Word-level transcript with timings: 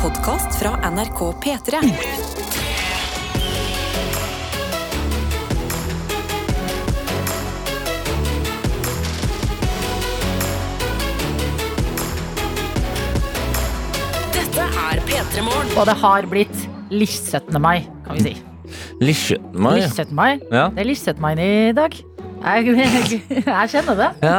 podkast 0.00 0.54
fra 0.56 0.70
NRK 0.90 1.18
P3. 1.42 1.80
Dette 14.32 14.64
er 14.64 15.02
P3 15.04 15.44
Morgen. 15.44 15.68
Og 15.76 15.84
det 15.84 15.96
har 16.00 16.28
blitt 16.32 16.48
17. 16.88 17.60
mai, 17.60 17.84
kan 18.06 18.16
vi 18.16 18.30
si. 18.30 18.34
Lisjøtten 19.04 19.60
meg. 19.60 19.82
Lish 19.82 20.00
17. 20.00 20.16
mai. 20.16 20.30
Ja. 20.48 20.70
Det 20.72 20.86
er 20.86 20.94
17. 20.94 21.20
mai 21.20 21.34
i 21.36 21.76
dag. 21.76 22.00
Jeg, 22.40 22.70
jeg, 22.72 23.20
jeg 23.46 23.70
kjenner 23.74 23.98
det. 23.98 24.10
Ja, 24.24 24.38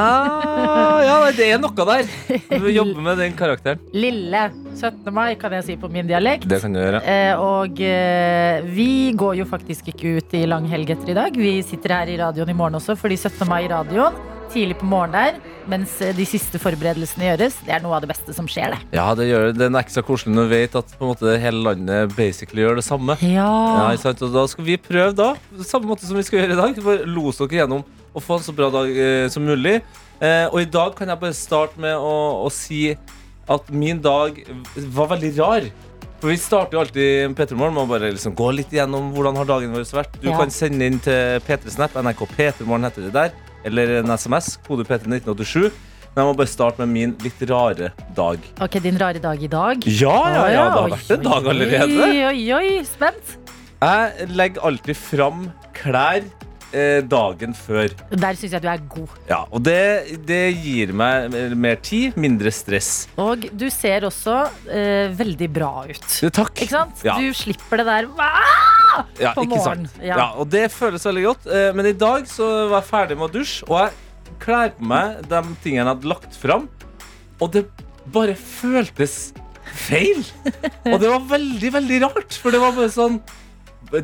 ja, 1.06 1.18
det 1.36 1.52
er 1.54 1.62
noe 1.62 1.86
der. 1.86 2.08
Du 2.50 2.70
jobber 2.72 2.92
jobbe 2.92 3.06
med 3.06 3.22
den 3.22 3.36
karakteren. 3.38 3.80
Lille 3.94 4.48
17. 4.76 5.12
mai, 5.14 5.36
kan 5.40 5.54
jeg 5.58 5.68
si 5.68 5.78
på 5.80 5.90
min 5.92 6.10
dialekt. 6.10 6.48
Det 6.50 6.62
kan 6.64 6.74
du 6.74 6.82
gjøre. 6.82 7.02
Eh, 7.06 7.34
og 7.40 7.82
eh, 7.86 8.66
vi 8.74 9.12
går 9.18 9.42
jo 9.42 9.48
faktisk 9.50 9.92
ikke 9.94 10.18
ut 10.20 10.36
i 10.38 10.46
langhelg 10.50 10.96
etter 10.96 11.14
i 11.14 11.18
dag. 11.18 11.38
Vi 11.38 11.60
sitter 11.66 11.98
her 12.00 12.12
i 12.12 12.20
radioen 12.22 12.52
i 12.52 12.58
morgen 12.58 12.80
også, 12.82 12.98
fordi 13.00 13.20
17. 13.20 13.48
mai 13.50 13.64
i 13.66 13.72
radioen. 13.72 14.18
Tidlig 14.52 14.76
på 14.82 14.88
morgenen 14.90 15.14
der, 15.16 15.38
mens 15.72 15.94
eh, 16.04 16.12
de 16.16 16.26
siste 16.28 16.60
forberedelsene 16.60 17.30
gjøres. 17.30 17.62
Det 17.64 17.72
er 17.72 17.86
noe 17.86 17.96
av 17.96 18.04
det 18.04 18.10
beste 18.12 18.36
som 18.36 18.50
skjer, 18.52 18.74
det. 18.76 18.98
Ja, 18.98 19.06
det 19.16 19.30
gjør 19.30 19.48
det. 19.48 19.54
Den 19.62 19.78
er 19.78 19.86
ekstra 19.86 20.04
koselig 20.04 20.36
når 20.36 20.50
du 20.50 20.56
vet 20.58 20.76
at 20.82 20.92
på 20.98 21.06
en 21.06 21.14
måte, 21.14 21.38
hele 21.40 21.64
landet 21.70 22.18
basically 22.18 22.66
gjør 22.66 22.82
det 22.82 22.88
samme. 22.88 23.16
Ja, 23.24 23.48
Ja. 23.72 23.88
Og 24.12 24.34
da 24.34 24.44
skal 24.52 24.68
vi 24.68 24.76
prøve, 24.82 25.14
da, 25.16 25.34
samme 25.64 25.88
måte 25.94 26.08
som 26.08 26.20
vi 26.20 26.26
skal 26.28 26.42
gjøre 26.42 26.58
i 26.58 26.60
dag. 26.60 26.84
Bare 26.84 27.08
los 27.08 27.40
dere 27.40 27.62
gjennom 27.62 27.86
og 28.14 28.24
få 28.26 28.38
en 28.40 28.46
så 28.46 28.54
bra 28.56 28.70
dag 28.74 28.90
eh, 28.92 29.28
som 29.32 29.46
mulig. 29.48 29.80
Eh, 30.22 30.46
og 30.52 30.60
i 30.62 30.68
dag 30.70 30.96
kan 30.98 31.10
jeg 31.12 31.22
bare 31.22 31.38
starte 31.38 31.80
med 31.82 31.96
å, 31.98 32.46
å 32.46 32.50
si 32.54 32.92
at 33.52 33.72
min 33.74 34.02
dag 34.04 34.38
var 34.96 35.10
veldig 35.16 35.32
rar. 35.40 35.70
For 36.22 36.30
Vi 36.30 36.38
starter 36.38 36.78
jo 36.78 36.82
alltid 36.84 37.32
P3 37.34 37.56
Morgen 37.58 37.74
med 37.74 37.88
å 37.88 37.90
bare 37.90 38.12
liksom 38.14 38.36
gå 38.38 38.52
litt 38.54 38.70
igjennom 38.76 39.08
hvordan 39.16 39.40
har 39.42 39.48
dagen 39.50 39.72
vår 39.74 39.88
vært. 39.90 40.20
Du 40.22 40.28
Ja. 40.30 40.38
kan 40.38 40.52
sende 40.54 40.86
inn 40.86 41.00
til 41.02 41.40
P3 41.48 41.72
Snap, 41.74 41.96
NRK 41.98 42.28
P3 42.36 42.68
Morgen 42.70 42.86
heter 42.86 43.08
det 43.08 43.14
der, 43.16 43.32
eller 43.66 43.96
en 44.04 44.14
SMS, 44.14 44.58
kode 44.68 44.86
P3 44.86 45.10
1987. 45.10 45.72
Men 46.12 46.22
jeg 46.22 46.28
må 46.28 46.36
bare 46.38 46.52
starte 46.52 46.84
med 46.84 46.92
min 46.92 47.12
litt 47.24 47.42
rare 47.50 47.90
dag. 48.14 48.38
Ok, 48.62 48.78
din 48.84 48.98
rare 49.00 49.18
dag 49.24 49.42
i 49.42 49.48
dag. 49.48 49.82
Ja, 49.88 50.18
ja, 50.36 50.46
ja, 50.52 50.64
det 50.70 50.82
har 50.82 50.90
vært 50.92 51.12
en 51.16 51.24
dag 51.24 51.48
allerede. 51.56 52.02
Oi, 52.04 52.24
oi, 52.28 52.42
oi, 52.60 52.84
spent. 52.86 53.38
Jeg 53.82 54.28
legger 54.36 54.62
alltid 54.68 54.98
fram 55.00 55.46
klær 55.74 56.22
dagen 57.12 57.56
før. 57.58 57.92
Der 58.12 58.38
syns 58.40 58.56
jeg 58.56 58.64
du 58.64 58.70
er 58.72 58.84
god. 58.92 59.16
Ja, 59.30 59.42
og 59.52 59.64
det, 59.66 60.20
det 60.28 60.42
gir 60.56 60.94
meg 60.96 61.34
mer 61.60 61.80
tid, 61.84 62.16
mindre 62.20 62.54
stress. 62.56 62.92
Og 63.20 63.48
du 63.52 63.68
ser 63.74 64.08
også 64.08 64.38
eh, 64.72 65.12
veldig 65.18 65.50
bra 65.52 65.72
ut. 65.90 66.08
Takk. 66.32 66.54
Ikke 66.56 66.72
sant? 66.72 67.04
Ja. 67.06 67.18
Du 67.20 67.34
slipper 67.36 67.82
det 67.82 67.88
der 67.90 68.10
ah! 68.22 69.04
Ja, 69.20 69.34
på 69.36 69.46
morgenen. 69.48 69.90
Ja. 70.02 70.18
Ja. 70.18 70.30
og 70.40 70.50
det 70.52 70.66
føles 70.74 71.06
veldig 71.08 71.28
godt. 71.30 71.52
Eh, 71.52 71.70
men 71.76 71.92
i 71.92 71.96
dag 71.98 72.28
så 72.30 72.48
var 72.72 72.82
jeg 72.82 72.90
ferdig 72.92 73.20
med 73.20 73.30
å 73.30 73.34
dusje, 73.36 73.68
og 73.70 73.78
jeg 73.86 74.36
kler 74.42 74.74
på 74.78 74.90
meg 74.92 75.22
de 75.30 75.44
tingene 75.64 75.86
jeg 75.86 75.92
hadde 75.94 76.12
lagt 76.12 76.40
fram, 76.40 76.68
og 77.42 77.54
det 77.56 77.66
bare 78.12 78.36
føltes 78.36 79.32
feil. 79.72 80.24
Og 80.92 80.98
det 81.00 81.08
var 81.08 81.22
veldig, 81.30 81.70
veldig 81.78 82.00
rart, 82.04 82.36
for 82.42 82.52
det 82.52 82.60
var 82.60 82.74
bare 82.76 82.92
sånn 82.92 83.22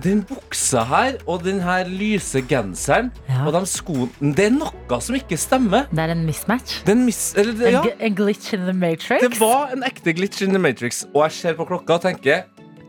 den 0.04 0.22
buksa 0.28 0.82
her 0.90 1.18
og 1.30 1.44
den 1.46 1.60
her 1.64 1.88
lyse 1.88 2.42
genseren 2.50 3.12
Ja. 3.30 3.46
og 3.48 3.54
de 3.54 3.62
skoene 3.70 4.34
Det 4.36 4.46
er 4.46 4.52
noe 4.58 5.00
som 5.02 5.16
ikke 5.16 5.38
stemmer. 5.40 5.88
Det 5.92 6.00
er 6.00 6.12
en 6.12 6.26
mismatch. 6.26 6.84
Den 6.86 7.06
mis, 7.06 7.34
eller, 7.38 7.54
det- 7.54 7.68
En, 7.68 7.74
ja, 7.74 7.82
g- 7.84 7.96
en 8.00 8.16
glitch 8.16 8.54
in 8.54 8.66
the 8.66 8.74
matrix. 8.74 9.22
det 9.22 9.40
var 9.40 9.70
en 9.74 9.84
ekte 9.84 10.14
glitch 10.14 10.42
in 10.42 10.50
the 10.50 10.60
matrix, 10.60 11.06
og 11.14 11.24
jeg 11.24 11.32
ser 11.32 11.54
på 11.54 11.66
klokka 11.68 11.94
og 11.94 12.02
tenker 12.02 12.44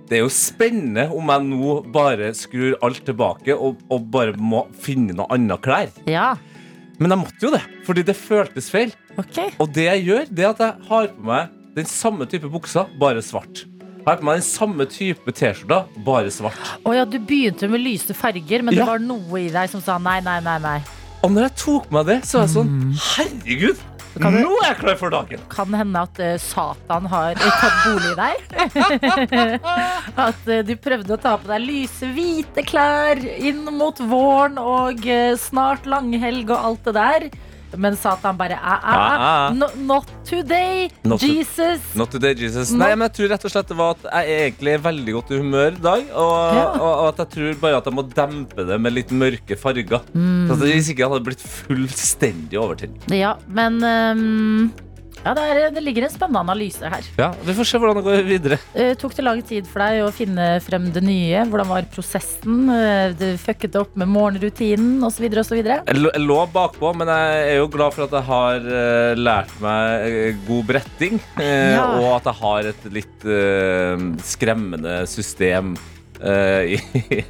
det 0.08 0.16
er 0.16 0.22
jo 0.22 0.28
spennende 0.32 1.10
om 1.14 1.28
jeg 1.28 1.42
nå 1.44 1.92
bare 1.92 2.32
skrur 2.34 2.74
alt 2.82 3.04
tilbake 3.04 3.52
og, 3.54 3.76
og 3.90 4.10
bare 4.10 4.32
må 4.32 4.66
finne 4.72 5.12
noe 5.14 5.26
annet 5.30 5.60
klær. 5.60 5.88
Ja, 6.06 6.34
Men 6.98 7.10
jeg 7.10 7.18
måtte 7.18 7.42
jo 7.42 7.50
det, 7.52 7.60
fordi 7.86 8.02
det 8.02 8.16
føltes 8.16 8.70
feil. 8.70 8.92
Okay. 9.16 9.50
Og 9.60 9.72
det 9.72 9.84
jeg 9.84 10.04
gjør, 10.06 10.24
det 10.34 10.44
er 10.44 10.48
at 10.50 10.58
jeg 10.58 10.74
har 10.88 11.06
på 11.14 11.22
meg 11.22 11.48
den 11.76 11.84
samme 11.84 12.26
type 12.26 12.48
buksa, 12.50 12.86
bare 12.98 13.22
svart. 13.22 13.66
Jeg 14.08 14.14
har 14.16 14.20
på 14.22 14.24
meg 14.24 14.38
den 14.38 14.44
samme 14.46 14.84
type 14.88 15.32
T-skjorta, 15.36 15.82
bare 16.00 16.30
svart. 16.32 16.56
Å 16.88 16.94
ja, 16.96 17.02
du 17.04 17.18
begynte 17.20 17.68
med 17.68 17.82
lyse 17.84 18.14
farger, 18.16 18.62
men 18.64 18.72
Ja. 18.72 18.80
det 18.80 18.86
var 18.88 19.02
noe 19.04 19.36
i 19.42 19.50
deg 19.52 19.68
som 19.68 19.82
sa 19.84 19.98
nei, 19.98 20.20
nei, 20.24 20.38
nei. 20.40 20.56
nei. 20.64 20.78
Og 21.22 21.30
når 21.34 21.42
jeg 21.50 21.54
tok 21.60 21.88
på 21.90 21.92
meg 21.98 22.06
det, 22.06 22.16
så 22.24 22.38
var 22.38 22.46
jeg 22.46 22.54
sånn 22.54 22.72
Herregud! 23.04 23.76
Kan 24.18 24.32
du- 24.32 24.40
Nå 24.46 24.54
er 24.64 24.68
jeg 24.72 24.78
klar 24.78 24.96
for 24.96 25.10
dagen! 25.12 25.38
Kan 25.52 25.74
hende 25.76 26.00
at 26.08 26.18
eh, 26.24 26.38
Satan 26.40 27.04
har 27.12 27.32
eh, 27.36 27.60
tatt 27.60 27.84
bolig 27.84 28.14
i 28.14 28.16
deg. 28.16 29.60
at 30.28 30.48
eh, 30.48 30.62
du 30.64 30.72
prøvde 30.80 31.12
å 31.12 31.20
ta 31.20 31.36
på 31.36 31.50
deg 31.52 31.60
lyse, 31.66 32.08
hvite 32.16 32.64
klær 32.64 33.20
inn 33.36 33.60
mot 33.76 34.00
våren 34.00 34.56
og 34.58 35.04
eh, 35.06 35.36
snart 35.36 35.84
langhelg 35.84 36.48
og 36.48 36.64
alt 36.70 36.88
det 36.88 36.96
der. 36.96 37.28
Men 37.76 37.96
Satan 37.96 38.36
bare 38.38 38.56
ah, 38.56 38.80
ah, 38.80 38.94
ah, 38.94 39.18
Ah, 39.18 39.48
ah. 39.48 39.52
no, 39.52 39.66
Not 39.76 40.06
today, 40.24 40.88
Not 41.04 41.20
to- 41.20 41.26
Jesus. 41.26 41.80
Not 41.94 42.10
today, 42.10 42.34
Jesus. 42.34 42.70
Not- 42.72 42.78
Nei, 42.86 42.94
men 42.96 43.08
jeg 43.08 43.16
tror 43.18 43.28
rett 43.34 43.44
og 43.44 43.50
slett 43.52 43.68
det 43.68 43.76
var 43.76 43.90
at 43.96 44.02
jeg 44.08 44.32
er 44.38 44.50
egentlig 44.50 44.72
er 44.74 44.78
veldig 44.88 45.12
godt 45.18 45.30
i 45.30 45.38
humør 45.42 45.72
i 45.72 45.82
dag. 45.82 46.04
Og, 46.14 46.54
Ja. 46.54 46.64
og, 46.72 46.92
og 46.98 47.08
at 47.12 47.16
jeg 47.24 47.28
tror 47.36 47.60
bare 47.60 47.76
at 47.76 47.84
jeg 47.84 47.94
må 47.94 48.02
dempe 48.14 48.66
det 48.66 48.80
med 48.80 48.92
litt 48.92 49.10
mørke 49.10 49.58
farger. 49.58 50.00
Mm. 50.14 50.48
Så 50.48 50.52
at 50.52 50.58
Hvis 50.68 50.88
ikke 50.90 51.04
jeg 51.04 51.10
hadde 51.12 51.24
blitt 51.28 51.44
fullstendig 51.44 52.58
overtent. 52.60 53.08
Ja, 53.12 53.34
men 53.48 53.80
ehm, 53.82 54.72
ja, 55.28 55.34
det, 55.36 55.44
er, 55.52 55.70
det 55.76 55.84
ligger 55.84 56.06
en 56.08 56.14
spennende 56.14 56.40
analyse 56.46 56.88
her. 56.90 57.04
Ja, 57.20 57.30
Vi 57.44 57.54
får 57.58 57.68
se 57.68 57.80
hvordan 57.82 58.00
det 58.00 58.06
går 58.08 58.26
videre. 58.28 58.58
Uh, 58.72 58.94
tok 58.98 59.14
det 59.18 59.26
lang 59.26 59.42
tid 59.44 59.68
for 59.68 59.84
deg 59.84 60.02
å 60.06 60.10
finne 60.14 60.48
frem 60.64 60.88
det 60.94 61.04
nye? 61.04 61.44
Hvordan 61.52 61.68
var 61.70 61.88
prosessen? 61.92 62.64
Uh, 62.72 63.12
du 63.18 63.26
fucket 63.40 63.74
det 63.76 63.82
opp 63.84 63.94
med 64.00 64.08
morgenrutinen 64.12 65.04
osv.? 65.06 65.28
Jeg 65.28 65.62
jeg 65.98 66.24
lå 66.24 66.38
bakpå, 66.54 66.94
men 66.96 67.10
jeg 67.12 67.44
er 67.52 67.56
jo 67.60 67.68
glad 67.72 67.94
for 67.94 68.06
at 68.08 68.16
jeg 68.18 68.26
har 68.28 68.68
uh, 68.72 69.12
lært 69.18 69.52
meg 69.62 70.08
eh, 70.08 70.40
god 70.48 70.66
bretting. 70.72 71.20
eh, 71.36 71.74
Ja. 71.76 71.84
Og 71.98 72.08
at 72.16 72.28
jeg 72.30 72.38
har 72.40 72.68
et 72.72 72.84
litt 72.94 73.24
eh, 73.28 74.04
skremmende 74.24 75.00
system 75.10 75.74
eh, 76.22 76.78
i 76.78 77.22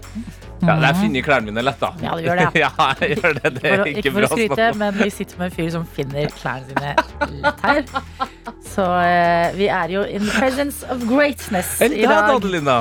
Ja, 0.58 0.74
jeg 0.88 0.98
finner 0.98 1.24
klærne 1.26 1.52
mine 1.52 1.62
lett, 1.62 1.78
da. 1.80 1.92
Ja, 2.02 2.16
du 2.18 2.24
gjør 2.26 2.40
det. 2.42 2.48
ja, 2.64 2.70
jeg 3.00 3.18
gjør 3.18 3.38
det. 3.38 3.52
Det 3.58 3.72
er 3.72 3.84
ikke 3.92 4.12
for 4.16 4.26
å 4.26 4.30
skryte, 4.32 4.68
men 4.80 4.98
vi 4.98 5.08
sitter 5.14 5.40
med 5.40 5.50
en 5.50 5.56
fyr 5.56 5.70
som 5.76 5.86
finner 5.96 6.34
klærne 6.34 6.68
sine 6.72 6.92
lett 7.44 7.64
her. 7.64 7.82
Så 8.66 8.84
uh, 8.84 9.56
vi 9.58 9.70
er 9.72 9.94
jo 9.94 10.04
in 10.08 10.26
the 10.26 10.34
presence 10.36 10.86
of 10.92 11.02
greatness 11.08 11.78
Enn 11.84 11.94
i 11.96 12.06
dag. 12.08 12.32
Adelina? 12.36 12.80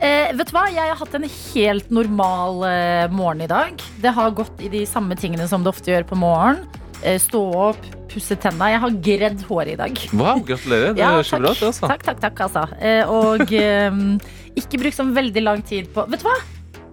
Eh, 0.00 0.30
vet 0.32 0.48
du 0.48 0.54
hva? 0.56 0.64
Jeg 0.72 0.88
har 0.88 0.96
hatt 0.96 1.16
en 1.18 1.26
helt 1.28 1.90
normal 1.92 2.62
eh, 2.64 3.06
morgen 3.12 3.42
i 3.44 3.48
dag. 3.50 3.82
Det 4.00 4.12
har 4.16 4.30
gått 4.32 4.62
i 4.64 4.70
de 4.72 4.86
samme 4.88 5.16
tingene 5.20 5.44
som 5.50 5.66
det 5.66 5.74
ofte 5.74 5.92
gjør 5.92 6.06
på 6.08 6.16
morgenen. 6.16 6.64
Eh, 7.02 7.18
stå 7.20 7.40
opp, 7.68 7.84
pusse 8.08 8.36
tenna. 8.40 8.70
Jeg 8.72 8.80
har 8.82 8.96
gredd 9.08 9.44
håret 9.48 9.74
i 9.74 9.80
dag. 9.80 10.00
Wow, 10.16 10.40
gratulerer. 10.44 10.94
Det 10.96 11.00
Ja, 11.04 11.12
høres 11.18 11.32
så 11.32 11.40
bra. 11.42 11.52
Altså. 11.52 11.90
Takk, 11.92 12.06
takk, 12.08 12.22
takk, 12.24 12.40
altså. 12.48 12.64
Eh, 12.80 13.12
og 13.12 13.52
eh, 13.60 14.00
ikke 14.60 14.80
bruk 14.86 14.96
sånn 14.96 15.12
veldig 15.16 15.44
lang 15.44 15.64
tid 15.66 15.92
på 15.92 16.06
Vet 16.08 16.24
du 16.24 16.28
hva? 16.30 16.38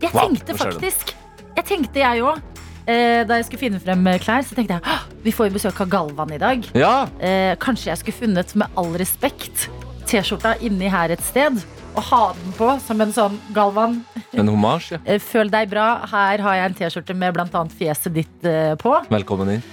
Jeg 0.02 0.14
tenkte 0.14 0.54
faktisk 0.58 1.14
Jeg 1.58 1.66
tenkte 1.66 2.00
jeg 2.04 2.22
òg. 2.22 2.42
Eh, 2.88 3.24
da 3.28 3.36
jeg 3.40 3.48
skulle 3.48 3.60
finne 3.66 3.80
frem 3.84 4.06
eh, 4.08 4.20
klær, 4.24 4.46
så 4.48 4.56
tenkte 4.56 4.78
jeg 4.78 5.00
vi 5.26 5.32
får 5.36 5.50
jo 5.50 5.56
besøk 5.58 5.82
av 5.84 5.90
Galvan 5.92 6.30
i 6.32 6.38
dag. 6.40 6.62
Ja, 6.78 7.08
Eh, 7.20 7.56
kanskje 7.60 7.90
jeg 7.90 7.98
skulle 8.00 8.16
funnet, 8.22 8.54
med 8.56 8.78
all 8.80 8.94
respekt, 8.96 9.66
T-skjorta 10.08 10.54
inni 10.64 10.88
her 10.88 11.12
et 11.12 11.24
sted. 11.26 11.58
Og 11.98 12.04
ha 12.12 12.22
den 12.38 12.54
på 12.56 12.70
som 12.86 13.02
en 13.04 13.12
sånn 13.12 13.36
Galvan, 13.52 13.98
en 14.40 14.48
hommage. 14.54 14.94
Ja. 14.96 15.02
eh, 15.04 15.20
føl 15.20 15.50
deg 15.52 15.68
bra. 15.74 16.06
Her 16.08 16.46
har 16.46 16.56
jeg 16.62 16.70
en 16.70 16.78
T-skjorte 16.80 17.18
med 17.18 17.36
bl.a. 17.36 17.66
fjeset 17.82 18.14
ditt 18.16 18.48
på. 18.80 18.96
Velkommen 19.12 19.58
inn. 19.58 19.66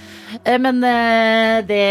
Men 0.59 0.81
det 1.69 1.83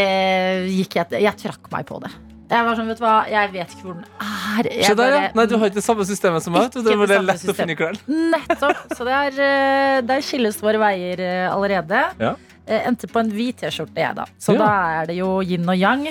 gikk 0.69 0.99
jeg 0.99 1.23
Jeg 1.23 1.39
trakk 1.41 1.71
meg 1.73 1.87
på 1.89 2.03
det. 2.03 2.11
Jeg 2.55 2.65
var 2.69 2.77
sånn, 2.79 2.87
vet 2.93 3.01
du 3.01 3.05
hva, 3.05 3.15
jeg 3.27 3.51
vet 3.55 3.73
ikke 3.75 3.87
hvor 3.89 3.95
den 3.99 4.05
er. 4.23 4.69
Jeg 4.71 4.85
Se 4.87 4.95
der, 4.99 5.15
ja. 5.17 5.23
Nei, 5.35 5.45
du 5.51 5.55
har 5.59 5.67
ikke 5.73 5.81
det 5.81 5.85
samme 5.89 6.05
systemet 6.07 6.45
som 6.45 6.55
meg. 6.55 6.69
Det 6.71 6.85
det 6.85 6.95
det 6.95 7.09
samme 7.11 7.27
lett 7.27 7.49
å 7.51 7.55
finne 7.59 7.75
klær. 7.81 7.99
Nettopp. 8.07 8.85
Så 8.95 9.07
det 9.09 9.17
er, 9.21 9.41
eh, 9.49 10.01
der 10.07 10.23
skilles 10.23 10.61
våre 10.63 10.79
veier 10.79 11.19
eh, 11.25 11.49
allerede. 11.51 12.05
Ja. 12.23 12.35
Eh, 12.67 12.87
Endte 12.89 13.11
på 13.11 13.19
en 13.25 13.33
hvit 13.35 13.59
T-skjorte, 13.65 13.99
jeg, 13.99 14.15
da. 14.15 14.25
Så 14.39 14.55
Ja. 14.55 14.59
da 14.63 14.71
er 15.03 15.07
det 15.11 15.17
jo 15.19 15.41
yin 15.43 15.67
og 15.69 15.77
yang. 15.77 16.07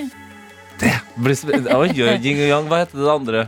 Blir 1.16 1.36
sp- 1.40 1.56
Oi, 1.72 1.88
yin 1.96 2.44
og 2.44 2.50
yang. 2.50 2.68
Hva 2.68 2.84
heter 2.84 3.00
det 3.00 3.12
andre? 3.16 3.48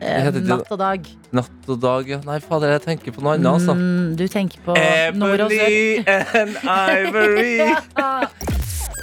Eh, 0.00 0.20
heter 0.28 0.40
det- 0.40 0.48
natt 0.48 0.70
og 0.70 0.78
dag. 0.78 1.06
Natt 1.32 1.68
og 1.68 1.80
dag, 1.80 2.08
ja. 2.08 2.20
Nei, 2.24 2.38
fader, 2.38 2.76
jeg 2.78 2.82
tenker 2.86 3.12
på 3.16 3.22
noe 3.26 3.34
annet, 3.34 3.48
altså. 3.58 3.74
Mm, 3.74 4.14
du 4.16 4.28
tenker 4.28 4.58
på 4.64 4.76
nord 5.16 5.40
og 5.40 5.50
sør. 5.50 5.74
And 6.36 6.56
Ivory. 6.62 7.56
Ja. 7.96 8.28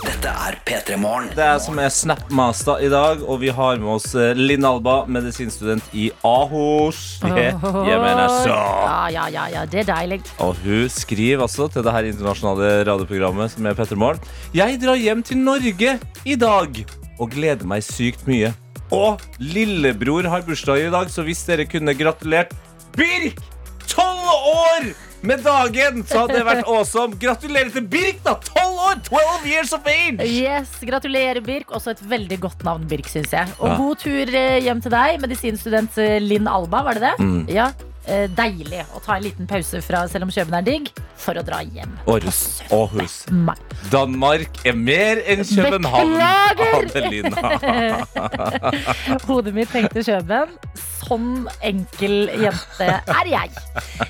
Dette 0.04 0.28
er 0.28 0.56
P3 0.68 0.98
Morgen. 1.00 1.30
Det 1.32 1.44
er 1.44 1.60
som 1.64 1.78
er 1.80 1.92
Snapmaster 1.94 2.82
i 2.84 2.90
dag, 2.92 3.22
og 3.24 3.38
vi 3.40 3.52
har 3.56 3.78
med 3.80 3.88
oss 3.94 4.10
eh, 4.20 4.34
Linn 4.36 4.66
Alba, 4.68 5.04
medisinstudent 5.08 5.94
i 5.96 6.10
Ahos. 6.28 7.22
Det 7.24 7.46
gir 7.54 8.02
meg 8.04 8.20
så. 8.44 8.58
Ja, 8.58 8.98
ja, 9.16 9.28
ja, 9.32 9.46
ja, 9.54 9.62
det 9.70 9.86
er 9.86 9.88
deilig. 9.94 10.20
Og 10.44 10.60
hun 10.66 10.92
skriver 10.92 11.46
altså 11.46 11.70
til 11.72 11.86
det 11.88 11.94
her 11.96 12.10
internasjonale 12.10 12.74
radioprogrammet 12.90 13.56
som 13.56 13.70
er 13.72 13.80
Petter 13.80 14.00
Morgen. 14.00 14.20
Jeg 14.56 14.82
drar 14.84 15.00
hjem 15.00 15.24
til 15.24 15.40
Norge 15.40 15.96
i 16.28 16.36
dag 16.40 16.84
og 17.22 17.32
gleder 17.32 17.68
meg 17.70 17.88
sykt 17.88 18.28
mye. 18.28 18.52
Og 18.94 19.24
lillebror 19.40 20.28
har 20.30 20.44
bursdag 20.44 20.84
i 20.84 20.92
dag, 20.94 21.08
så 21.10 21.24
hvis 21.24 21.48
dere 21.48 21.70
kunne 21.70 21.96
gratulert 21.98 22.52
Birk, 22.94 23.40
tolv 23.90 24.28
år 24.52 24.92
med 25.24 25.44
dagen, 25.46 26.02
så 26.08 26.24
hadde 26.24 26.36
det 26.40 26.46
vært 26.48 26.68
awesome. 26.68 27.16
Gratulerer 27.22 27.72
til 27.74 27.86
Birk, 27.88 28.20
da! 28.26 28.34
Tolv 28.50 28.82
år! 28.90 29.00
12 29.08 29.48
years 29.50 29.72
of 29.76 29.88
age! 29.88 30.28
Yes, 30.28 30.76
Gratulerer, 30.84 31.40
Birk. 31.46 31.72
Også 31.74 31.94
et 31.96 32.04
veldig 32.12 32.40
godt 32.44 32.64
navn, 32.68 32.84
Birk, 32.92 33.08
syns 33.12 33.32
jeg. 33.34 33.48
Og 33.60 33.70
Ja. 33.72 33.78
god 33.80 33.96
tur 34.04 34.36
eh, 34.36 34.60
hjem 34.66 34.82
til 34.84 34.92
deg, 34.94 35.22
medisinstudent 35.24 35.98
eh, 36.04 36.20
Linn 36.22 36.48
Alba, 36.52 36.84
var 36.84 37.00
det 37.00 37.08
det? 37.08 37.16
Mm. 37.24 37.42
Ja. 37.50 37.72
Eh, 38.04 38.26
Deilig 38.36 38.82
å 38.92 39.00
ta 39.00 39.16
en 39.16 39.24
liten 39.24 39.48
pause 39.48 39.80
fra 39.84 40.02
selv 40.12 40.26
om 40.28 40.32
Kjøben 40.34 40.58
er 40.58 40.66
digg, 40.66 40.90
for 41.24 41.40
å 41.40 41.44
dra 41.46 41.62
hjem. 41.64 41.94
Århus. 42.12 42.40
Århus. 42.76 43.22
Danmark 43.94 44.60
er 44.68 44.76
mer 44.76 45.22
enn 45.24 45.44
København. 45.48 46.12
Beklager! 46.60 48.04
Hodet 49.30 49.56
mitt 49.56 49.72
tenkte 49.72 50.04
Kjøben. 50.04 50.52
Sånn 51.04 51.48
enkel 51.64 52.28
jente 52.44 52.90
er 52.92 53.30
jeg. 53.32 53.52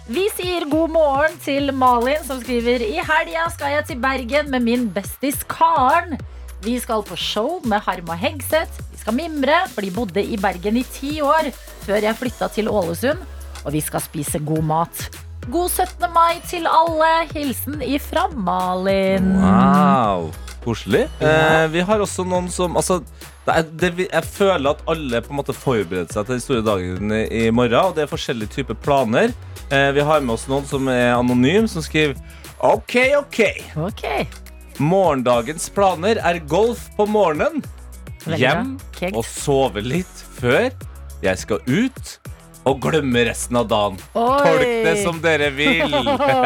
Vi 0.09 0.25
sier 0.37 0.65
god 0.69 0.93
morgen 0.93 1.37
til 1.45 1.69
Malin, 1.77 2.21
som 2.25 2.41
skriver 2.41 2.81
I 2.85 2.97
helga 2.97 3.45
skal 3.53 3.75
jeg 3.77 3.87
til 3.91 4.01
Bergen 4.01 4.49
med 4.53 4.65
min 4.65 4.89
bestis 4.93 5.41
Karen. 5.49 6.17
Vi 6.63 6.77
skal 6.79 7.03
på 7.05 7.17
show 7.19 7.59
med 7.67 7.83
Harma 7.85 8.15
Hegseth. 8.17 8.81
Vi 8.93 9.01
skal 9.01 9.17
mimre, 9.17 9.57
for 9.73 9.85
de 9.85 9.91
bodde 9.93 10.23
i 10.23 10.37
Bergen 10.39 10.77
i 10.79 10.85
ti 10.95 11.17
år 11.21 11.49
før 11.83 11.99
jeg 12.05 12.15
flytta 12.21 12.47
til 12.55 12.69
Ålesund. 12.71 13.19
Og 13.63 13.75
vi 13.75 13.81
skal 13.83 14.03
spise 14.03 14.41
god 14.43 14.63
mat. 14.67 15.03
God 15.51 15.71
17. 15.71 16.07
mai 16.15 16.39
til 16.47 16.67
alle. 16.69 17.11
Hilsen 17.33 17.81
ifra 17.83 18.27
Malin. 18.31 19.33
Wow, 19.41 20.29
koselig. 20.63 21.07
Eh, 21.19 21.65
vi 21.71 21.83
har 21.83 22.03
også 22.03 22.23
noen 22.27 22.47
som 22.51 22.77
altså, 22.79 23.01
det 23.43 23.55
er, 23.55 23.65
det, 23.79 23.91
Jeg 24.05 24.23
føler 24.23 24.71
at 24.71 24.85
alle 24.87 25.19
på 25.23 25.33
en 25.33 25.41
måte 25.41 25.55
forbereder 25.55 26.11
seg 26.11 26.27
til 26.27 26.37
den 26.37 26.45
store 26.45 26.63
dagen 26.63 27.11
i, 27.11 27.23
i 27.43 27.49
morgen. 27.51 27.91
Og 27.91 27.97
det 27.97 28.05
er 28.05 28.11
forskjellige 28.11 28.55
typer 28.59 28.79
planer. 28.85 29.35
Eh, 29.69 29.89
vi 29.95 30.07
har 30.07 30.23
med 30.23 30.37
oss 30.37 30.47
noen 30.51 30.67
som 30.69 30.87
er 30.91 31.13
anonym, 31.17 31.67
som 31.71 31.83
skriver 31.83 32.15
OK, 32.63 32.95
OK. 33.19 33.39
okay. 33.89 34.25
Morgendagens 34.79 35.67
planer 35.75 36.19
er 36.23 36.39
golf 36.47 36.87
på 36.97 37.07
morgenen. 37.09 37.63
Hjem 38.23 38.77
og 39.11 39.25
sove 39.27 39.83
litt 39.83 40.21
før 40.39 40.69
jeg 41.23 41.39
skal 41.41 41.59
ut 41.67 42.13
og 42.69 42.79
glemme 42.83 43.25
resten 43.27 43.57
av 43.59 43.67
dagen. 43.71 43.97
Tolk 44.13 44.63
det 44.85 44.95
som 45.01 45.19
dere 45.23 45.49
vil. 45.55 45.91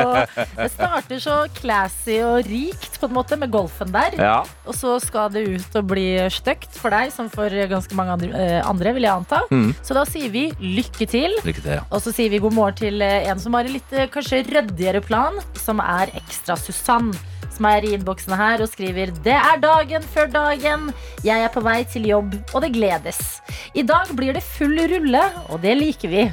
det 0.60 0.70
starter 0.74 1.22
så 1.22 1.38
classy 1.58 2.20
og 2.26 2.48
rikt 2.50 2.98
på 2.98 3.10
en 3.10 3.16
måte 3.18 3.38
med 3.40 3.52
golfen 3.54 3.94
der. 3.94 4.18
Ja. 4.18 4.40
Og 4.66 4.78
så 4.78 4.98
skal 5.04 5.30
det 5.34 5.46
ut 5.48 5.80
og 5.80 5.92
bli 5.94 6.08
stygt 6.34 6.74
for 6.78 6.94
deg, 6.94 7.14
som 7.14 7.30
for 7.34 7.54
ganske 7.70 7.98
mange 7.98 8.18
andre, 8.18 8.90
eh, 8.90 8.98
vil 8.98 9.08
jeg 9.08 9.14
anta. 9.14 9.44
Mm. 9.52 9.72
Så 9.86 9.98
da 9.98 10.06
sier 10.10 10.34
vi 10.34 10.48
lykke 10.62 11.10
til. 11.10 11.38
Lykke 11.46 11.64
til. 11.64 11.78
Ja. 11.78 11.86
Og 11.92 12.04
så 12.04 12.14
sier 12.16 12.34
vi 12.34 12.42
god 12.44 12.56
morgen 12.58 12.82
til 12.82 13.02
eh, 13.06 13.30
en 13.30 13.42
som 13.42 13.58
har 13.58 13.68
en 13.68 13.78
litt 13.78 13.94
eh, 13.94 14.10
kanskje 14.12 14.44
ryddigere 14.50 15.04
plan, 15.06 15.38
som 15.60 15.82
er 15.84 16.14
Ekstra 16.18 16.58
Susann. 16.60 17.14
Er 17.66 17.86
i 17.86 17.94
innboksen 17.96 18.36
her 18.38 18.62
og 18.62 18.70
skriver 18.70 19.10
Det 19.26 19.34
er 19.34 19.58
dagen 19.62 20.04
før 20.14 20.30
dagen. 20.30 20.92
Jeg 21.26 21.42
er 21.42 21.50
på 21.50 21.64
vei 21.66 21.82
til 21.90 22.06
jobb, 22.06 22.36
og 22.54 22.62
det 22.62 22.74
gledes. 22.76 23.42
I 23.74 23.82
dag 23.82 24.14
blir 24.16 24.38
det 24.38 24.44
full 24.46 24.78
rulle, 24.78 25.24
og 25.50 25.62
det 25.66 25.74
liker 25.80 26.12
vi. 26.12 26.28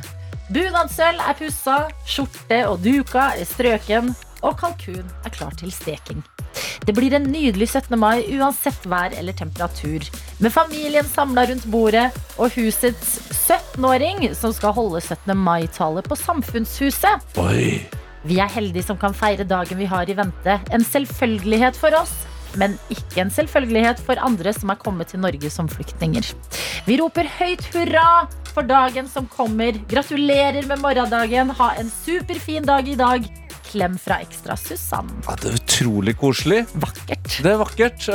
Bunadssølv 0.52 1.24
er 1.24 1.38
pussa, 1.38 1.78
skjorte 2.04 2.60
og 2.68 2.84
duka 2.84 3.30
er 3.32 3.48
strøken, 3.48 4.12
og 4.44 4.58
kalkun 4.60 5.08
er 5.24 5.32
klar 5.32 5.56
til 5.56 5.72
steking. 5.72 6.20
Det 6.84 6.92
blir 6.92 7.16
en 7.16 7.26
nydelig 7.32 7.70
17. 7.72 7.96
mai 7.98 8.26
uansett 8.36 8.84
vær 8.86 9.16
eller 9.16 9.32
temperatur. 9.32 10.04
Med 10.38 10.52
familien 10.52 11.08
samla 11.08 11.46
rundt 11.48 11.66
bordet 11.72 12.10
og 12.36 12.52
husets 12.58 13.16
17-åring 13.32 14.28
som 14.36 14.52
skal 14.52 14.76
holde 14.76 15.00
17. 15.00 15.32
mai-tale 15.32 16.04
på 16.04 16.18
Samfunnshuset. 16.20 17.38
Oi. 17.40 18.03
Vi 18.24 18.38
er 18.40 18.48
heldige 18.48 18.86
som 18.86 18.96
kan 18.96 19.12
feire 19.16 19.44
dagen 19.44 19.76
vi 19.76 19.88
har 19.90 20.08
i 20.08 20.16
vente. 20.16 20.56
En 20.72 20.84
selvfølgelighet 20.84 21.76
for 21.76 21.92
oss, 21.98 22.12
men 22.56 22.78
ikke 22.88 23.20
en 23.20 23.32
selvfølgelighet 23.34 24.00
for 24.06 24.20
andre 24.22 24.54
som 24.56 24.72
er 24.72 24.80
kommet 24.80 25.12
til 25.12 25.20
Norge 25.20 25.50
som 25.52 25.68
flyktninger. 25.68 26.30
Vi 26.88 26.96
roper 27.02 27.28
høyt 27.38 27.66
hurra 27.74 28.24
for 28.54 28.64
dagen 28.64 29.10
som 29.12 29.26
kommer. 29.28 29.76
Gratulerer 29.90 30.64
med 30.70 30.80
morgendagen. 30.80 31.52
Ha 31.58 31.74
en 31.80 31.90
superfin 31.92 32.64
dag 32.64 32.88
i 32.88 32.96
dag. 32.96 33.26
Klem 33.68 33.98
fra 33.98 34.20
Ekstra 34.22 34.56
Susann. 34.56 35.10
Ja, 35.26 35.34
det 35.42 35.50
er 35.50 35.58
utrolig 35.58 36.14
koselig. 36.20 36.62
Vakkert. 36.80 37.28
Det 37.42 37.50
er 37.50 37.60
vakkert. 37.60 38.06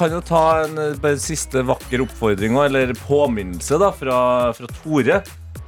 Kan 0.00 0.16
jo 0.16 0.22
ta 0.24 0.42
en 0.64 0.82
eh, 0.88 1.14
siste 1.20 1.62
vakker 1.68 2.02
oppfordring 2.06 2.56
eller 2.64 2.94
påminnelse 3.04 3.78
da, 3.82 3.92
fra, 3.94 4.18
fra 4.56 4.70
Tore, 4.80 5.20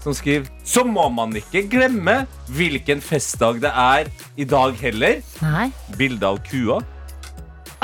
som 0.05 0.15
skriver 0.17 0.51
Så 0.65 0.85
må 0.87 1.09
man 1.13 1.35
ikke 1.39 1.65
glemme 1.73 2.25
hvilken 2.55 3.01
festdag 3.05 3.63
det 3.65 3.73
er 3.73 4.11
i 4.37 4.45
dag 4.49 4.77
heller. 4.81 5.23
Nei, 5.43 5.71
Bilde 5.99 6.29
av 6.35 6.41
kua. 6.47 6.83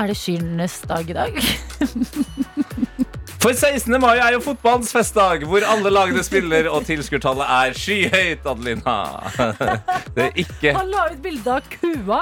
er 0.00 0.06
det 0.08 0.16
kyrnes 0.16 0.80
dag 0.88 1.10
i 1.10 1.16
dag? 1.16 1.40
For 3.40 3.54
16. 3.56 3.94
mai 4.02 4.18
er 4.20 4.34
jo 4.34 4.40
fotballens 4.44 4.90
festdag, 4.92 5.46
hvor 5.48 5.64
alle 5.64 5.88
lagene 5.88 6.20
spiller 6.26 6.66
og 6.68 6.82
tilskuertallet 6.84 7.46
er 7.48 7.70
skyhøyt, 7.72 8.42
Adelina. 8.50 8.96
Det 10.16 10.26
er 10.26 10.34
ikke 10.42 10.72
Han 10.76 10.90
la 10.92 11.06
ut 11.08 11.22
bilde 11.24 11.54
av 11.54 11.64
kua. 11.72 12.18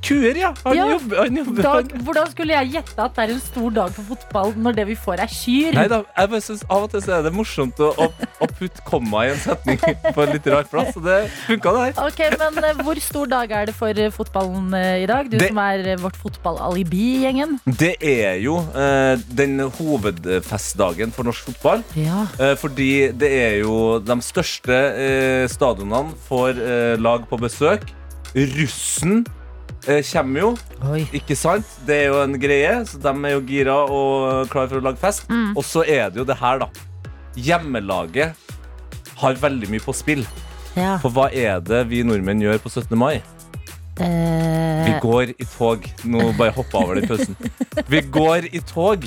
Kuer, 0.00 0.38
ja. 0.40 0.52
Han 0.64 0.78
Ja. 0.78 0.86
jobber. 0.94 1.18
Han 1.26 1.36
jobber. 1.42 1.60
Dag, 1.66 1.90
hvordan 2.06 2.30
skulle 2.32 2.56
jeg 2.56 2.70
gjette 2.78 3.04
at 3.04 3.12
det 3.18 3.24
er 3.26 3.32
en 3.34 3.42
stor 3.44 3.74
dag 3.76 3.92
for 3.98 4.08
fotball 4.14 4.54
når 4.64 4.78
det 4.78 4.86
vi 4.88 4.96
får 4.96 5.20
er 5.26 5.34
kyr? 5.34 5.76
Nei 5.76 5.84
da, 5.92 5.98
jeg 6.16 6.32
bare 6.32 6.40
synes 6.46 6.64
Av 6.72 6.86
og 6.86 6.94
til 6.94 7.12
er 7.18 7.26
det 7.28 7.34
morsomt 7.36 7.84
å, 7.84 7.90
å, 7.92 8.08
å 8.40 8.48
putte 8.56 8.86
komma 8.88 9.26
i 9.26 9.34
en 9.34 9.42
setning 9.44 9.76
på 9.82 10.24
en 10.24 10.32
litt 10.32 10.48
rar 10.54 10.64
plass. 10.72 10.96
Og 10.96 11.04
det 11.04 11.18
funka, 11.50 11.74
det 11.76 11.84
her. 11.84 12.00
Ok, 12.06 12.24
men 12.40 12.64
eh, 12.70 12.80
Hvor 12.80 13.02
stor 13.10 13.28
dag 13.34 13.52
er 13.60 13.68
det 13.68 13.76
for 13.76 13.92
eh, 14.06 14.08
fotballen 14.14 14.72
eh, 14.80 15.02
i 15.04 15.06
dag? 15.12 15.28
Du 15.28 15.36
Det- 15.36 15.52
som 15.52 15.60
er 15.66 15.84
vårt 16.00 16.16
fotballalibi 16.24 17.04
i 17.18 17.22
gjengen. 17.26 17.58
Det 17.68 17.92
er 18.00 18.40
jo 18.40 18.56
uh, 18.72 19.20
den 19.36 19.58
hovedfestdagen 20.62 21.12
for 21.12 21.24
norsk 21.26 21.44
fotball. 21.50 21.82
Ja. 21.96 22.26
Eh, 22.38 22.54
fordi 22.56 23.12
det 23.12 23.30
er 23.30 23.56
jo 23.62 23.98
de 24.00 24.16
største 24.22 24.72
eh, 24.74 25.48
stadionene 25.50 26.14
for 26.28 26.50
eh, 26.50 26.96
lag 27.00 27.26
på 27.28 27.38
besøk. 27.40 27.82
Russen 28.34 29.24
kommer 29.82 30.38
jo, 30.40 30.50
Oi. 30.92 31.02
ikke 31.12 31.34
sant? 31.34 31.66
Det 31.84 31.96
er 32.04 32.12
jo 32.12 32.20
en 32.22 32.36
greie, 32.38 32.84
så 32.86 33.00
de 33.02 33.10
er 33.26 33.32
jo 33.34 33.40
gira 33.48 33.74
og 33.90 34.46
klar 34.52 34.68
for 34.70 34.78
å 34.78 34.84
lage 34.84 35.00
fest. 35.02 35.26
Mm. 35.28 35.56
Og 35.58 35.64
så 35.66 35.82
er 35.82 36.08
det 36.14 36.20
jo 36.22 36.24
det 36.28 36.36
her, 36.38 36.60
da. 36.62 36.68
Hjemmelaget 37.34 38.36
har 39.18 39.34
veldig 39.42 39.68
mye 39.72 39.82
på 39.82 39.92
spill. 39.96 40.22
Ja. 40.76 40.94
For 41.02 41.10
hva 41.12 41.26
er 41.34 41.58
det 41.66 41.82
vi 41.90 42.04
nordmenn 42.06 42.40
gjør 42.44 42.62
på 42.62 42.70
17. 42.70 42.94
mai? 42.96 43.18
Vi 43.98 44.06
Eh, 44.06 45.00
går 45.02 45.34
i 45.36 45.44
tog. 45.44 45.84
Nå 46.08 46.30
bare 46.38 46.54
hoppa 46.56 46.78
over 46.80 46.94
den 47.00 47.08
pausen. 47.10 47.36
Vi 47.90 48.00
går 48.14 48.48
i 48.54 48.60
tog. 48.64 49.04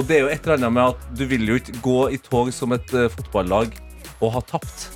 Og 0.00 0.06
det 0.08 0.16
er 0.16 0.22
jo 0.24 0.30
et 0.32 0.46
eller 0.46 0.56
annet 0.56 0.72
med 0.72 0.94
at 0.94 1.10
du 1.18 1.26
vil 1.28 1.44
jo 1.44 1.58
ikke 1.60 1.76
gå 1.84 1.98
i 2.16 2.18
tog 2.24 2.48
som 2.56 2.72
et 2.72 2.96
uh, 2.96 3.04
fotballag 3.12 3.74
og 4.20 4.32
ha 4.32 4.40
tapt. 4.48 4.88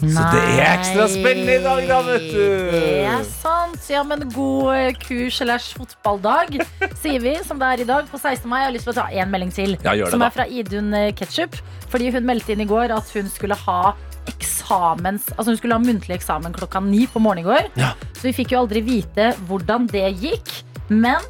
Så 0.00 0.22
det 0.32 0.40
er 0.56 0.62
ekstra 0.64 1.04
spennende 1.12 1.58
i 1.58 1.62
dag, 1.62 1.82
da, 1.84 1.98
vet 2.06 2.26
du. 2.32 2.44
Det 2.72 2.84
er 3.04 3.24
sant. 3.28 3.82
Ja, 3.92 4.00
men 4.06 4.24
god 4.32 4.70
eh, 4.72 4.94
kurs 4.96 5.36
slash 5.42 5.74
fotballdag, 5.76 6.56
sier 7.02 7.20
vi, 7.20 7.34
som 7.44 7.60
det 7.60 7.68
er 7.68 7.82
i 7.84 7.86
dag 7.90 8.08
på 8.08 8.16
16. 8.16 8.48
mai. 8.48 8.62
Jeg 8.62 8.70
har 8.70 8.74
lyst 8.78 8.88
til 8.88 8.94
å 8.94 8.96
ta 8.96 9.04
én 9.12 9.28
melding 9.30 9.52
til, 9.52 9.76
Ja, 9.84 9.92
det, 9.92 10.08
som 10.14 10.24
er 10.24 10.32
fra 10.32 10.46
Idun 10.48 10.94
eh, 10.96 11.10
Ketchup. 11.16 11.58
Fordi 11.92 12.08
hun 12.14 12.24
meldte 12.26 12.54
inn 12.56 12.64
i 12.64 12.68
går 12.70 12.94
at 12.96 13.12
hun 13.12 13.28
skulle 13.28 13.58
ha 13.66 13.92
eksamens 14.30 15.30
Altså 15.34 15.50
hun 15.50 15.56
skulle 15.58 15.76
ha 15.76 15.82
muntlig 15.82 16.14
eksamen 16.18 16.52
klokka 16.54 16.82
ni 16.84 17.04
på 17.10 17.20
morgenen 17.20 17.44
i 17.44 17.48
går. 17.50 17.70
Ja. 17.82 17.92
Så 18.16 18.30
vi 18.30 18.34
fikk 18.40 18.54
jo 18.54 18.64
aldri 18.64 18.82
vite 18.86 19.34
hvordan 19.50 19.88
det 19.92 20.06
gikk. 20.22 20.54
Men 20.88 21.20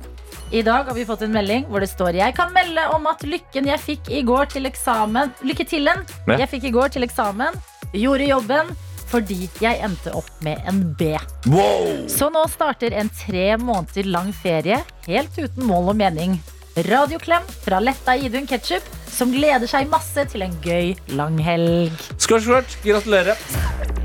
i 0.50 0.62
dag 0.62 0.84
har 0.84 0.94
vi 0.94 1.04
fått 1.06 1.22
en 1.22 1.32
melding 1.32 1.66
hvor 1.70 1.82
det 1.82 1.90
står 1.92 2.16
Jeg 2.18 2.34
kan 2.34 2.52
melde 2.54 2.82
om 2.94 3.06
at 3.10 3.22
lykken 3.26 3.68
jeg 3.70 3.82
fikk 3.82 4.08
i 4.10 4.22
går 4.26 4.48
til 4.50 4.66
eksamen 4.66 5.30
Lykke 5.46 5.66
til 5.68 5.90
en 5.90 6.02
Ja. 6.26 6.40
Jeg 6.42 6.50
fikk 6.50 6.64
i 6.70 6.72
går 6.74 6.88
til 6.96 7.06
eksamen 7.06 7.58
Gjorde 7.94 8.30
jobben 8.30 8.72
fordi 9.10 9.48
jeg 9.58 9.80
endte 9.82 10.12
opp 10.14 10.28
med 10.46 10.60
en 10.70 10.84
B 10.94 11.16
Wow! 11.50 12.04
Så 12.06 12.28
nå 12.30 12.44
starter 12.52 12.94
en 12.94 13.08
tre 13.10 13.56
måneder 13.58 14.06
lang 14.06 14.30
ferie 14.30 14.78
Helt 15.08 15.34
uten 15.38 15.66
mål 15.66 15.90
og 15.94 15.98
mening 15.98 16.36
Radioklem 16.86 17.42
fra 17.64 17.80
Letta 17.82 18.14
Idun 18.14 18.46
Ketchup 18.46 18.86
Som 19.10 19.34
gleder 19.34 19.66
seg 19.70 19.90
masse 19.90 20.26
til 20.30 20.46
en 20.46 20.54
gøy 20.62 20.94
lang 21.18 21.38
helg 21.42 21.90
Skål, 22.22 22.44
skål. 22.46 22.70
Gratulerer. 22.86 23.34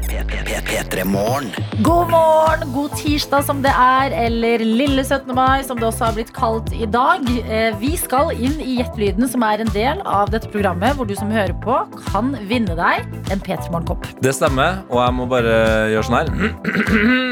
P3. 0.09 0.61
P3 0.65 1.05
Morgen. 1.05 1.51
God 1.83 2.07
morgen, 2.11 2.69
god 2.73 2.93
tirsdag 2.95 3.41
som 3.43 3.57
det 3.63 3.71
er, 3.75 4.13
eller 4.25 4.61
lille 4.63 5.03
17. 5.03 5.31
mai 5.35 5.63
som 5.67 5.75
det 5.79 5.87
også 5.89 6.05
har 6.05 6.13
blitt 6.15 6.29
kalt 6.35 6.69
i 6.71 6.85
dag. 6.87 7.25
Eh, 7.49 7.73
Vi 7.81 7.89
skal 7.99 8.29
inn 8.31 8.55
i 8.63 8.77
Gjettelyden, 8.77 9.27
som 9.27 9.43
er 9.43 9.59
en 9.59 9.71
del 9.73 9.99
av 10.07 10.29
dette 10.31 10.47
programmet, 10.53 10.95
hvor 10.95 11.07
du 11.09 11.11
som 11.19 11.31
hører 11.33 11.51
på, 11.65 11.75
kan 12.05 12.31
vinne 12.47 12.77
deg 12.79 13.03
en 13.33 13.41
P3 13.43 13.67
Morgen-kopp. 13.73 14.07
Det 14.23 14.31
stemmer, 14.37 14.83
og 14.87 15.01
jeg 15.03 15.15
må 15.17 15.25
bare 15.27 15.57
gjøre 15.91 16.05
sånn 16.07 16.19
her. 16.21 16.31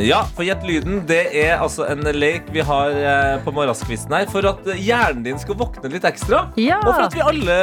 Ja, 0.00 0.22
for 0.32 0.46
Gjettelyden. 0.46 1.02
Det 1.08 1.18
er 1.36 1.58
altså 1.60 1.84
en 1.90 2.00
lek 2.16 2.46
vi 2.54 2.62
har 2.64 2.94
eh, 2.96 3.34
på 3.44 3.52
morgenskvisten 3.52 4.14
her 4.16 4.28
for 4.30 4.46
at 4.48 4.64
hjernen 4.80 5.24
din 5.26 5.36
skal 5.42 5.58
våkne 5.60 5.90
litt 5.92 6.06
ekstra. 6.08 6.46
Ja. 6.60 6.78
Og 6.80 6.94
for 6.94 7.04
at 7.04 7.16
vi 7.16 7.20
alle 7.24 7.58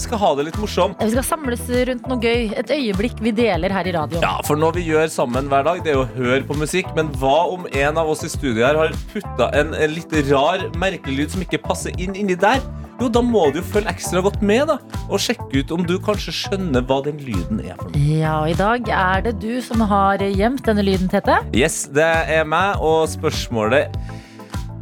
skal 0.00 0.20
ha 0.22 0.30
det 0.38 0.46
litt 0.48 0.56
morsomt. 0.62 0.96
Vi 1.02 1.10
skal 1.12 1.26
samles 1.26 1.66
rundt 1.90 2.08
noe 2.08 2.22
gøy. 2.22 2.54
Et 2.62 2.72
øyeblikk 2.78 3.20
vi 3.24 3.34
deler 3.36 3.74
her 3.76 3.90
i 3.90 3.94
radioen. 3.98 4.24
Ja, 4.24 4.38
for 4.46 4.56
når 4.56 4.78
vi 4.78 4.86
gjør 4.88 5.10
sammen 5.12 5.50
hver 5.52 5.66
dag, 5.68 5.71
det 5.80 5.94
er 5.94 6.02
å 6.02 6.08
høre 6.16 6.42
på 6.44 6.56
musikk. 6.58 6.92
Men 6.98 7.08
hva 7.20 7.48
om 7.54 7.64
en 7.70 7.98
av 7.98 8.10
oss 8.12 8.24
i 8.26 8.30
studio 8.32 8.66
her 8.66 8.76
har 8.76 8.94
putta 9.14 9.48
en, 9.56 9.72
en 9.72 9.94
litt 9.94 10.12
rar, 10.28 10.68
merkelig 10.76 11.22
lyd 11.22 11.34
som 11.34 11.44
ikke 11.44 11.62
passer 11.64 11.96
inn 11.96 12.18
inni 12.18 12.36
der? 12.36 12.60
Jo, 13.00 13.08
da 13.10 13.22
må 13.24 13.48
du 13.50 13.58
jo 13.58 13.64
følge 13.66 13.90
ekstra 13.90 14.20
godt 14.22 14.42
med 14.46 14.68
da 14.70 14.76
og 15.08 15.18
sjekke 15.22 15.62
ut 15.62 15.72
om 15.74 15.82
du 15.88 15.96
kanskje 16.02 16.34
skjønner 16.36 16.84
hva 16.86 17.00
den 17.02 17.18
lyden 17.24 17.62
er 17.64 17.74
for 17.80 17.88
noe. 17.88 18.02
Ja, 18.20 18.34
og 18.44 18.52
i 18.52 18.58
dag 18.58 18.90
er 18.94 19.24
det 19.24 19.32
du 19.42 19.56
som 19.64 19.82
har 19.90 20.22
gjemt 20.22 20.62
denne 20.68 20.84
lyden, 20.86 21.10
Tete. 21.10 21.40
Yes, 21.56 21.86
det 21.90 22.06
er 22.06 22.46
meg, 22.46 22.78
og 22.78 23.08
spørsmålet 23.10 23.90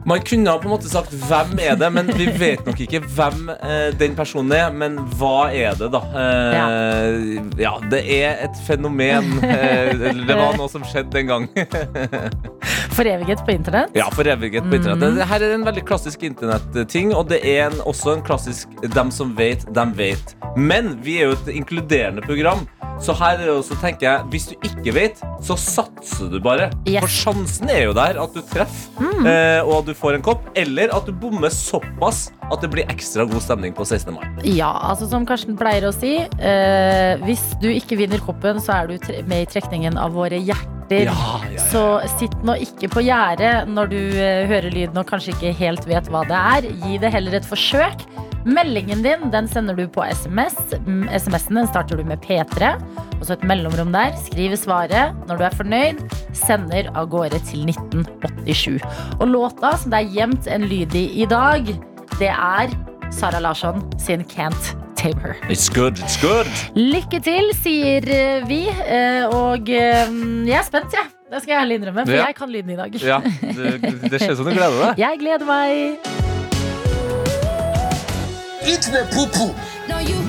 Man 0.07 0.23
kunne 0.25 0.55
på 0.61 0.69
en 0.69 0.73
måte 0.73 0.89
sagt 0.89 1.13
'hvem 1.13 1.59
er 1.61 1.77
det', 1.77 1.91
men 1.93 2.07
vi 2.17 2.27
vet 2.27 2.67
nok 2.67 2.81
ikke 2.81 3.01
hvem 3.01 3.51
eh, 3.51 3.91
den 3.99 4.17
personen 4.17 4.53
er. 4.53 4.73
Men 4.73 4.97
hva 5.19 5.51
er 5.53 5.77
det, 5.77 5.91
da? 5.93 6.01
Eh, 6.23 7.41
ja. 7.61 7.75
det 7.91 8.01
er 8.07 8.47
et 8.47 8.57
fenomen. 8.67 9.45
Eh, 9.45 9.93
det 10.27 10.37
var 10.37 10.57
noe 10.61 10.69
som 10.73 10.85
skjedde 10.85 11.21
en 11.21 11.27
gang. 11.27 11.49
Foreviget 12.97 13.45
på 13.47 13.53
internett. 13.55 13.95
Ja, 13.95 14.09
foreviget 14.11 14.65
på 14.65 14.77
internett. 14.81 15.15
Mm. 15.15 15.23
her 15.29 15.43
er 15.43 15.55
en 15.55 15.65
veldig 15.65 15.85
klassisk 15.87 16.23
internetting, 16.27 17.15
og 17.15 17.29
det 17.31 17.41
er 17.45 17.69
en, 17.69 17.81
også 17.85 18.17
en 18.17 18.23
klassisk 18.23 18.69
'dem 18.83 19.11
som 19.11 19.37
vet, 19.37 19.65
dem 19.75 19.95
vet'. 19.95 20.35
Men 20.57 20.97
vi 21.05 21.21
er 21.21 21.31
jo 21.31 21.39
et 21.39 21.49
inkluderende 21.55 22.23
program, 22.23 22.67
så 23.01 23.15
her 23.17 23.39
er 23.39 23.47
det 23.47 23.53
også, 23.55 23.77
tenker 23.81 24.07
jeg, 24.07 24.25
hvis 24.33 24.47
du 24.51 24.67
ikke 24.67 24.93
vet, 24.93 25.21
så 25.45 25.57
satser 25.57 26.29
du 26.29 26.37
bare. 26.45 26.69
Yes. 26.85 27.01
For 27.01 27.15
sjansen 27.15 27.71
er 27.73 27.87
jo 27.87 27.95
der 27.97 28.19
at 28.21 28.35
du 28.37 28.43
treffer, 28.45 29.07
eh, 29.25 29.61
og 29.65 29.79
at 29.79 29.90
du 29.91 29.97
får 29.99 30.19
en 30.19 30.25
kopp, 30.25 30.47
eller 30.59 30.93
at 30.95 31.07
du 31.09 31.15
bommer 31.17 31.53
såpass 31.55 32.29
at 32.51 32.63
det 32.63 32.71
blir 32.73 32.89
ekstra 32.91 33.27
god 33.31 33.43
stemning 33.45 33.75
på 33.77 33.87
16. 33.87 34.15
mai. 34.15 34.27
Ja, 34.47 34.71
altså 34.91 35.09
som 35.11 35.27
Karsten 35.29 35.59
pleier 35.61 35.89
å 35.89 35.95
si, 35.95 36.17
eh, 36.25 37.21
hvis 37.27 37.43
du 37.63 37.69
ikke 37.73 37.99
vinner 38.01 38.23
koppen, 38.23 38.63
så 38.63 38.81
er 38.81 38.91
du 38.91 39.11
med 39.31 39.47
i 39.47 39.51
trekningen 39.51 39.99
av 40.01 40.17
våre 40.17 40.41
hjerter. 40.41 41.07
Ja, 41.07 41.15
ja, 41.15 41.53
ja. 41.55 41.67
Så 41.71 41.85
sitt 42.19 42.35
nå 42.47 42.57
ikke 42.65 42.91
på 42.91 43.05
gjerdet 43.07 43.69
når 43.71 43.93
du 43.93 44.01
eh, 44.19 44.49
hører 44.51 44.75
lyden 44.75 44.99
og 44.99 45.07
kanskje 45.11 45.37
ikke 45.37 45.55
helt 45.61 45.87
vet 45.91 46.11
hva 46.11 46.25
det 46.27 46.41
er. 46.41 46.73
Gi 46.87 46.99
det 47.03 47.15
heller 47.15 47.39
et 47.39 47.47
forsøk. 47.47 48.07
Meldingen 48.49 49.03
din 49.05 49.29
den 49.31 49.49
sender 49.49 49.77
du 49.77 49.85
på 49.93 50.03
SMS. 50.09 50.57
Mm, 50.87 51.09
SMS-en 51.13 51.61
den 51.61 51.69
starter 51.69 52.01
du 52.01 52.05
med 52.09 52.23
P3, 52.25 52.73
og 53.21 53.27
så 53.29 53.37
et 53.37 53.45
mellomrom 53.45 53.93
der. 53.93 54.15
Skriver 54.27 54.57
svaret. 54.57 55.15
Når 55.29 55.37
du 55.37 55.45
er 55.45 55.55
fornøyd, 55.59 56.01
sender 56.37 56.89
av 56.97 57.07
gårde 57.13 57.39
til 57.51 57.67
1987. 57.69 58.81
Og 59.21 59.27
låta 59.29 59.75
som 59.79 59.93
det 59.93 60.01
er 60.03 60.13
gjemt 60.17 60.49
en 60.51 60.65
lyd 60.71 60.95
i 60.97 61.05
i 61.23 61.27
dag, 61.31 61.69
det 62.19 62.33
er 62.33 62.73
Sara 63.13 63.39
Larsson 63.43 63.83
sin 64.01 64.25
Can't 64.25 64.73
Tame 64.97 65.21
Her. 65.21 65.35
It's 65.49 65.69
good, 65.73 65.99
it's 65.99 66.17
good. 66.21 66.47
Lykke 66.77 67.21
til, 67.25 67.51
sier 67.63 68.05
eh, 68.05 68.45
vi. 68.49 68.65
eh, 68.69 69.25
Og 69.29 69.69
eh, 69.69 70.13
jeg 70.47 70.59
er 70.61 70.67
spent, 70.67 70.93
jeg. 70.93 71.09
Det 71.31 71.43
skal 71.45 71.53
jeg 71.55 71.61
ærlig 71.63 71.77
innrømme, 71.81 72.05
for 72.07 72.13
Ja. 72.17 72.25
jeg 72.27 72.35
kan 72.35 72.51
lyden 72.51 72.71
i 72.71 72.77
dag. 72.77 72.97
Ja, 73.03 73.21
det, 73.57 74.11
det 74.11 74.19
skjer 74.21 74.35
som 74.37 74.45
du 74.49 74.51
gleder 74.51 74.81
deg. 74.91 74.99
Jeg 74.99 75.21
gleder 75.23 75.47
meg. 75.47 76.09
P3 78.61 79.05
Morgen. 79.17 79.55
P3 79.89 80.20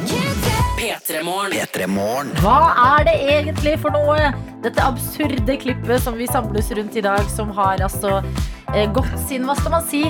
Morgen. 1.87 2.31
Hva 2.41 2.73
er 2.97 3.05
det 3.07 3.15
egentlig 3.23 3.77
for 3.81 3.93
noe? 3.95 4.31
Dette 4.63 4.83
absurde 4.83 5.55
klippet 5.61 6.03
som 6.03 6.17
vi 6.19 6.27
samles 6.29 6.71
rundt 6.77 6.97
i 6.99 7.05
dag, 7.05 7.23
som 7.31 7.51
har 7.55 7.81
altså 7.81 8.19
eh, 8.75 8.85
gått 8.93 9.15
sin, 9.27 9.47
hva 9.47 9.55
skal 9.57 9.75
man 9.77 9.87
si, 9.87 10.03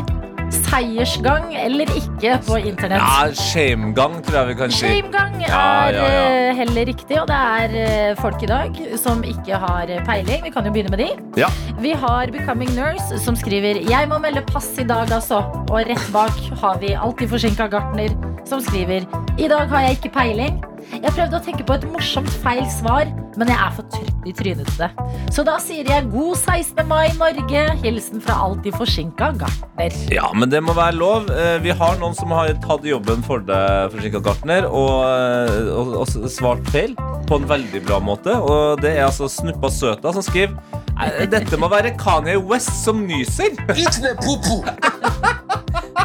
seiersgang 0.52 1.54
eller 1.56 1.92
ikke 1.96 2.36
på 2.48 2.58
internett. 2.60 3.02
Ja, 3.04 3.30
shamegang, 3.36 4.18
tror 4.26 4.40
jeg 4.40 4.50
vi 4.50 4.56
kan 4.60 4.74
si. 4.74 4.88
Shamegang 4.88 5.38
er 5.40 5.48
ja, 5.48 5.68
ja. 5.96 6.08
ja. 6.16 6.56
heller 6.60 6.90
riktig, 6.92 7.20
og 7.22 7.30
det 7.30 7.38
er 7.38 7.78
eh, 7.84 8.16
folk 8.20 8.44
i 8.44 8.50
dag 8.52 8.82
som 9.00 9.24
ikke 9.28 9.62
har 9.62 9.92
eh, 9.92 10.02
peiling. 10.08 10.44
Vi 10.48 10.54
kan 10.54 10.68
jo 10.68 10.74
begynne 10.76 10.92
med 10.94 11.04
de. 11.06 11.12
Ja. 11.40 11.52
Vi 11.82 11.94
har 12.04 12.34
Becoming 12.34 12.74
Nurse 12.76 13.22
som 13.22 13.38
skriver 13.40 13.82
Jeg 13.90 14.10
må 14.12 14.20
melde 14.24 14.44
pass 14.50 14.70
i 14.82 14.88
dag, 14.88 15.12
altså. 15.12 15.44
Og 15.70 15.88
rett 15.88 16.12
bak 16.14 16.44
har 16.64 16.82
vi 16.84 16.96
alltid 16.98 17.32
forsinka 17.32 17.70
gartner 17.72 18.12
som 18.48 18.62
skriver 18.64 19.08
I 19.40 19.48
dag 19.52 19.72
har 19.72 19.88
jeg 19.88 20.02
ikke 20.02 20.16
peiling. 20.18 20.60
Jeg 20.90 21.14
prøvde 21.14 21.38
å 21.38 21.44
tenke 21.46 21.66
på 21.68 21.78
et 21.78 21.86
morsomt 21.94 22.30
feil 22.42 22.64
svar, 22.74 23.10
men 23.40 23.48
jeg 23.52 23.58
er 23.58 23.72
for 23.76 23.88
trøtt 23.94 24.28
i 24.28 24.34
trynet 24.38 24.68
til 24.68 24.84
det. 24.84 24.90
Så 25.34 25.44
da 25.48 25.56
sier 25.64 25.88
jeg 25.88 26.10
god 26.12 26.36
16. 26.38 26.82
mai, 26.88 27.08
Norge. 27.18 27.62
Hilsen 27.84 28.22
fra 28.22 28.36
alltid 28.48 28.76
forsinka 28.78 29.32
gartner. 29.40 29.96
Ja, 30.14 30.28
men 30.36 30.50
det 30.52 30.62
må 30.64 30.74
være 30.78 30.96
lov. 31.00 31.30
Eh, 31.32 31.58
Vi 31.64 31.72
har 31.72 31.98
noen 32.02 32.16
som 32.18 32.32
har 32.36 32.52
tatt 32.66 32.84
jobben 32.86 33.24
for 33.24 33.40
deg, 33.40 33.92
forsinka 33.96 34.22
gartner, 34.26 34.68
og, 34.68 35.06
eh, 35.08 35.72
og, 35.74 35.96
og 36.04 36.30
svart 36.30 36.68
feil 36.74 36.94
på 37.30 37.40
en 37.40 37.48
veldig 37.48 37.82
bra 37.88 38.00
måte. 38.04 38.36
Og 38.42 38.82
det 38.84 38.98
er 38.98 39.06
altså 39.08 39.30
Snuppa 39.32 39.70
Søta 39.72 40.12
som 40.14 40.22
skriver 40.26 40.58
"Eh, 41.02 41.26
dette 41.32 41.58
må 41.58 41.70
være 41.72 41.96
Kanye 41.98 42.38
West 42.38 42.84
som 42.84 43.06
nyser. 43.08 43.56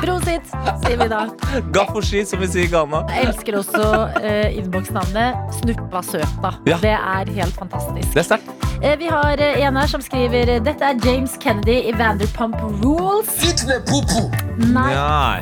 Prosit, 0.02 0.44
sier 0.84 0.98
vi 1.00 1.08
da. 1.08 1.22
Gaffoski, 1.72 2.20
som 2.28 2.40
vi 2.42 2.46
sier 2.50 2.66
i 2.66 2.70
Ghana. 2.70 3.00
Jeg 3.10 3.30
elsker 3.30 3.56
også 3.58 3.84
uh, 4.20 4.58
innboksnavnet 4.58 5.54
Snuppa 5.56 6.02
Søta. 6.04 6.52
Ja. 6.68 6.76
Det 6.82 6.92
er 6.92 7.15
helt 7.24 7.54
fantastisk. 7.56 8.12
Det 8.14 8.20
er 8.20 8.22
sterkt. 8.22 8.50
Eh, 8.82 8.98
vi 9.00 9.08
har 9.08 9.40
eh, 9.40 9.62
en 9.64 9.76
her 9.76 9.88
som 9.88 10.02
skriver 10.04 10.58
Dette 10.60 10.84
er 10.84 10.98
James 11.04 11.36
Kennedy 11.40 11.78
i 11.88 11.92
Vanderpump 11.96 12.56
Rules. 12.84 13.30
Nei, 14.58 14.92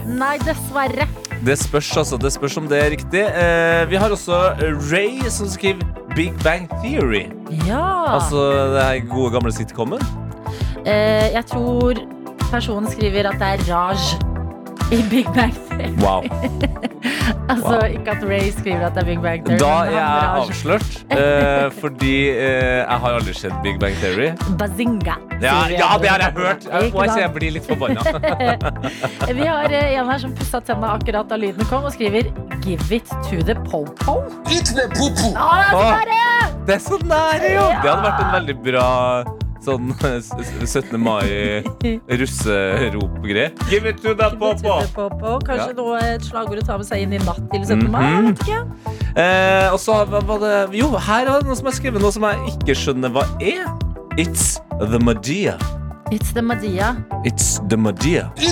Nei. 0.06 0.36
dessverre. 0.46 1.08
Det 1.44 1.58
spørs, 1.58 1.96
altså. 1.96 2.16
Det 2.16 2.32
spørs 2.32 2.56
om 2.56 2.68
det 2.68 2.78
er 2.78 2.90
riktig. 2.94 3.24
Eh, 3.26 3.90
vi 3.90 3.96
har 3.96 4.10
også 4.14 4.54
Ray 4.92 5.18
som 5.28 5.48
skriver 5.48 5.82
Big 6.14 6.32
Bang 6.44 6.70
Theory. 6.82 7.26
Ja. 7.66 8.14
Altså 8.14 8.46
det 8.74 8.84
er 8.84 9.08
gode, 9.10 9.32
gamle 9.34 9.52
sitcomen. 9.52 10.00
Eh, 10.86 11.32
jeg 11.34 11.44
tror 11.50 11.94
personen 12.50 12.90
skriver 12.90 13.28
at 13.28 13.40
det 13.40 13.50
er 13.54 13.74
Raj 13.74 14.33
i 14.90 15.02
Big 15.10 15.26
Bang 15.34 15.54
Theory. 15.68 15.90
Wow. 15.98 16.24
Altså 17.48 17.76
Wow. 17.76 17.84
ikke 17.92 18.10
at 18.10 18.22
Ray 18.24 18.50
skriver 18.58 18.86
at 18.86 18.94
det 18.94 19.02
er 19.02 19.06
Big 19.06 19.20
Bang 19.22 19.44
Theory. 19.44 19.58
Da 19.60 19.72
er 19.84 19.90
jeg 19.90 20.30
avslørt, 20.40 21.04
uh, 21.12 21.72
fordi 21.80 22.14
uh, 22.30 22.36
jeg 22.80 22.98
har 23.04 23.16
aldri 23.18 23.34
sett 23.36 23.54
Big 23.62 23.76
Bang 23.80 23.96
Theory. 24.00 24.30
Bazinga. 24.58 25.16
Ja, 25.42 25.54
ja 25.68 25.90
det 26.00 26.08
har 26.08 26.24
jeg 26.24 26.32
hørt! 26.36 26.64
Jeg, 26.74 26.92
jeg, 26.94 27.20
jeg 27.20 27.30
blir 27.34 27.54
litt 27.54 27.68
forbanna. 27.68 28.00
Vi 29.38 29.46
har 29.46 29.72
eh, 29.72 29.94
en 29.98 30.08
her 30.08 30.18
som 30.22 30.32
pussa 30.36 30.60
tenna 30.64 30.94
akkurat 30.96 31.28
da 31.28 31.36
lyden 31.40 31.68
kom, 31.68 31.84
og 31.84 31.92
skriver 31.92 32.30
'Give 32.64 32.96
it 32.96 33.12
to 33.28 33.44
the 33.44 33.54
po-po'. 33.68 34.24
Ah, 35.36 35.68
det 35.68 35.68
er 35.68 35.68
så 35.70 36.56
Det 36.66 36.74
er 36.74 36.84
så 36.88 37.00
nære, 37.04 37.54
jo! 37.54 37.66
Det 37.82 37.90
hadde 37.90 38.04
vært 38.08 38.22
en 38.24 38.32
veldig 38.38 38.56
bra 38.64 39.43
sånn 39.64 39.94
s- 40.20 40.32
s- 40.38 40.72
17. 40.72 40.98
mai-russerop-greier. 41.00 43.50
Give 43.70 43.86
it 43.88 43.96
to 44.02 44.14
the 44.14 44.28
Give 44.30 44.52
it 44.52 44.58
to 44.62 44.86
popo! 44.94 45.38
Kanskje 45.46 45.68
Ja. 45.68 45.72
noe 45.78 45.98
et 46.14 46.22
slagord 46.22 46.58
å 46.62 46.66
ta 46.66 46.76
med 46.78 46.86
seg 46.86 46.98
inn 47.04 47.12
i 47.12 47.18
natt 47.18 47.50
til 47.52 47.60
17. 47.64 47.90
mai? 47.90 48.02
Jeg 48.04 48.12
Mhm. 48.14 48.26
vet 48.26 48.38
ikke. 48.46 48.60
Eh, 49.16 49.72
og 49.72 49.78
så 49.78 50.04
var 50.08 50.20
var 50.24 50.38
det 50.38 50.70
Jo, 50.78 50.88
her 50.96 51.26
er 51.26 51.38
det 51.40 51.46
noe 51.46 51.54
som 51.56 51.66
er 51.66 51.70
skrevet 51.72 52.00
noe 52.00 52.12
som 52.12 52.22
jeg 52.22 52.36
ikke 52.54 52.74
skjønner 52.74 53.08
hva 53.14 53.24
er. 53.40 53.66
It's 54.16 54.60
the 54.80 54.98
Madia. 54.98 55.56
It's 56.12 56.32
the 56.32 56.42
Madia. 56.42 56.96
It's 57.24 57.58
the 57.68 57.76
Madia. 57.76 58.30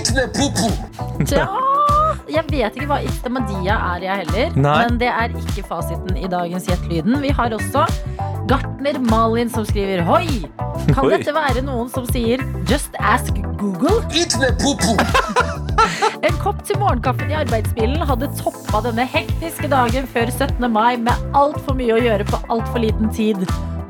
Ja, 1.30 1.46
jeg 2.28 2.44
vet 2.50 2.74
ikke 2.76 2.86
hva 2.88 2.98
It's 3.04 3.18
the 3.22 3.28
Madia 3.30 3.74
er, 3.94 4.00
jeg 4.02 4.16
heller. 4.26 4.50
Nei. 4.56 4.78
Men 4.88 4.98
det 4.98 5.08
er 5.08 5.28
ikke 5.28 5.62
fasiten 5.68 6.16
i 6.16 6.26
dagens 6.28 6.66
Gjett 6.66 6.88
lyden. 6.88 7.20
Vi 7.20 7.28
har 7.30 7.50
også 7.50 7.86
Gartner 8.50 8.98
Malin 8.98 9.50
som 9.50 9.64
skriver 9.66 10.02
Hoi! 10.06 10.42
Kan 10.90 11.04
Oi. 11.06 11.12
dette 11.14 11.34
være 11.34 11.62
noen 11.64 11.90
som 11.92 12.06
sier 12.10 12.42
Just 12.70 12.96
ask 12.98 13.36
Google? 13.60 14.02
En 16.22 16.36
kopp 16.38 16.60
til 16.66 16.78
morgenkaffen 16.78 17.30
i 17.32 17.36
arbeidsbilen 17.38 18.02
hadde 18.06 18.28
toppa 18.38 18.82
denne 18.84 19.04
hektiske 19.08 19.70
dagen 19.70 20.06
før 20.10 20.30
17. 20.30 20.62
mai 20.70 20.96
med 21.00 21.34
altfor 21.38 21.74
mye 21.78 21.96
å 21.96 22.02
gjøre 22.02 22.26
på 22.28 22.38
altfor 22.52 22.82
liten 22.84 23.10
tid. 23.14 23.42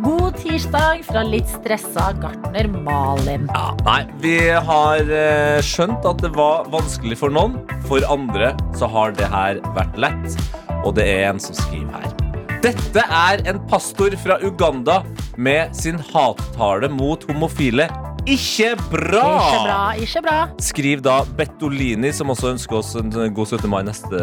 God 0.03 0.39
tirsdag 0.41 1.05
fra 1.07 1.23
litt 1.27 1.51
stressa 1.53 2.09
gartner 2.23 2.71
Malin. 2.73 3.47
Ja, 3.53 3.69
nei, 3.87 4.01
vi 4.25 4.35
har 4.69 5.05
eh, 5.05 5.61
skjønt 5.63 6.09
at 6.09 6.25
det 6.25 6.33
var 6.35 6.67
vanskelig 6.73 7.21
for 7.21 7.33
noen. 7.35 7.61
For 7.87 8.05
andre 8.11 8.55
så 8.79 8.89
har 8.91 9.15
det 9.19 9.29
her 9.33 9.63
vært 9.77 10.01
lett. 10.09 10.43
Og 10.83 10.97
det 10.99 11.07
er 11.07 11.31
en 11.31 11.41
som 11.43 11.55
skriver 11.55 12.01
her. 12.01 12.22
Dette 12.63 13.03
er 13.03 13.41
en 13.51 13.57
pastor 13.67 14.15
fra 14.23 14.37
Uganda 14.47 15.01
med 15.35 15.73
sin 15.75 15.97
hattale 16.13 16.87
mot 16.95 17.25
homofile 17.27 17.89
ikke 18.23 18.77
bra! 18.93 19.23
Ikke 19.43 19.63
bra, 19.67 19.79
ikke 19.99 20.21
bra. 20.23 20.35
Skriv 20.63 21.01
da 21.03 21.17
Bettolini, 21.39 22.13
som 22.15 22.31
også 22.31 22.53
ønsker 22.53 22.79
oss 22.79 22.93
en 23.01 23.11
god 23.35 23.49
17. 23.57 23.67
mai 23.71 23.81
neste, 23.83 24.21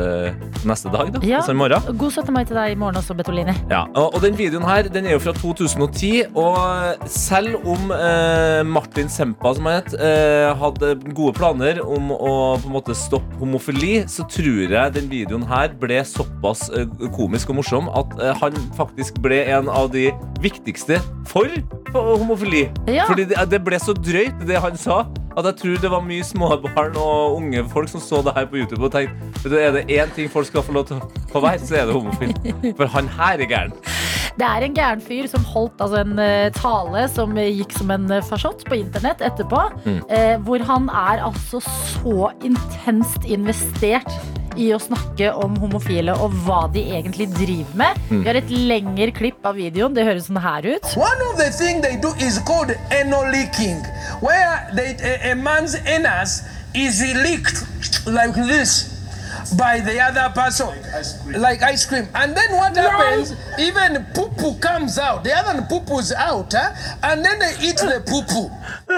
neste 0.68 0.91
dag. 0.94 1.10
da, 1.12 1.20
Ja. 1.27 1.41
altså. 1.41 1.91
God 2.00 2.12
17. 2.15 2.32
mai 2.34 2.46
til 2.48 2.56
deg 2.56 2.72
i 2.72 2.77
morgen 2.79 2.96
også, 2.96 3.13
Bettolini. 3.18 3.51
Ja, 3.70 3.82
og, 3.96 4.15
og 4.15 4.22
den 4.24 4.38
videoen 4.39 4.63
her 4.63 4.88
den 4.88 5.06
er 5.10 5.18
jo 5.18 5.20
fra 5.20 5.34
2010, 5.36 6.24
og 6.39 7.10
selv 7.12 7.58
om 7.68 7.91
eh, 7.91 8.63
Martin 8.63 9.10
Sempa, 9.12 9.51
som 9.58 9.68
han 9.68 9.82
het, 9.82 9.94
eh, 10.00 10.53
hadde 10.62 10.94
gode 11.12 11.36
planer 11.36 11.82
om 11.84 12.13
å 12.15 12.34
på 12.62 12.70
en 12.72 12.75
måte 12.77 12.96
stoppe 12.96 13.36
homofili, 13.41 14.06
så 14.08 14.24
tror 14.32 14.72
jeg 14.77 14.96
den 14.96 15.12
videoen 15.12 15.44
her 15.50 15.75
ble 15.82 16.00
såpass 16.08 16.70
eh, 16.72 16.88
komisk 17.18 17.51
og 17.51 17.60
morsom 17.60 17.91
at 18.00 18.15
eh, 18.24 18.32
han 18.39 18.56
faktisk 18.79 19.20
ble 19.24 19.44
en 19.58 19.68
av 19.68 19.91
de 19.91 20.08
viktigste 20.41 21.00
for 21.27 21.48
homofili. 21.96 22.69
Ja. 22.88 23.08
Fordi 23.10 23.27
det, 23.29 23.38
det 23.51 23.62
ble 23.65 23.79
så 23.81 23.93
drøyt, 23.93 24.39
det 24.48 24.62
han 24.62 24.77
sa, 24.79 25.03
at 25.38 25.46
jeg 25.46 25.55
tror 25.62 25.81
det 25.84 25.91
var 25.91 26.03
mye 26.03 26.25
småbarn 26.25 26.98
og 27.00 27.38
unge 27.39 27.63
folk 27.72 27.89
som 27.91 28.03
så 28.03 28.22
det 28.25 28.34
her 28.36 28.48
på 28.50 28.60
YouTube 28.60 28.84
og 28.86 28.91
tenkte 28.91 29.60
er 29.60 29.72
det 29.77 29.86
én 29.93 30.12
ting 30.15 30.31
folk 30.31 30.48
skal 30.50 30.65
få 30.65 30.75
lov 30.75 30.88
til 30.89 31.00
å 31.00 31.43
være, 31.43 31.62
så 31.63 31.79
er 31.79 31.89
det 31.89 31.96
homofil. 31.96 32.34
For 32.77 32.91
han 32.91 33.08
her 33.19 33.39
er 33.39 33.50
gæren. 33.50 33.75
Det 34.38 34.48
er 34.48 34.65
en 34.65 34.75
gæren 34.75 35.01
fyr 35.03 35.27
som 35.31 35.45
holdt 35.53 35.81
altså, 35.81 36.03
en 36.03 36.19
eh, 36.21 36.50
tale 36.55 37.05
som 37.12 37.38
eh, 37.38 37.51
gikk 37.59 37.75
som 37.77 37.93
en 37.93 38.09
uh, 38.12 38.19
farsott 38.25 38.65
på 38.67 38.77
internett 38.79 39.24
etterpå. 39.25 39.62
Mm. 39.86 40.01
eh, 40.09 40.36
hvor 40.45 40.63
han 40.65 40.89
er 40.89 41.24
altså 41.25 41.62
så 41.63 42.29
intenst 42.45 43.25
investert 43.25 44.09
i 44.59 44.69
å 44.75 44.79
snakke 44.81 45.31
om 45.39 45.55
homofile 45.62 46.13
og 46.19 46.33
hva 46.45 46.65
de 46.74 46.83
egentlig 46.98 47.29
driver 47.36 47.79
med. 47.79 48.00
Mm. 48.09 48.21
Vi 48.21 48.27
har 48.27 48.39
et 48.39 48.53
lengre 48.53 49.12
klipp 49.15 49.45
av 49.48 49.59
videoen. 49.59 49.95
Det 49.95 50.05
høres 50.07 50.27
sånn 50.27 50.41
her 50.43 50.67
ut. 50.67 50.93
One 51.00 51.27
of 51.29 51.39
the 51.39 51.50
things 51.55 51.86
they 51.86 51.95
do 52.01 52.12
is 52.19 52.39
called 52.48 52.74
anal 52.91 53.29
leaking, 53.31 53.81
where 54.25 54.67
they, 54.75 54.95
a, 55.00 55.31
a 55.31 55.36
man's 55.36 55.77
anus 55.88 56.41
is 56.75 57.01
leaked 57.24 57.63
like 58.05 58.36
this 58.36 58.99
by 59.58 59.79
the 59.81 59.96
other 60.08 60.27
person, 60.36 60.69
like 61.41 61.62
ice 61.74 61.86
cream. 61.86 62.08
And 62.15 62.36
then 62.36 62.51
what 62.58 62.75
happens? 62.77 63.34
Even 63.60 64.05
poo 64.15 64.29
poo 64.39 64.53
comes 64.60 64.98
out. 64.98 65.24
The 65.24 65.34
other 65.39 65.62
poo 65.69 65.81
poo's 65.81 66.12
out, 66.13 66.53
huh? 66.53 66.72
and 67.03 67.24
then 67.25 67.39
they 67.39 67.53
eat 67.67 67.77
the 67.77 68.01
poo 68.05 68.24
poo. 68.31 68.48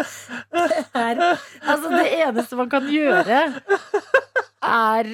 er, 0.95 1.37
Altså, 1.67 1.89
det 1.89 2.07
eneste 2.27 2.55
man 2.55 2.69
kan 2.69 2.87
gjøre, 2.91 3.41
er 4.61 5.11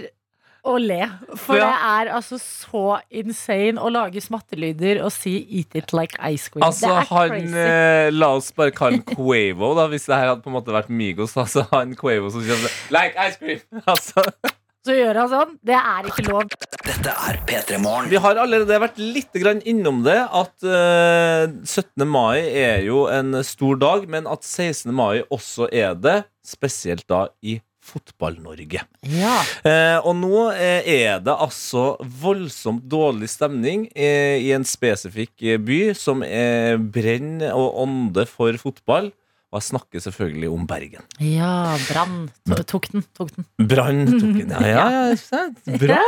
å 0.67 0.74
le. 0.84 0.98
For 1.39 1.55
Ja. 1.55 1.67
det 1.69 1.75
er 2.10 2.10
altså 2.17 2.38
så 2.41 2.81
insane 3.15 3.79
å 3.79 3.88
lage 3.93 4.19
smattelyder 4.22 5.00
og 5.05 5.12
si 5.15 5.38
'eat 5.48 5.75
it 5.79 5.93
like 5.93 6.17
ice 6.19 6.50
cream'. 6.50 6.65
Altså, 6.65 6.88
det 6.88 6.96
er 6.98 7.07
han 7.15 7.29
crazy. 7.29 7.55
eh, 7.55 8.10
La 8.12 8.27
oss 8.36 8.51
bare 8.51 8.72
kalle 8.72 8.98
han 9.00 9.15
Quavo, 9.15 9.74
da, 9.79 9.88
hvis 9.88 10.05
det 10.05 10.15
her 10.15 10.27
hadde 10.27 10.41
på 10.41 10.50
en 10.50 10.57
måte 10.60 10.74
vært 10.75 10.89
Migos. 10.89 11.38
Altså, 11.38 11.63
han 11.72 11.96
Quavo 11.96 12.29
som 12.29 12.43
sier 12.43 12.67
Like 12.91 13.15
ice 13.29 13.38
cream! 13.39 13.60
Altså, 13.88 14.24
Så 14.88 14.96
gjør 14.96 15.17
han 15.20 15.27
sånn. 15.27 15.50
Det 15.67 15.75
er 15.75 16.06
ikke 16.08 16.24
lov. 16.29 16.46
Dette 16.88 17.12
er 17.27 17.38
P3 17.48 17.79
Morgen. 17.84 18.08
vi 18.08 18.20
har 18.24 18.39
allerede 18.39 18.77
vært 18.79 19.00
litt 19.01 19.36
grann 19.36 19.60
innom 19.67 20.00
det, 20.06 20.15
at 20.24 20.63
eh, 20.63 21.51
17. 21.67 22.06
mai 22.08 22.39
er 22.48 22.86
jo 22.88 23.01
en 23.12 23.41
stor 23.44 23.75
dag, 23.82 24.08
men 24.08 24.29
at 24.32 24.48
16. 24.48 24.94
mai 24.96 25.25
også 25.27 25.67
er 25.75 25.98
det, 26.00 26.22
spesielt 26.48 27.03
da 27.12 27.25
i 27.44 27.58
Fotball-Norge. 27.88 28.86
Ja. 29.12 29.36
Eh, 29.67 30.00
og 30.00 30.15
nå 30.22 30.48
eh, 30.56 30.88
er 30.88 31.20
det 31.24 31.36
altså 31.36 31.98
voldsomt 32.24 32.88
dårlig 32.88 33.27
stemning 33.32 33.89
eh, 33.91 34.39
i 34.44 34.53
en 34.56 34.67
spesifikk 34.67 35.36
eh, 35.44 35.60
by 35.60 35.82
som 36.00 36.24
eh, 36.24 36.75
brenner 36.79 37.56
og 37.60 37.79
ånder 37.84 38.27
for 38.32 38.56
fotball. 38.63 39.12
Og 39.48 39.62
jeg 39.62 39.68
snakker 39.70 40.01
selvfølgelig 40.04 40.50
om 40.51 40.66
Bergen. 40.68 41.06
Ja, 41.24 41.77
Brann 41.88 42.18
to- 42.50 42.58
tok 42.68 42.89
den. 42.92 43.06
Tok 43.16 43.30
den. 43.32 43.46
Brann 43.70 44.01
tok 44.12 44.34
den. 44.42 44.50
Ja, 44.51 44.88
ja, 44.92 45.06
ja. 45.16 45.44
Bra! 45.84 46.01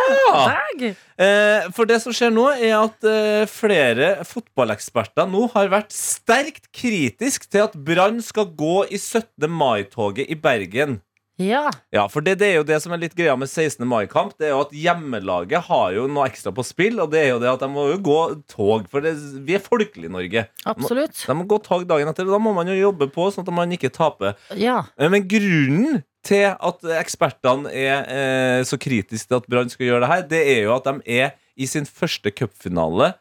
Eh, 1.20 1.70
for 1.76 1.88
det 1.88 2.02
som 2.04 2.12
skjer 2.16 2.34
nå, 2.36 2.50
er 2.60 2.76
at 2.82 3.08
eh, 3.08 3.46
flere 3.48 4.10
fotballeksperter 4.28 5.30
nå 5.32 5.46
har 5.56 5.72
vært 5.72 5.96
sterkt 5.96 6.68
kritisk 6.76 7.48
til 7.52 7.64
at 7.70 7.78
Brann 7.80 8.20
skal 8.24 8.52
gå 8.60 8.82
i 8.92 9.00
17. 9.00 9.48
mai-toget 9.48 10.28
i 10.28 10.36
Bergen. 10.40 11.00
Ja. 11.40 11.70
Ja, 11.96 12.04
for 12.12 12.22
det, 12.26 12.34
det 12.42 12.50
er 12.52 12.58
jo 12.60 12.66
det 12.68 12.78
som 12.84 12.92
er 12.96 13.00
litt 13.02 13.16
greia 13.18 13.36
med 13.40 13.48
16. 13.50 13.86
mai-kamp. 13.88 14.34
Det 14.40 14.50
er 14.50 14.54
jo 14.54 14.62
at 14.66 14.74
hjemmelaget 14.76 15.66
har 15.70 15.94
jo 15.96 16.04
noe 16.12 16.28
ekstra 16.28 16.52
på 16.56 16.66
spill, 16.68 17.00
og 17.00 17.14
det 17.14 17.22
er 17.24 17.30
jo 17.32 17.40
det 17.42 17.50
at 17.54 17.64
de 17.64 17.70
må 17.72 17.86
jo 17.94 18.00
gå 18.04 18.18
tog. 18.52 18.90
For 18.92 19.06
det, 19.06 19.16
vi 19.48 19.56
er 19.56 19.64
folkelige 19.64 20.12
i 20.12 20.14
Norge. 20.14 20.44
Absolutt. 20.70 21.24
De 21.26 21.38
må 21.40 21.48
gå 21.50 21.62
tog 21.66 21.88
dagen 21.90 22.12
etter, 22.12 22.28
og 22.28 22.36
da 22.36 22.42
må 22.44 22.54
man 22.58 22.68
jo 22.72 22.76
jobbe 22.78 23.08
på 23.16 23.30
sånn 23.32 23.48
at 23.48 23.56
man 23.56 23.72
ikke 23.76 23.92
taper. 23.96 24.36
Ja. 24.60 24.82
Eh, 25.00 25.08
Men 25.10 25.28
grunnen 25.32 26.04
til 26.28 26.50
at 26.52 26.84
ekspertene 27.00 27.72
er 27.72 28.04
eh, 28.12 28.60
så 28.68 28.76
kritiske 28.82 29.32
til 29.32 29.40
at 29.40 29.48
Brann 29.50 29.72
skal 29.72 29.88
gjøre 29.88 30.04
det 30.04 30.12
her, 30.12 30.28
det 30.36 30.44
er 30.58 30.62
jo 30.68 30.76
at 30.76 30.90
de 30.92 31.20
er 31.24 31.32
i 31.60 31.68
sin 31.68 31.88
første 31.88 32.32
cupfinale 32.36 33.14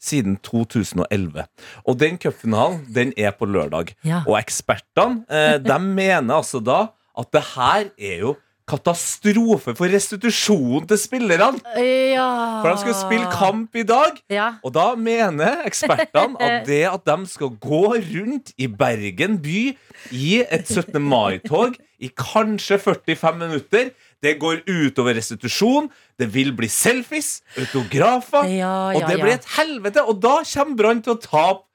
siden 0.00 0.38
2011. 0.42 1.44
Og 1.86 1.98
den 2.00 2.16
cupfinalen, 2.18 2.80
den 2.94 3.12
er 3.20 3.34
på 3.36 3.46
lørdag. 3.46 3.92
Ja. 4.06 4.22
Og 4.26 4.38
ekspertene, 4.40 5.22
eh, 5.30 5.58
de 5.62 5.76
mener 5.84 6.40
altså 6.40 6.58
da 6.64 6.88
at 7.20 7.34
det 7.36 7.44
her 7.54 7.90
er 7.98 8.22
jo 8.24 8.36
katastrofe 8.70 9.74
for 9.74 9.90
restitusjonen 9.90 10.86
til 10.90 10.98
spillerne. 11.00 11.58
ja. 12.14 12.60
For 12.62 12.70
de 12.70 12.82
skal 12.84 12.96
spille 12.98 13.30
kamp 13.32 13.76
i 13.76 13.84
dag. 13.86 14.20
Ja. 14.30 14.48
Og 14.64 14.74
da 14.74 14.92
mener 14.94 15.64
ekspertene 15.66 16.38
at 16.38 16.66
det 16.70 16.84
at 16.90 17.06
de 17.06 17.16
skal 17.30 17.54
gå 17.60 17.82
rundt 17.96 18.52
i 18.58 18.68
Bergen 18.70 19.40
by 19.42 19.62
i 20.14 20.42
et 20.42 20.68
17. 20.70 21.00
mai-tog 21.02 21.74
i 22.00 22.08
kanskje 22.16 22.78
45 22.80 23.36
minutter, 23.36 23.90
det 24.22 24.38
går 24.40 24.62
utover 24.68 25.16
restitusjon, 25.16 25.90
det 26.20 26.30
vil 26.32 26.54
bli 26.56 26.68
selfies, 26.68 27.40
autografer, 27.60 28.48
Ja, 28.48 28.92
og 28.96 29.04
det 29.08 29.18
blir 29.20 29.34
et 29.34 29.50
helvete. 29.58 30.04
Og 30.08 30.20
da 30.22 30.40
kommer 30.44 30.78
Brann 30.78 31.02
til 31.04 31.16
å 31.16 31.20
tape 31.20 31.66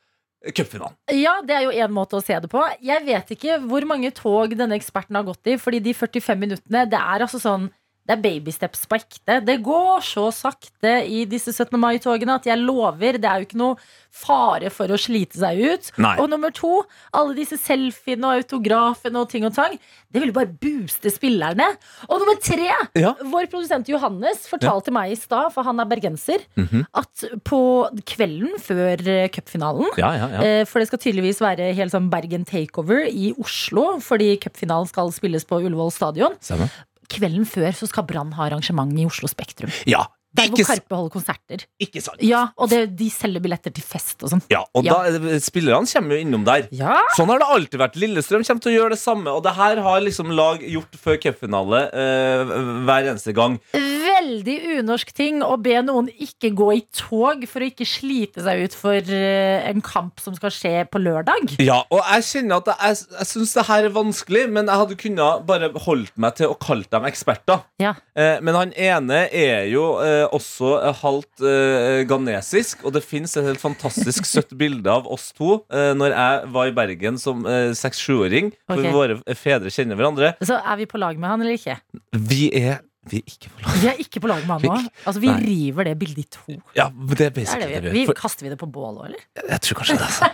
cupfinalen. 0.54 0.98
Ja, 1.14 1.40
det 1.46 1.56
er 1.56 1.66
jo 1.66 1.74
en 1.86 1.96
måte 1.96 2.20
å 2.20 2.24
se 2.24 2.38
det 2.42 2.50
på. 2.52 2.62
Jeg 2.86 3.06
vet 3.08 3.34
ikke 3.36 3.58
hvor 3.66 3.86
mange 3.90 4.12
tog 4.16 4.54
denne 4.58 4.78
eksperten 4.78 5.18
har 5.18 5.26
gått 5.28 5.50
i, 5.50 5.58
fordi 5.62 5.82
de 5.86 5.96
45 5.96 6.42
minuttene, 6.42 6.86
det 6.92 7.00
er 7.00 7.26
altså 7.26 7.42
sånn 7.42 7.70
det 8.06 8.14
er 8.18 8.22
babysteps 8.22 8.86
på 8.88 9.00
ekte. 9.00 9.40
Det 9.46 9.58
går 9.66 10.02
så 10.06 10.28
sakte 10.32 10.92
i 11.10 11.24
disse 11.26 11.50
17. 11.54 11.74
mai-togene 11.82 12.36
at 12.38 12.46
jeg 12.46 12.60
lover, 12.62 13.18
det 13.18 13.26
er 13.26 13.42
jo 13.42 13.48
ikke 13.48 13.58
noe 13.58 13.78
fare 14.16 14.70
for 14.72 14.88
å 14.94 14.98
slite 15.02 15.36
seg 15.42 15.58
ut. 15.60 15.90
Nei. 16.00 16.14
Og 16.22 16.30
nummer 16.32 16.54
to, 16.56 16.84
alle 17.18 17.34
disse 17.36 17.58
selfiene 17.60 18.30
og 18.30 18.44
autografene 18.44 19.20
og 19.20 19.30
ting 19.34 19.44
og 19.50 19.56
tang, 19.58 19.74
det 20.14 20.22
vil 20.22 20.32
bare 20.32 20.48
booste 20.62 21.10
spillerne. 21.12 21.66
Og 22.08 22.22
nummer 22.22 22.38
tre, 22.46 22.70
Ja. 22.96 23.16
vår 23.26 23.50
produsent 23.52 23.90
Johannes 23.92 24.46
fortalte 24.48 24.94
meg 24.94 25.12
i 25.12 25.16
stad, 25.20 25.52
for 25.52 25.64
han 25.64 25.80
er 25.80 25.86
bergenser, 25.86 26.46
Mhm. 26.56 26.86
at 26.94 27.26
på 27.44 27.90
kvelden 28.06 28.54
før 28.62 29.02
eh, 29.08 29.28
cupfinalen 29.30 29.90
Ja, 29.98 30.14
ja, 30.14 30.28
ja. 30.30 30.42
Eh, 30.62 30.66
For 30.66 30.80
det 30.80 30.88
skal 30.88 31.00
tydeligvis 31.00 31.40
være 31.42 31.74
helt 31.74 31.92
sånn 31.92 32.10
Bergen 32.10 32.46
takeover 32.46 33.08
i 33.10 33.34
Oslo, 33.40 33.98
fordi 34.00 34.38
cupfinalen 34.40 34.88
skal 34.88 35.12
spilles 35.12 35.44
på 35.44 35.60
Ullevål 35.60 35.92
stadion. 35.92 36.36
Stemmer. 36.40 36.70
Kvelden 37.12 37.48
før 37.50 37.72
så 37.76 37.90
skal 37.90 38.08
Brann 38.10 38.34
ha 38.38 38.48
arrangement 38.48 38.94
i 38.98 39.08
Oslo 39.08 39.30
Spektrum. 39.32 39.74
Ja, 39.90 40.06
Der 40.36 40.50
hvor 40.52 40.66
Karpe 40.68 40.96
holder 41.00 41.14
konserter. 41.16 41.66
ikke 41.82 42.02
sant. 42.04 42.22
Ja, 42.26 42.48
Og 42.58 42.70
det, 42.70 42.82
de 42.98 43.10
selger 43.14 43.42
billetter 43.44 43.74
til 43.76 43.84
fest 43.86 44.24
og 44.24 44.32
sånn. 44.34 44.42
Ja, 44.52 44.64
og 44.76 44.84
Ja. 44.86 44.94
da 44.94 45.30
er 45.36 45.40
spillerne 45.44 45.88
kommer 45.92 46.16
jo 46.18 46.26
innom 46.26 46.44
der. 46.46 46.68
Ja. 46.76 47.00
Sånn 47.18 47.28
har 47.32 47.40
det 47.40 47.48
alltid 47.48 47.80
vært. 47.80 47.96
Lillestrøm 48.02 48.44
kommer 48.46 48.62
til 48.66 48.74
å 48.74 48.78
gjøre 48.80 48.90
det 48.96 49.00
samme. 49.00 49.30
Og 49.36 49.44
det 49.44 49.54
her 49.56 49.82
har 49.86 50.02
liksom 50.02 50.32
lag 50.36 50.60
gjort 50.62 50.96
før 51.00 51.18
cupfinale 51.24 51.84
eh, 51.94 52.56
hver 52.86 53.12
eneste 53.14 53.34
gang. 53.38 53.60
Veldig 53.74 54.56
unorsk 54.80 55.12
ting 55.18 55.42
å 55.46 55.56
be 55.62 55.76
noen 55.86 56.08
ikke 56.22 56.52
gå 56.56 56.68
i 56.78 56.82
tog 56.96 57.44
for 57.50 57.64
å 57.64 57.70
ikke 57.70 57.86
slite 57.88 58.44
seg 58.46 58.64
ut 58.66 58.76
for 58.78 58.96
eh, 58.96 59.66
en 59.70 59.82
kamp 59.86 60.20
som 60.24 60.36
skal 60.38 60.54
skje 60.54 60.74
på 60.92 61.02
lørdag. 61.02 61.56
Ja, 61.64 61.82
og 61.92 62.02
jeg 62.06 62.26
kjenner 62.30 62.62
at 62.64 62.72
jeg, 62.74 63.02
jeg 63.20 63.30
syns 63.32 63.54
det 63.58 63.66
her 63.70 63.88
er 63.90 63.96
vanskelig, 63.96 64.46
men 64.56 64.70
jeg 64.72 64.82
hadde 64.82 64.98
kunnet 65.02 65.46
bare 65.50 65.72
holdt 65.86 66.16
meg 66.22 66.36
til 66.40 66.52
å 66.54 66.58
kalle 66.62 66.88
dem 66.92 67.08
eksperter. 67.10 67.64
Ja. 67.82 67.96
Eh, 68.18 68.40
men 68.46 68.56
han 68.58 68.74
ene 68.78 69.26
er 69.32 69.66
jo 69.72 69.86
eh, 70.04 70.25
også 70.34 70.72
eh, 70.82 70.96
halvt 71.02 71.44
eh, 71.46 72.02
ghanesisk, 72.10 72.86
og 72.86 72.94
det 72.96 73.04
fins 73.06 73.36
et 73.38 73.46
helt 73.46 73.62
fantastisk 73.62 74.26
søtt 74.30 74.56
bilde 74.62 74.90
av 74.92 75.06
oss 75.12 75.30
to 75.38 75.60
eh, 75.74 75.92
når 75.98 76.16
jeg 76.16 76.50
var 76.56 76.72
i 76.72 76.76
Bergen 76.78 77.20
som 77.22 77.46
seks-sjuåring. 77.46 78.52
For 78.70 78.82
Ok. 78.82 78.92
våre 78.94 79.20
fedre 79.38 79.72
kjenner 79.74 79.98
hverandre. 80.00 80.34
Så 80.46 80.58
er 80.60 80.76
vi 80.82 80.86
på 80.90 81.00
lag 81.02 81.18
med 81.20 81.30
han 81.30 81.42
eller 81.46 81.56
ikke? 81.58 81.78
Vi 82.16 82.48
er, 82.58 82.80
vi 83.10 83.20
er 83.22 83.30
ikke 83.30 83.50
på 83.54 83.62
lag. 83.64 83.78
Vi 83.82 83.90
er 83.92 84.00
ikke 84.02 84.22
på 84.24 84.30
lag 84.32 84.44
med 84.48 84.54
han 84.56 84.66
nå. 84.66 84.92
Altså, 85.06 85.22
Vi 85.24 85.30
Nei. 85.30 85.40
river 85.46 85.88
det 85.90 85.96
bildet 86.02 86.24
i 86.24 86.28
to. 86.36 86.58
Ja, 86.78 86.88
det 86.90 87.28
er 87.28 87.34
Det 87.36 87.46
er 87.54 87.70
det 87.82 87.94
vi, 87.94 88.00
vi. 88.02 88.06
For- 88.10 88.18
kaster 88.18 88.46
vi 88.48 88.52
det 88.54 88.60
på 88.62 88.70
bål 88.72 88.98
òg, 89.02 89.06
eller? 89.12 89.26
Jeg 89.50 89.62
tror 89.68 89.80
kanskje 89.82 89.98
det, 90.00 90.08
altså. 90.10 90.30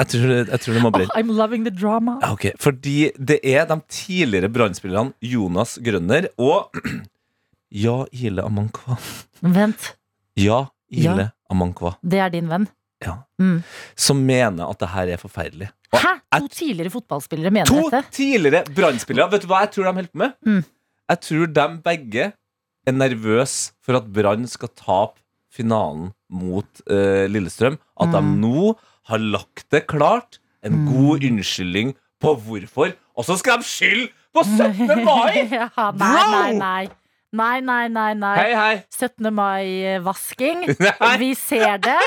Jeg 0.00 0.08
tror, 0.12 0.32
jeg 0.40 0.60
tror 0.64 0.74
det 0.78 0.82
må 0.82 0.92
bli 0.96 1.04
Oh, 1.10 1.18
I'm 1.20 1.32
loving 1.36 1.64
the 1.68 1.74
drama. 1.74 2.18
Okay, 2.32 2.52
Fordi 2.60 3.10
det 3.18 3.40
er 3.44 3.66
de 3.70 3.80
tidligere 3.88 4.48
brann 4.52 5.12
Jonas 5.22 5.78
Grønner 5.82 6.28
og 6.38 6.72
Ja 7.70 8.04
Ile 8.12 8.42
Amankwa. 8.46 8.96
Vent, 9.42 9.96
Ja 10.36 10.66
Ile 10.90 11.16
Ja. 11.26 11.30
Amankwa. 11.50 11.96
det 12.02 12.18
er 12.20 12.28
din 12.30 12.48
venn. 12.48 12.68
ja, 13.04 13.18
Mm. 13.38 13.62
som 13.96 14.24
mener 14.26 14.70
at 14.70 14.78
det 14.78 14.88
her 14.88 15.08
er 15.08 15.16
forferdelig. 15.16 15.68
Og 15.92 15.98
Hæ? 16.00 16.12
To 16.40 16.48
tidligere 16.48 16.90
fotballspillere 16.90 17.50
mener 17.50 17.66
To 17.66 17.88
dette? 17.90 18.10
tidligere 18.10 18.64
Brann-spillere. 18.74 19.30
Vet 19.30 19.42
du 19.42 19.46
hva 19.48 19.60
jeg 19.64 19.70
tror 19.72 19.84
de 19.84 19.92
holder 19.92 20.08
på 20.12 20.18
med? 20.18 20.32
Mm. 20.46 20.64
Jeg 21.08 21.20
tror 21.20 21.46
de 21.52 21.66
begge 21.84 22.32
er 22.86 22.92
nervøse 22.92 23.72
for 23.82 23.96
at 23.96 24.12
Brann 24.12 24.46
skal 24.46 24.68
tape 24.68 25.20
finalen 25.52 26.12
mot 26.30 26.66
uh, 26.90 27.26
Lillestrøm. 27.30 27.78
At 28.00 28.12
de 28.12 28.20
Mm. 28.20 28.40
nå 28.40 28.76
har 29.08 29.18
lagt 29.18 29.64
det 29.70 29.86
klart. 29.86 30.38
En 30.62 30.84
god 30.86 31.22
unnskyldning 31.22 31.94
på 32.20 32.34
hvorfor. 32.40 32.92
Og 33.16 33.24
så 33.24 33.36
skal 33.38 33.58
de 33.58 33.64
skylde 33.64 34.08
på 34.34 34.42
17. 34.44 35.04
mai! 35.04 35.48
ja, 35.50 35.68
nei, 35.92 36.30
nei, 36.30 36.52
nei. 36.58 36.88
Nei, 37.34 37.60
nei, 37.60 37.88
nei, 37.90 38.14
nei. 38.14 38.36
Hei, 38.38 38.52
hei. 38.54 38.76
17. 38.94 39.30
mai-vasking. 39.34 40.62
Vi 41.22 41.32
ser 41.34 41.78
det. 41.82 41.98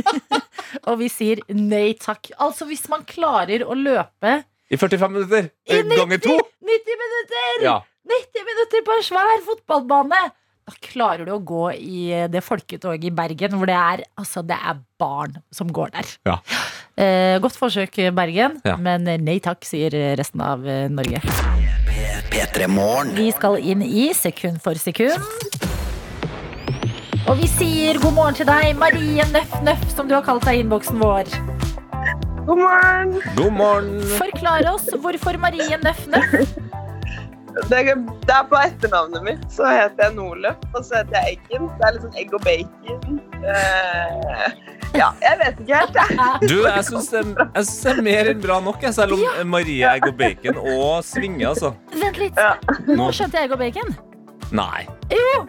og 0.88 0.96
vi 1.02 1.10
sier 1.12 1.42
nei 1.52 1.92
takk. 2.00 2.30
Altså, 2.40 2.64
hvis 2.70 2.86
man 2.90 3.04
klarer 3.08 3.66
å 3.66 3.76
løpe 3.76 4.40
I 4.70 4.78
45 4.80 5.12
minutter. 5.12 5.50
I 5.68 5.82
90, 5.82 5.96
Ganger 5.98 6.22
to. 6.24 6.36
90 6.64 7.00
minutter! 7.04 7.64
Ja. 7.66 7.76
90 8.10 8.46
minutter 8.48 8.84
på 8.86 8.96
en 8.96 9.04
svær 9.06 9.42
fotballbane! 9.46 10.20
Da 10.70 10.76
klarer 10.86 11.26
du 11.26 11.34
å 11.34 11.40
gå 11.42 11.64
i 11.74 12.04
det 12.30 12.42
folketoget 12.46 13.08
i 13.08 13.12
Bergen, 13.14 13.56
hvor 13.58 13.66
det 13.68 13.76
er, 13.76 14.04
altså, 14.20 14.44
det 14.46 14.56
er 14.56 14.78
barn 15.02 15.36
som 15.54 15.70
går 15.74 15.92
der. 15.96 16.12
Ja. 16.30 16.38
Eh, 16.94 17.36
godt 17.42 17.58
forsøk, 17.58 17.98
Bergen, 18.14 18.60
Ja. 18.64 18.76
men 18.78 19.08
nei 19.24 19.40
takk, 19.42 19.66
sier 19.66 19.94
resten 20.20 20.44
av 20.46 20.62
eh, 20.68 20.86
Norge. 20.92 21.22
P3 22.30 22.68
Morgen. 22.70 23.14
Vi 23.14 23.32
skal 23.32 23.58
inn 23.58 23.82
i 23.82 24.10
sekund 24.14 24.60
for 24.62 24.78
sekund. 24.78 25.18
Og 27.28 27.36
vi 27.38 27.46
sier 27.50 27.98
god 28.02 28.14
morgen 28.16 28.38
til 28.38 28.48
deg, 28.48 28.72
Marie 28.78 29.26
Nøff 29.34 29.52
Nøff, 29.66 29.82
som 29.92 30.08
du 30.08 30.16
har 30.16 30.24
kalt 30.26 30.46
deg 30.46 30.60
i 30.60 30.64
innboksen 30.64 30.98
vår. 31.02 31.30
God 32.46 32.58
morgen! 32.62 33.16
God 33.36 33.52
morgen. 33.54 34.00
Forklar 34.16 34.66
oss 34.72 34.88
hvorfor 35.02 35.38
Marie 35.42 35.78
Nøff 35.84 36.06
Nøff. 36.10 36.56
Det 37.68 37.78
er, 37.82 37.96
det 37.98 38.34
er 38.34 38.44
på 38.46 38.58
etternavnet 38.62 39.24
mitt, 39.26 39.40
så 39.50 39.66
heter 39.66 40.04
jeg 40.06 40.14
Nordløp, 40.14 40.62
og 40.70 40.84
så 40.86 41.00
heter 41.00 41.16
jeg 41.18 41.38
Eggen. 41.40 41.66
Det 41.78 41.86
er 41.86 41.96
litt 41.96 42.04
sånn 42.06 42.18
egg 42.22 42.34
og 42.38 42.44
bacon. 42.46 43.18
Eh, 43.42 44.79
ja, 44.96 45.08
jeg 45.22 45.38
vet 45.40 45.60
ikke 45.62 45.80
helt, 45.80 45.98
jeg. 46.00 46.50
Du, 46.50 46.56
jeg 46.66 46.84
syns 46.88 47.08
det, 47.12 47.24
det 47.36 47.90
er 47.92 48.00
mer 48.04 48.30
enn 48.32 48.40
bra 48.42 48.60
nok, 48.64 48.80
jeg, 48.82 48.94
selv 48.96 49.16
om 49.18 49.50
Marie 49.52 49.86
Egg 49.86 50.06
og 50.10 50.16
Bacon 50.18 50.58
og 50.60 51.04
svinger, 51.06 51.52
altså. 51.52 51.72
Vent 51.94 52.18
litt. 52.20 52.38
Ja. 52.40 52.54
Nå 52.88 53.10
skjønte 53.14 53.38
jeg 53.40 53.48
egg 53.50 53.54
og 53.56 53.62
bacon. 53.62 53.92
Nei. 54.56 54.86
Jo. 55.14 55.44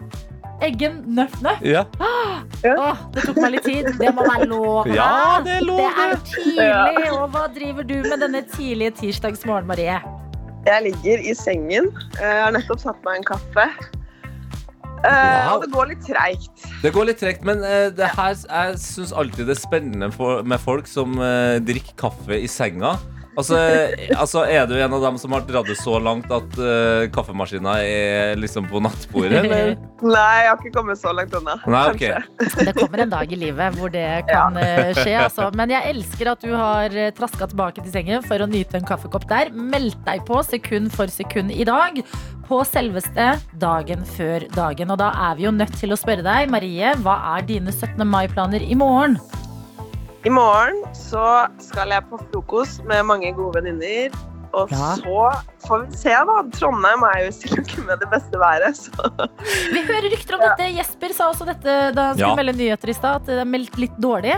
Eggen 0.61 0.99
Nøff 1.17 1.39
Nøff. 1.41 1.61
Ja, 1.65 1.87
Åh, 1.97 2.99
det 3.15 3.23
tok 3.25 3.39
meg 3.41 3.55
litt 3.55 3.63
tid. 3.65 3.87
Det 3.97 4.11
må 4.13 4.21
være 4.27 4.45
lov. 4.51 4.85
ja 4.93 5.39
det 5.41 5.55
er 5.57 5.65
lov, 5.65 5.79
Det 5.81 6.03
er 6.03 6.19
tidlig, 6.27 7.07
og 7.15 7.23
hva 7.33 7.47
driver 7.55 7.87
du 7.89 7.95
med 8.05 8.21
denne 8.21 8.43
tidlige 8.51 8.93
tirsdagsmorgen, 8.99 9.65
Marie? 9.71 9.95
Jeg 10.67 10.83
ligger 10.85 11.23
i 11.25 11.33
sengen. 11.33 11.89
Eh, 12.19 12.21
Jeg 12.21 12.43
har 12.43 12.53
nettopp 12.53 12.83
satt 12.83 13.01
meg 13.07 13.23
en 13.23 13.25
kaffe. 13.31 13.65
Eh, 15.01 15.31
Wow. 15.41 15.55
Og 15.55 15.63
det 15.65 15.71
går 15.73 15.87
litt 15.91 16.03
treigt. 16.05 16.65
Det 16.83 16.91
går 16.93 17.07
litt 17.09 17.19
tregt, 17.21 17.45
men 17.47 17.63
uh, 17.65 17.89
det 17.95 18.11
her, 18.15 18.35
jeg 18.37 18.77
syns 18.81 19.13
alltid 19.17 19.47
det 19.49 19.55
er 19.55 19.61
spennende 19.61 20.11
for, 20.13 20.43
med 20.45 20.61
folk 20.61 20.89
som 20.89 21.17
uh, 21.19 21.57
drikker 21.65 21.97
kaffe 21.99 22.37
i 22.37 22.47
senga. 22.51 22.95
Altså, 23.37 23.55
eh, 23.55 24.09
altså, 24.19 24.43
Er 24.43 24.65
du 24.67 24.75
en 24.75 24.93
av 24.93 25.03
dem 25.05 25.17
som 25.21 25.31
har 25.31 25.45
dratt 25.47 25.69
det 25.69 25.77
så 25.79 25.95
langt 26.03 26.31
at 26.33 26.57
uh, 26.59 27.07
kaffemaskina 27.15 27.77
er 27.79 28.39
liksom 28.39 28.67
på 28.67 28.81
nattbordet, 28.83 29.45
eller? 29.45 29.75
Nei, 30.15 30.33
jeg 30.41 30.49
har 30.49 30.57
ikke 30.59 30.73
kommet 30.75 30.99
så 30.99 31.13
langt 31.15 31.35
unna. 31.37 31.55
Nei, 31.69 31.83
okay. 31.93 32.19
Det 32.67 32.75
kommer 32.75 33.05
en 33.05 33.13
dag 33.13 33.31
i 33.31 33.39
livet 33.39 33.77
hvor 33.79 33.93
det 33.93 34.05
kan 34.31 34.59
ja. 34.59 34.91
skje. 34.97 35.15
Altså. 35.21 35.47
Men 35.55 35.71
jeg 35.71 35.93
elsker 35.93 36.33
at 36.33 36.43
du 36.43 36.51
har 36.57 36.91
eh, 36.91 37.13
traska 37.15 37.47
tilbake 37.53 37.85
til 37.85 37.93
sengen 37.93 38.25
for 38.25 38.43
å 38.43 38.49
nyte 38.51 38.81
en 38.81 38.87
kaffekopp 38.87 39.29
der. 39.31 39.53
Meld 39.55 39.95
deg 40.07 40.25
på 40.27 40.41
sekund 40.47 40.91
for 40.95 41.11
sekund 41.11 41.55
i 41.55 41.67
dag 41.67 42.01
på 42.51 42.63
selveste 42.67 43.29
dagen 43.61 44.03
før 44.17 44.43
dagen. 44.57 44.91
Og 44.91 44.99
da 44.99 45.13
er 45.29 45.39
vi 45.39 45.47
jo 45.47 45.55
nødt 45.55 45.77
til 45.79 45.95
å 45.95 45.99
spørre 45.99 46.25
deg, 46.25 46.51
Marie, 46.51 46.91
hva 47.05 47.15
er 47.37 47.47
dine 47.47 47.71
17. 47.71 48.03
mai-planer 48.03 48.65
i 48.65 48.75
morgen? 48.75 49.15
I 50.25 50.29
morgen 50.29 50.83
så 50.93 51.21
skal 51.61 51.89
jeg 51.95 52.05
på 52.11 52.19
frokost 52.29 52.83
med 52.89 53.01
mange 53.09 53.31
gode 53.37 53.57
venninner. 53.57 54.13
Og 54.53 54.67
Ja. 54.69 54.95
så 54.99 55.21
får 55.65 55.85
vi 55.85 55.97
se, 55.97 56.09
da. 56.27 56.33
Trondheim 56.57 57.03
er 57.07 57.21
jo 57.25 57.29
stille 57.31 57.61
ikke 57.63 57.85
med 57.87 58.01
det 58.03 58.09
beste 58.11 58.37
været, 58.41 58.75
så 58.75 58.91
Vi 59.71 59.79
hører 59.87 60.09
rykter 60.11 60.35
om 60.35 60.41
dette. 60.43 60.67
Jesper 60.75 61.13
sa 61.15 61.29
også 61.31 61.45
dette 61.47 61.75
da 61.95 62.09
han 62.09 62.17
skulle 62.19 62.33
Ja. 62.33 62.35
melde 62.35 62.57
nyheter 62.59 62.89
i 62.91 62.93
stad, 62.97 63.15
at 63.21 63.25
det 63.31 63.39
er 63.39 63.47
meldt 63.47 63.77
litt 63.79 63.95
dårlig. 63.97 64.35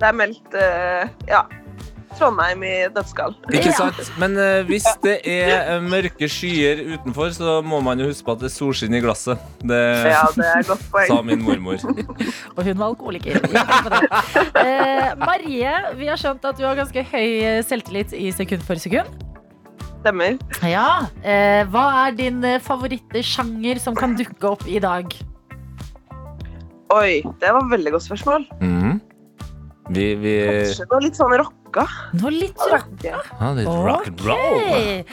det 0.00 0.06
er 0.08 0.12
meldt 0.14 0.54
uh, 0.54 1.08
ja, 1.30 1.42
Trondheim 2.16 2.62
i 2.64 2.72
dødskall. 2.94 3.34
Ikke 3.52 3.72
sant? 3.76 3.98
Men 4.18 4.36
eh, 4.40 4.62
hvis 4.68 4.86
det 5.04 5.18
er 5.28 5.52
eh, 5.74 5.82
mørke 5.84 6.28
skyer 6.32 6.80
utenfor, 6.94 7.30
så 7.36 7.58
må 7.62 7.80
man 7.84 8.00
jo 8.00 8.08
huske 8.08 8.24
på 8.26 8.34
at 8.36 8.40
det 8.42 8.48
er 8.48 8.54
solskinn 8.56 8.96
i 8.96 9.02
glasset. 9.04 9.38
Det 9.60 9.78
Ja, 10.08 10.24
det 10.34 10.46
er 10.48 10.62
et 10.64 10.70
godt 10.70 10.82
sa 10.88 11.18
poeng. 11.18 11.26
min 11.28 11.44
mormor. 11.44 11.78
Og 12.56 12.62
hun 12.64 12.78
var 12.80 12.86
alkoholiker. 12.88 13.38
Ikke 13.44 13.80
på 13.84 13.92
det. 13.94 14.02
Eh, 14.64 15.08
Marie, 15.20 15.72
vi 16.00 16.08
har 16.10 16.18
skjønt 16.20 16.44
at 16.48 16.58
du 16.58 16.64
har 16.64 16.78
ganske 16.80 17.04
høy 17.12 17.26
eh, 17.44 17.60
selvtillit 17.68 18.16
i 18.16 18.30
sekund 18.32 18.64
for 18.66 18.80
sekund. 18.80 19.10
Stemmer. 19.98 20.36
Ja, 20.62 21.08
eh, 21.26 21.64
Hva 21.72 21.86
er 22.06 22.14
din 22.18 22.38
eh, 22.46 22.60
favorittsjanger 22.62 23.80
som 23.82 23.96
kan 23.98 24.14
dukke 24.18 24.52
opp 24.54 24.62
i 24.70 24.78
dag? 24.82 25.10
Oi, 26.94 27.20
det 27.42 27.50
var 27.52 27.60
et 27.66 27.72
veldig 27.74 27.92
godt 27.98 28.06
spørsmål. 28.08 28.46
Mhm. 28.64 28.96
Vi, 29.88 30.04
vi 30.20 30.32
Kanskje 30.44 30.84
noe 30.90 31.00
litt 31.00 31.16
sånn 31.16 31.30
rocka. 31.68 31.86
Nå 32.12 32.30
litt 32.30 32.56
rocka. 32.70 33.20
ja, 33.40 33.52
litt 33.52 33.66
rock 33.66 34.08
and 34.08 34.20
roll. 34.20 34.58
Ok. 34.58 35.06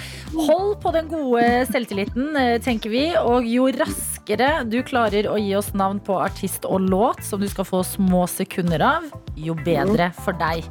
Hold 0.48 0.82
på 0.82 0.92
den 0.92 1.08
gode 1.08 1.66
selvtilliten, 1.72 2.36
eh, 2.36 2.60
tenker 2.62 2.90
vi. 2.90 3.16
Og 3.18 3.46
jo 3.46 3.68
raskere 3.68 4.68
du 4.70 4.82
klarer 4.84 5.28
å 5.28 5.38
gi 5.38 5.56
oss 5.56 5.74
navn 5.74 6.00
på 6.00 6.18
artist 6.20 6.66
og 6.66 6.82
låt 6.82 7.24
som 7.24 7.40
du 7.40 7.48
skal 7.48 7.66
få 7.66 7.84
små 7.84 8.28
sekunder 8.28 8.82
av, 8.82 9.04
jo 9.36 9.56
bedre 9.56 10.12
for 10.24 10.34
deg. 10.34 10.64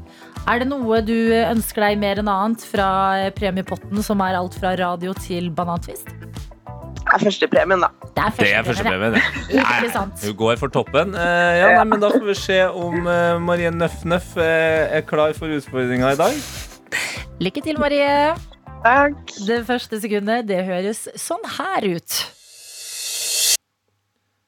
Er 0.47 0.61
det 0.61 0.69
noe 0.69 1.01
du 1.01 1.33
ønsker 1.33 1.81
deg 1.89 1.99
mer 1.99 2.21
enn 2.21 2.29
annet 2.29 2.61
fra 2.61 3.31
premiepotten, 3.37 4.03
som 4.03 4.21
er 4.21 4.37
alt 4.37 4.55
fra 4.55 4.75
radio 4.77 5.15
til 5.15 5.51
banantvist? 5.51 6.09
Det 7.05 7.13
er 7.13 7.21
førstepremien, 7.21 7.83
da. 7.85 7.89
Det 8.17 8.23
er 8.25 8.55
er 8.57 8.65
første 8.65 9.11
det. 9.13 9.23
Ikke 9.53 9.91
sant? 9.93 10.23
Hun 10.25 10.37
går 10.39 10.57
for 10.57 10.73
toppen. 10.73 11.15
Eh, 11.15 11.59
ja, 11.61 11.69
nei, 11.77 11.85
men 11.91 12.01
Da 12.01 12.09
får 12.15 12.25
vi 12.25 12.37
se 12.39 12.61
om 12.71 13.07
eh, 13.07 13.37
Marie 13.45 13.71
Nøff 13.71 14.05
Nøff 14.09 14.37
eh, 14.41 14.97
er 14.99 15.05
klar 15.07 15.35
for 15.37 15.53
utfordringa 15.53 16.15
i 16.15 16.17
dag. 16.17 16.39
Lykke 17.45 17.61
til, 17.61 17.81
Marie. 17.81 18.09
Takk. 18.85 19.35
Det 19.47 19.61
første 19.69 20.01
sekundet, 20.01 20.49
det 20.49 20.63
høres 20.65 21.05
sånn 21.21 21.45
her 21.59 21.89
ut. 21.93 22.17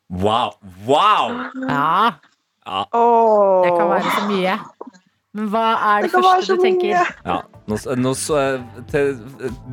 Wow! 0.07 0.55
wow 0.87 1.33
Ja, 1.66 2.14
ja. 2.62 2.83
det 3.64 3.73
kan 3.75 3.88
være 3.90 4.12
så 4.14 4.27
mye. 4.31 4.59
Men 5.37 5.49
hva 5.53 5.66
er 5.75 6.07
det, 6.07 6.12
Det 6.12 6.25
første 6.25 6.57
du 6.57 6.62
tenker? 6.62 7.12
Ja, 7.27 7.40
nå, 7.66 7.76
nå 7.98 8.12
så 8.18 8.37
jeg, 8.38 8.85
Til 8.92 9.09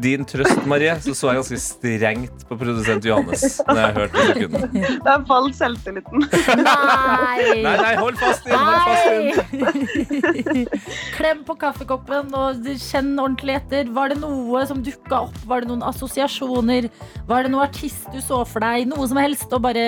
din 0.03 0.23
trøst, 0.29 0.63
Marie, 0.69 0.95
så 1.03 1.13
så 1.17 1.29
jeg 1.31 1.39
ganske 1.41 1.59
strengt 1.61 2.45
på 2.49 2.57
produsent 2.59 3.05
Johannes 3.05 3.43
når 3.67 3.79
jeg 3.81 3.93
hørte 3.99 4.25
sekunden. 4.29 4.87
Der 5.05 5.25
falt 5.29 5.57
selvtilliten. 5.59 6.25
Nei! 6.63 7.61
Nei, 7.63 7.75
nei, 7.83 7.93
hold 7.99 8.17
fast 8.21 8.47
inn! 8.49 8.57
Hold 8.57 8.81
fast 8.87 9.93
inn. 9.93 10.65
Klem 11.17 11.43
på 11.47 11.55
kaffekoppen 11.61 12.33
og 12.37 12.65
kjenn 12.81 13.13
ordentlig 13.21 13.57
etter. 13.59 13.91
Var 13.95 14.13
det 14.13 14.19
noe 14.23 14.63
som 14.69 14.81
dukka 14.85 15.23
opp? 15.27 15.37
Var 15.49 15.63
det 15.63 15.71
noen 15.71 15.85
assosiasjoner? 15.87 16.89
Var 17.29 17.45
det 17.47 17.53
noen 17.53 17.67
artist 17.67 18.09
du 18.13 18.19
så 18.23 18.41
for 18.49 18.63
deg? 18.65 18.87
Noe 18.91 19.05
som 19.11 19.19
helst 19.21 19.53
å 19.53 19.61
bare 19.63 19.85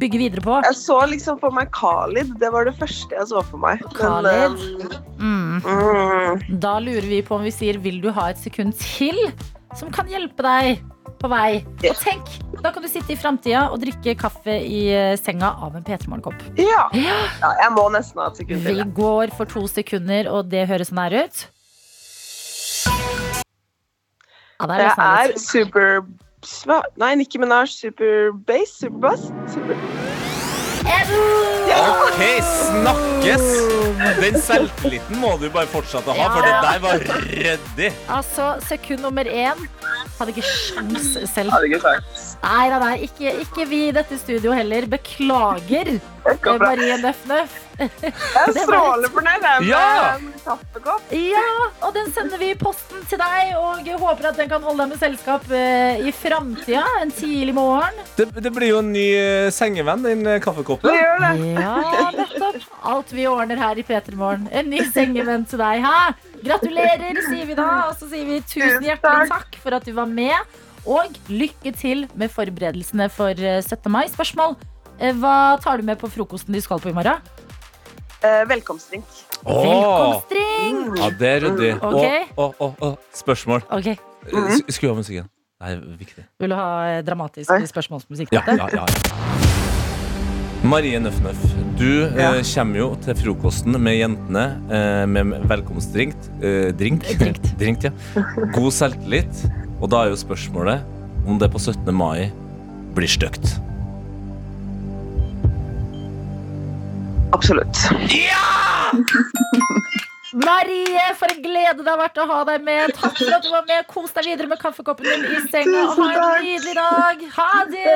bygge 0.00 0.22
videre 0.22 0.44
på? 0.46 0.60
Jeg 0.68 0.78
så 0.78 1.00
liksom 1.10 1.40
for 1.42 1.54
meg 1.54 1.72
Khalid. 1.76 2.36
Det 2.40 2.52
var 2.54 2.68
det 2.70 2.76
første 2.78 3.18
jeg 3.18 3.30
så 3.34 3.42
for 3.50 3.60
meg. 3.66 3.82
Khalid? 3.98 4.58
Men, 4.58 5.04
Mm. 5.18 5.56
um, 5.58 5.62
mm, 5.66 6.42
Da 6.62 6.76
lurer 6.78 7.02
vi 7.10 7.16
på 7.26 7.34
om 7.34 7.42
vi 7.42 7.47
sier 7.54 7.78
'vil 7.78 8.00
du 8.00 8.10
ha 8.12 8.30
et 8.30 8.38
sekund 8.38 8.74
til', 8.74 9.32
som 9.76 9.90
kan 9.92 10.08
hjelpe 10.08 10.42
deg 10.42 10.82
på 11.18 11.28
vei. 11.30 11.64
Og 11.88 11.98
tenk, 11.98 12.30
da 12.62 12.70
kan 12.72 12.82
du 12.82 12.88
sitte 12.88 13.12
i 13.12 13.18
framtida 13.18 13.68
og 13.72 13.80
drikke 13.82 14.14
kaffe 14.18 14.54
i 14.54 14.88
eh, 14.94 15.16
senga 15.18 15.50
av 15.64 15.76
en 15.76 15.84
P3 15.84 16.08
Morgenkopp. 16.08 16.40
ja. 16.58 16.88
ja. 16.94 17.18
Jeg 17.62 17.72
må 17.74 17.88
nesten 17.94 18.22
ha 18.22 18.30
et 18.30 18.40
sekund 18.42 18.62
til. 18.62 18.78
Vi 18.78 18.88
går 18.98 19.34
for 19.36 19.50
to 19.50 19.66
sekunder, 19.66 20.30
og 20.30 20.50
det 20.52 20.68
høres 20.70 20.92
sånn 20.92 21.02
her 21.02 21.24
ut. 21.24 21.44
Ja, 24.58 24.66
det 24.66 24.74
er 24.74 24.88
det 24.88 25.34
er 25.34 25.38
super 25.38 26.02
Nei, 26.98 27.14
Nicki 27.18 27.38
Minaj, 27.38 27.66
super 27.66 28.30
bass. 28.46 28.78
Super... 29.50 30.37
OK, 31.78 32.20
snakkes! 32.42 33.46
Den 34.18 34.38
selvtilliten 34.42 35.18
må 35.20 35.34
du 35.40 35.48
bare 35.52 35.68
fortsette 35.70 36.10
å 36.10 36.16
ha, 36.16 36.28
for 36.32 36.46
det 36.46 36.54
der 36.64 36.82
var 36.82 37.02
ryddig. 37.28 37.90
Altså, 38.10 38.50
sekund 38.68 39.02
nummer 39.04 39.28
én 39.28 39.60
hadde 40.18 40.34
ikke 40.34 40.46
sjans 40.46 41.12
selv. 41.30 41.52
Hadde 41.54 41.70
ikke 41.70 41.82
sjans. 41.84 42.24
Nei, 42.42 42.64
nei, 42.72 42.78
nei, 42.84 42.94
ikke, 43.06 43.34
ikke 43.44 43.66
vi 43.70 43.82
i 43.88 43.94
dette 43.94 44.18
studio 44.20 44.54
heller. 44.56 44.88
Beklager. 44.90 45.92
Marie 46.58 46.96
Nøff 47.02 47.24
Nøff. 47.28 47.56
Jeg 47.78 47.90
er 48.10 48.52
strålende 48.64 49.08
fornøyd 49.14 49.42
med 49.44 49.68
Ja! 49.68 50.16
kaffekopp. 50.44 51.12
Ja, 51.14 51.44
og 51.84 51.92
den 51.94 52.08
sender 52.14 52.40
vi 52.40 52.50
i 52.50 52.56
posten 52.58 53.04
til 53.10 53.20
deg, 53.20 53.52
og 53.58 53.86
håper 54.02 54.30
at 54.32 54.38
den 54.40 54.48
kan 54.50 54.64
holde 54.64 54.82
deg 54.82 54.92
med 54.94 55.00
selskap 55.02 55.44
eh, 55.54 56.00
i 56.08 56.12
framtida. 56.14 56.82
En 57.02 57.12
tidlig 57.14 57.54
morgen. 57.56 58.00
Det, 58.18 58.28
det 58.42 58.52
blir 58.56 58.72
jo 58.72 58.80
en 58.82 58.90
ny 58.94 59.06
eh, 59.18 59.48
sengevenn, 59.54 60.02
den 60.06 60.24
kaffekoppen. 60.44 60.90
Det 60.90 60.96
gjør 60.98 61.22
det. 61.26 61.52
Ja, 61.60 62.08
nettopp. 62.16 62.70
Alt 62.94 63.12
vi 63.14 63.26
ordner 63.30 63.60
her 63.60 63.78
i 63.78 63.84
P3 63.86 64.16
Morgen. 64.18 64.48
En 64.52 64.70
ny 64.72 64.80
sengevenn 64.94 65.44
til 65.48 65.60
deg. 65.62 65.84
Hæ? 65.84 65.98
Gratulerer, 66.46 67.20
sier 67.28 67.46
vi 67.50 67.58
da. 67.58 67.68
Og 67.90 67.98
så 68.00 68.08
sier 68.10 68.26
vi 68.28 68.40
tusen 68.48 68.84
hjertelig 68.86 69.28
takk 69.30 69.60
for 69.62 69.76
at 69.78 69.86
du 69.86 69.92
var 69.96 70.08
med. 70.10 70.34
Og 70.88 71.14
lykke 71.28 71.72
til 71.76 72.06
med 72.16 72.32
forberedelsene 72.32 73.10
for 73.12 73.36
eh, 73.36 73.60
17. 73.62 73.90
mai. 73.92 74.06
Spørsmål. 74.10 74.56
Eh, 75.00 75.12
Hva 75.14 75.58
tar 75.62 75.78
du 75.78 75.86
med 75.88 75.98
på 76.00 76.10
frokosten 76.12 76.52
de 76.54 76.60
skal 76.64 76.80
på 76.82 76.90
i 76.90 76.96
morgen? 76.96 77.20
Eh, 78.22 78.44
velkomstdrink. 78.50 79.04
Åh, 79.46 79.62
Velkomstring! 79.62 80.78
ja, 80.98 81.10
det 81.20 81.28
er 81.36 81.40
ryddig. 81.46 81.72
Okay. 81.78 82.24
Å, 82.34 82.48
å, 82.58 82.66
å, 82.66 82.72
å. 82.82 82.94
Spørsmål. 83.14 83.62
Okay. 83.70 83.94
Mm 84.32 84.48
sk- 84.58 84.72
Skru 84.74 84.88
av 84.90 84.96
musikken. 84.98 85.28
Det 85.58 85.70
er 85.72 85.78
viktig. 85.98 86.24
Vil 86.42 86.50
du 86.52 86.56
ha 86.58 86.66
eh, 86.90 87.02
dramatisk 87.06 87.50
spørsmålsmusikk? 87.70 88.32
Ja, 88.34 88.42
ja, 88.58 88.66
ja. 88.74 88.84
Marie 90.66 90.98
Nøff 90.98 91.20
Nøff, 91.22 91.38
du 91.78 91.86
Ja. 92.18 92.32
eh, 92.34 92.42
kommer 92.42 92.76
jo 92.82 92.88
til 93.06 93.14
frokosten 93.14 93.78
med 93.80 93.94
jentene 94.00 94.44
eh, 94.74 95.06
med 95.06 95.38
velkomstdrink. 95.48 96.16
Eh, 96.42 96.72
drink. 96.74 97.06
Drink, 97.62 97.86
ja. 97.86 97.92
God 98.54 98.72
selvtillit. 98.74 99.44
Og 99.80 99.86
da 99.94 100.02
er 100.04 100.10
jo 100.10 100.18
spørsmålet 100.18 100.82
om 101.30 101.38
det 101.38 101.52
på 101.54 101.58
17. 101.62 101.94
mai 101.94 102.32
blir 102.98 103.06
stygt. 103.10 103.60
Absolutt. 107.32 107.76
Marie, 110.32 111.04
for 111.16 111.32
en 111.32 111.42
glede 111.42 111.82
det 111.82 111.88
har 111.88 111.98
vært 112.00 112.18
å 112.20 112.26
ha 112.28 112.40
deg 112.48 112.64
med. 112.64 112.92
Takk 112.96 113.16
for 113.16 113.36
at 113.36 113.44
du 113.44 113.50
var 113.52 113.64
med. 113.68 113.86
Kos 113.88 114.12
deg 114.16 114.28
videre 114.28 114.48
med 114.50 114.60
kaffekoppen 114.60 115.08
din 115.08 115.24
i 115.24 115.40
senga. 115.48 115.86
Og 115.88 116.02
ha 116.02 116.08
en 116.36 116.44
nydelig 116.44 116.74
dag. 116.76 117.24
Ha 117.38 117.52
det! 117.72 117.86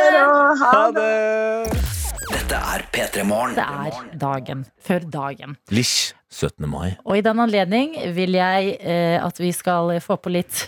Ha 0.62 0.78
det. 0.96 1.10
det! 1.68 1.82
Dette 2.32 2.60
er 2.74 2.84
P3 2.94 3.24
Morgen. 3.28 3.56
Det 3.56 3.64
er 3.64 4.18
dagen 4.20 4.64
før 4.80 5.04
dagen. 5.12 5.56
Lish 5.72 6.12
17. 6.32 6.68
mai. 6.68 6.94
Og 7.04 7.20
i 7.20 7.24
den 7.24 7.40
anledning 7.44 7.96
vil 8.16 8.38
jeg 8.38 8.76
eh, 8.80 9.18
at 9.20 9.40
vi 9.40 9.52
skal 9.52 9.92
få 10.04 10.16
på 10.20 10.32
litt 10.32 10.66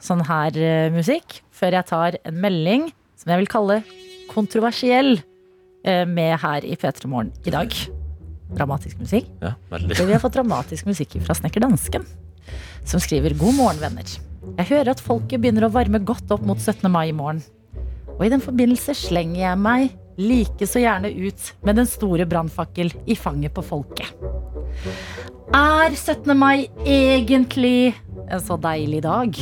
sånn 0.00 0.24
her 0.28 0.56
eh, 0.56 0.92
musikk 0.92 1.40
før 1.56 1.76
jeg 1.78 1.88
tar 1.88 2.20
en 2.24 2.40
melding 2.40 2.88
som 3.20 3.32
jeg 3.32 3.42
vil 3.42 3.52
kalle 3.52 3.80
kontroversiell 4.30 5.18
med 5.84 6.34
her 6.42 6.64
i 6.66 6.76
P3 6.76 7.08
Morgen 7.08 7.30
i 7.46 7.52
dag. 7.54 7.74
Dramatisk 8.56 8.98
musikk. 9.00 9.28
Ja, 9.40 9.54
veldig. 9.70 9.96
Vi 9.96 10.12
har 10.12 10.22
fått 10.22 10.36
dramatisk 10.36 10.88
musikk 10.90 11.14
fra 11.24 11.36
Snekker 11.38 11.62
Dansken, 11.64 12.04
som 12.84 13.02
skriver 13.02 13.36
God 13.38 13.56
morgen, 13.56 13.80
venner. 13.82 14.18
Jeg 14.58 14.70
hører 14.72 14.92
at 14.94 15.02
folket 15.04 15.40
begynner 15.42 15.68
å 15.68 15.72
varme 15.72 16.00
godt 16.02 16.32
opp 16.34 16.44
mot 16.46 16.58
17. 16.58 16.88
mai 16.90 17.10
i 17.10 17.16
morgen. 17.16 17.42
Og 18.18 18.26
i 18.26 18.32
den 18.32 18.42
forbindelse 18.44 18.96
slenger 18.98 19.40
jeg 19.44 19.60
meg 19.60 19.94
like 20.20 20.66
så 20.68 20.82
gjerne 20.82 21.12
ut 21.14 21.52
med 21.64 21.78
den 21.80 21.88
store 21.88 22.26
brannfakkel 22.28 22.90
i 23.08 23.16
fanget 23.16 23.54
på 23.56 23.64
folket. 23.64 24.10
Er 25.56 25.94
17. 25.94 26.34
mai 26.36 26.68
egentlig 26.84 27.94
en 28.30 28.42
så 28.44 28.58
deilig 28.60 29.02
dag? 29.06 29.38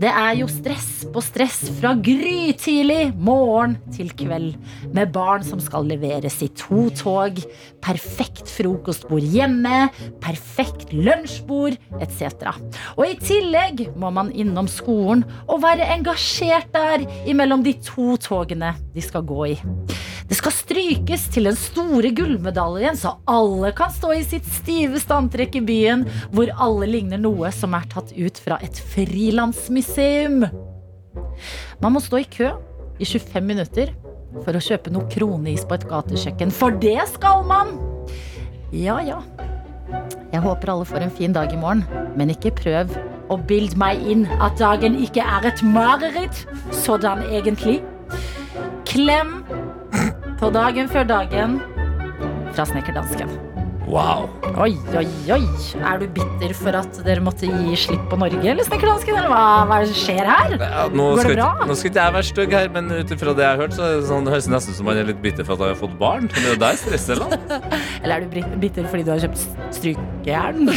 Det 0.00 0.08
er 0.10 0.34
jo 0.38 0.48
stress 0.50 1.04
på 1.12 1.22
stress 1.24 1.58
fra 1.78 1.92
grytidlig 1.94 3.10
morgen 3.16 3.76
til 3.94 4.12
kveld. 4.16 4.54
Med 4.94 5.12
barn 5.14 5.44
som 5.46 5.60
skal 5.62 5.88
leveres 5.90 6.40
i 6.44 6.50
to 6.56 6.88
tog, 6.96 7.40
perfekt 7.84 8.50
frokostbord 8.50 9.24
hjemme, 9.34 9.88
perfekt 10.22 10.94
lunsjbord 10.94 11.78
etc. 12.00 12.52
Og 12.96 13.06
i 13.08 13.18
tillegg 13.20 13.86
må 14.00 14.12
man 14.14 14.32
innom 14.32 14.68
skolen 14.70 15.26
og 15.46 15.62
være 15.64 15.88
engasjert 15.96 16.70
der 16.74 17.06
imellom 17.28 17.64
de 17.66 17.76
to 17.84 18.14
togene 18.20 18.74
de 18.94 19.04
skal 19.04 19.26
gå 19.26 19.52
i. 19.54 19.58
Det 20.30 20.36
skal 20.38 20.54
strykes 20.54 21.24
til 21.34 21.48
den 21.48 21.56
store 21.58 22.12
gullmedaljen, 22.14 22.94
så 22.94 23.16
alle 23.26 23.72
kan 23.74 23.90
stå 23.90 24.12
i 24.14 24.22
sitt 24.22 24.46
stive 24.46 25.00
standtrekk 25.02 25.58
i 25.58 25.62
byen, 25.66 26.04
hvor 26.30 26.52
alle 26.54 26.86
ligner 26.86 27.18
noe 27.18 27.50
som 27.50 27.74
er 27.74 27.88
tatt 27.90 28.12
ut 28.14 28.38
fra 28.38 28.60
et 28.62 28.78
frilansmuseum. 29.60 30.44
Man 31.80 31.92
må 31.92 32.00
stå 32.00 32.20
i 32.20 32.24
kø 32.28 32.50
i 33.00 33.04
25 33.04 33.44
minutter 33.44 33.92
for 34.44 34.54
å 34.54 34.62
kjøpe 34.62 34.92
noe 34.92 35.08
kroneis 35.10 35.64
på 35.66 35.74
et 35.76 35.86
gatekjøkken, 35.90 36.50
for 36.50 36.70
det 36.70 37.00
skal 37.10 37.44
man! 37.48 37.74
Ja, 38.72 39.00
ja. 39.02 39.20
Jeg 40.30 40.42
håper 40.44 40.70
alle 40.70 40.86
får 40.86 41.02
en 41.02 41.10
fin 41.10 41.32
dag 41.34 41.52
i 41.52 41.58
morgen, 41.58 41.82
men 42.16 42.30
ikke 42.30 42.52
prøv 42.54 42.92
å 43.30 43.38
bilde 43.50 43.78
meg 43.80 44.02
inn 44.06 44.26
at 44.38 44.58
dagen 44.60 44.98
ikke 45.02 45.24
er 45.24 45.50
et 45.50 45.62
mareritt. 45.66 46.44
Sådan 46.70 47.24
egentlig. 47.30 47.80
Klem 48.86 49.40
på 50.38 50.50
dagen 50.54 50.90
før 50.90 51.06
dagen 51.10 51.58
fra 52.54 52.66
Snekkerdansken. 52.66 53.49
Wow. 53.90 54.28
Oi, 54.62 54.76
oi, 54.94 55.02
oi. 55.34 55.40
Er 55.82 55.98
du 55.98 56.04
bitter 56.14 56.52
for 56.54 56.70
at 56.78 56.94
dere 57.02 57.18
måtte 57.26 57.48
gi 57.50 57.74
slipp 57.78 58.04
på 58.12 58.16
Norge, 58.20 58.38
eller 58.52 58.62
Snekkerdansken? 58.66 59.16
Eller 59.18 59.26
hva, 59.32 59.40
hva 59.66 59.78
er 59.80 59.82
det 59.82 59.88
som 59.90 59.98
skjer 60.04 60.24
her? 60.30 60.50
Ja, 60.60 60.84
Går 60.92 61.22
det 61.26 61.34
bra? 61.34 61.48
ikke, 61.56 61.66
nå 61.66 61.74
skal 61.80 61.90
ikke 61.90 62.02
jeg 62.04 62.14
være 62.16 62.26
stygg 62.28 62.50
her, 62.54 62.68
men 62.76 62.84
ut 62.94 63.10
ifra 63.16 63.32
det 63.34 63.42
jeg 63.46 63.50
har 63.50 63.58
hørt, 63.64 63.74
så 63.74 63.82
det 63.90 64.06
sånn, 64.06 64.22
det 64.28 64.32
høres 64.36 64.46
nesten 64.54 64.70
ut 64.76 64.78
som 64.78 64.86
han 64.92 65.00
er 65.02 65.06
litt 65.10 65.18
bitter 65.24 65.42
for 65.48 65.54
at 65.56 65.60
han 65.64 65.72
har 65.74 65.80
fått 65.80 65.96
barn. 65.98 66.24
Men 66.30 66.38
det 66.38 66.46
er 66.46 66.54
jo 66.54 66.60
deg 66.62 66.74
stresset 66.84 67.16
la. 67.18 67.26
Eller 68.04 68.14
er 68.14 68.20
du 68.22 68.26
bitter 68.62 68.82
fordi 68.92 69.02
du 69.08 69.12
har 69.16 69.22
kjøpt 69.26 69.40
strykejern? 69.80 70.62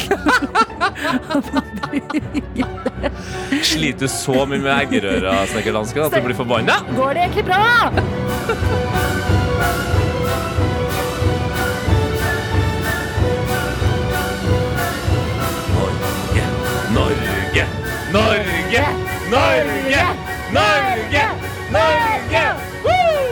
Sliter 3.74 4.06
du 4.08 4.10
så 4.10 4.38
mye 4.50 4.58
med 4.58 4.74
eggerøra, 4.74 5.46
snekkerdansken, 5.54 6.02
at 6.08 6.14
du 6.18 6.22
blir 6.26 6.34
forbanna? 6.42 6.76
Går 6.98 7.12
det 7.14 7.22
egentlig 7.28 7.46
bra? 7.52 7.62
Norge, 18.14 18.82
Norge, 19.32 20.02
Norge, 20.54 20.54
Norge, 20.54 21.24
Norge! 21.74 22.44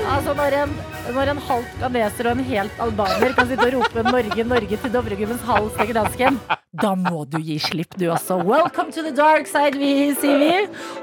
Altså 0.10 0.34
når 0.34 0.56
en, 0.58 0.74
når 1.14 1.32
en 1.36 1.42
halvt 1.46 1.76
ganeser 1.84 2.30
og 2.32 2.40
en 2.40 2.48
helt 2.48 2.82
albaner 2.82 3.36
kan 3.38 3.52
sitte 3.52 3.68
og 3.68 3.76
rope 3.76 4.04
'Norge, 4.08 4.48
Norge' 4.50 4.80
til 4.82 4.94
Dovregubbens 4.96 5.46
hals, 5.46 5.78
dansken 5.94 6.42
da 6.82 6.96
må 6.98 7.28
du 7.30 7.38
gi 7.46 7.60
slipp, 7.62 7.94
du 8.00 8.08
også. 8.10 8.40
Welcome 8.42 8.90
to 8.96 9.06
the 9.06 9.14
dark 9.14 9.46
side, 9.46 9.78
vi, 9.78 10.16
sier 10.18 10.42
vi. 10.42 10.52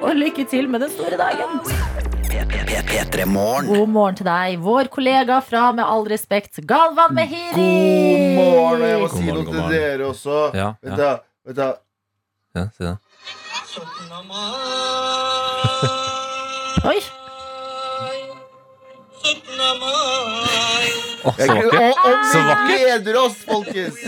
Og 0.02 0.16
lykke 0.16 0.48
til 0.50 0.66
med 0.68 0.82
den 0.82 0.90
store 0.90 1.14
dagen. 1.20 1.60
P3 2.88 3.26
Morgen. 3.30 3.66
God 3.70 3.88
morgen 3.94 4.18
til 4.18 4.26
deg, 4.26 4.58
vår 4.58 4.90
kollega 4.90 5.38
fra 5.44 5.70
Med 5.72 5.84
all 5.84 6.02
respekt, 6.10 6.58
Galvan 6.66 7.14
Mehiri. 7.14 7.54
God 7.54 8.42
morgen, 8.42 8.88
jeg 8.90 9.02
må 9.04 9.08
si 9.12 9.26
noe 9.28 9.44
til 9.52 9.68
dere 9.70 10.08
også. 10.10 10.48
Ja, 10.56 10.72
Vet 10.82 10.98
ja. 10.98 11.12
du, 11.14 11.52
vet 11.52 11.62
du, 11.62 11.68
Ja, 12.58 12.70
si 12.74 12.82
det. 12.82 12.96
Oi, 16.88 17.00
Å, 21.28 21.32
så 21.36 21.52
vakkert. 21.52 21.74
og, 21.76 21.98
og 22.08 22.22
Så 22.30 22.38
vi 22.38 22.44
vakkert. 22.48 22.68
gleder 22.70 23.18
oss, 23.20 23.36
folkens! 23.44 23.98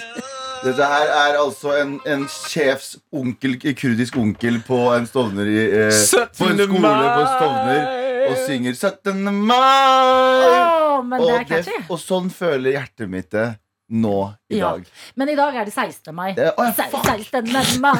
Dette 0.64 0.86
her 0.92 1.10
er 1.16 1.36
altså 1.40 1.72
en, 1.80 1.92
en 2.08 2.24
sjefsonkel, 2.30 3.56
kurdisk 3.80 4.16
onkel 4.20 4.58
på 4.64 4.78
en 4.94 5.06
Stovner 5.08 5.48
i, 5.48 5.58
eh, 5.66 5.92
På 6.36 6.48
en 6.48 6.60
17. 6.60 6.68
skole 6.68 7.06
på 7.16 7.24
Stovner 7.34 7.82
og 8.30 8.36
synger 8.46 8.76
17. 8.76 9.24
mai! 9.48 9.56
Å, 9.60 11.02
men 11.04 11.16
det 11.20 11.26
Og, 11.26 11.32
er 11.40 11.48
catchy. 11.48 11.78
og 11.88 11.98
sånn 12.00 12.28
føler 12.32 12.76
hjertet 12.78 13.08
mitt 13.12 13.30
det 13.34 13.48
nå 13.90 14.34
i 14.50 14.58
Ja. 14.58 14.70
dag. 14.72 14.84
Men 15.16 15.28
i 15.28 15.34
dag 15.38 15.54
er 15.56 15.64
det 15.66 15.72
16. 15.74 16.14
mai. 16.14 16.32
Det, 16.34 16.52
oh, 16.58 16.64
ja, 16.66 16.72
fuck! 16.90 17.04
16. 17.06 17.80
mai. 17.82 17.94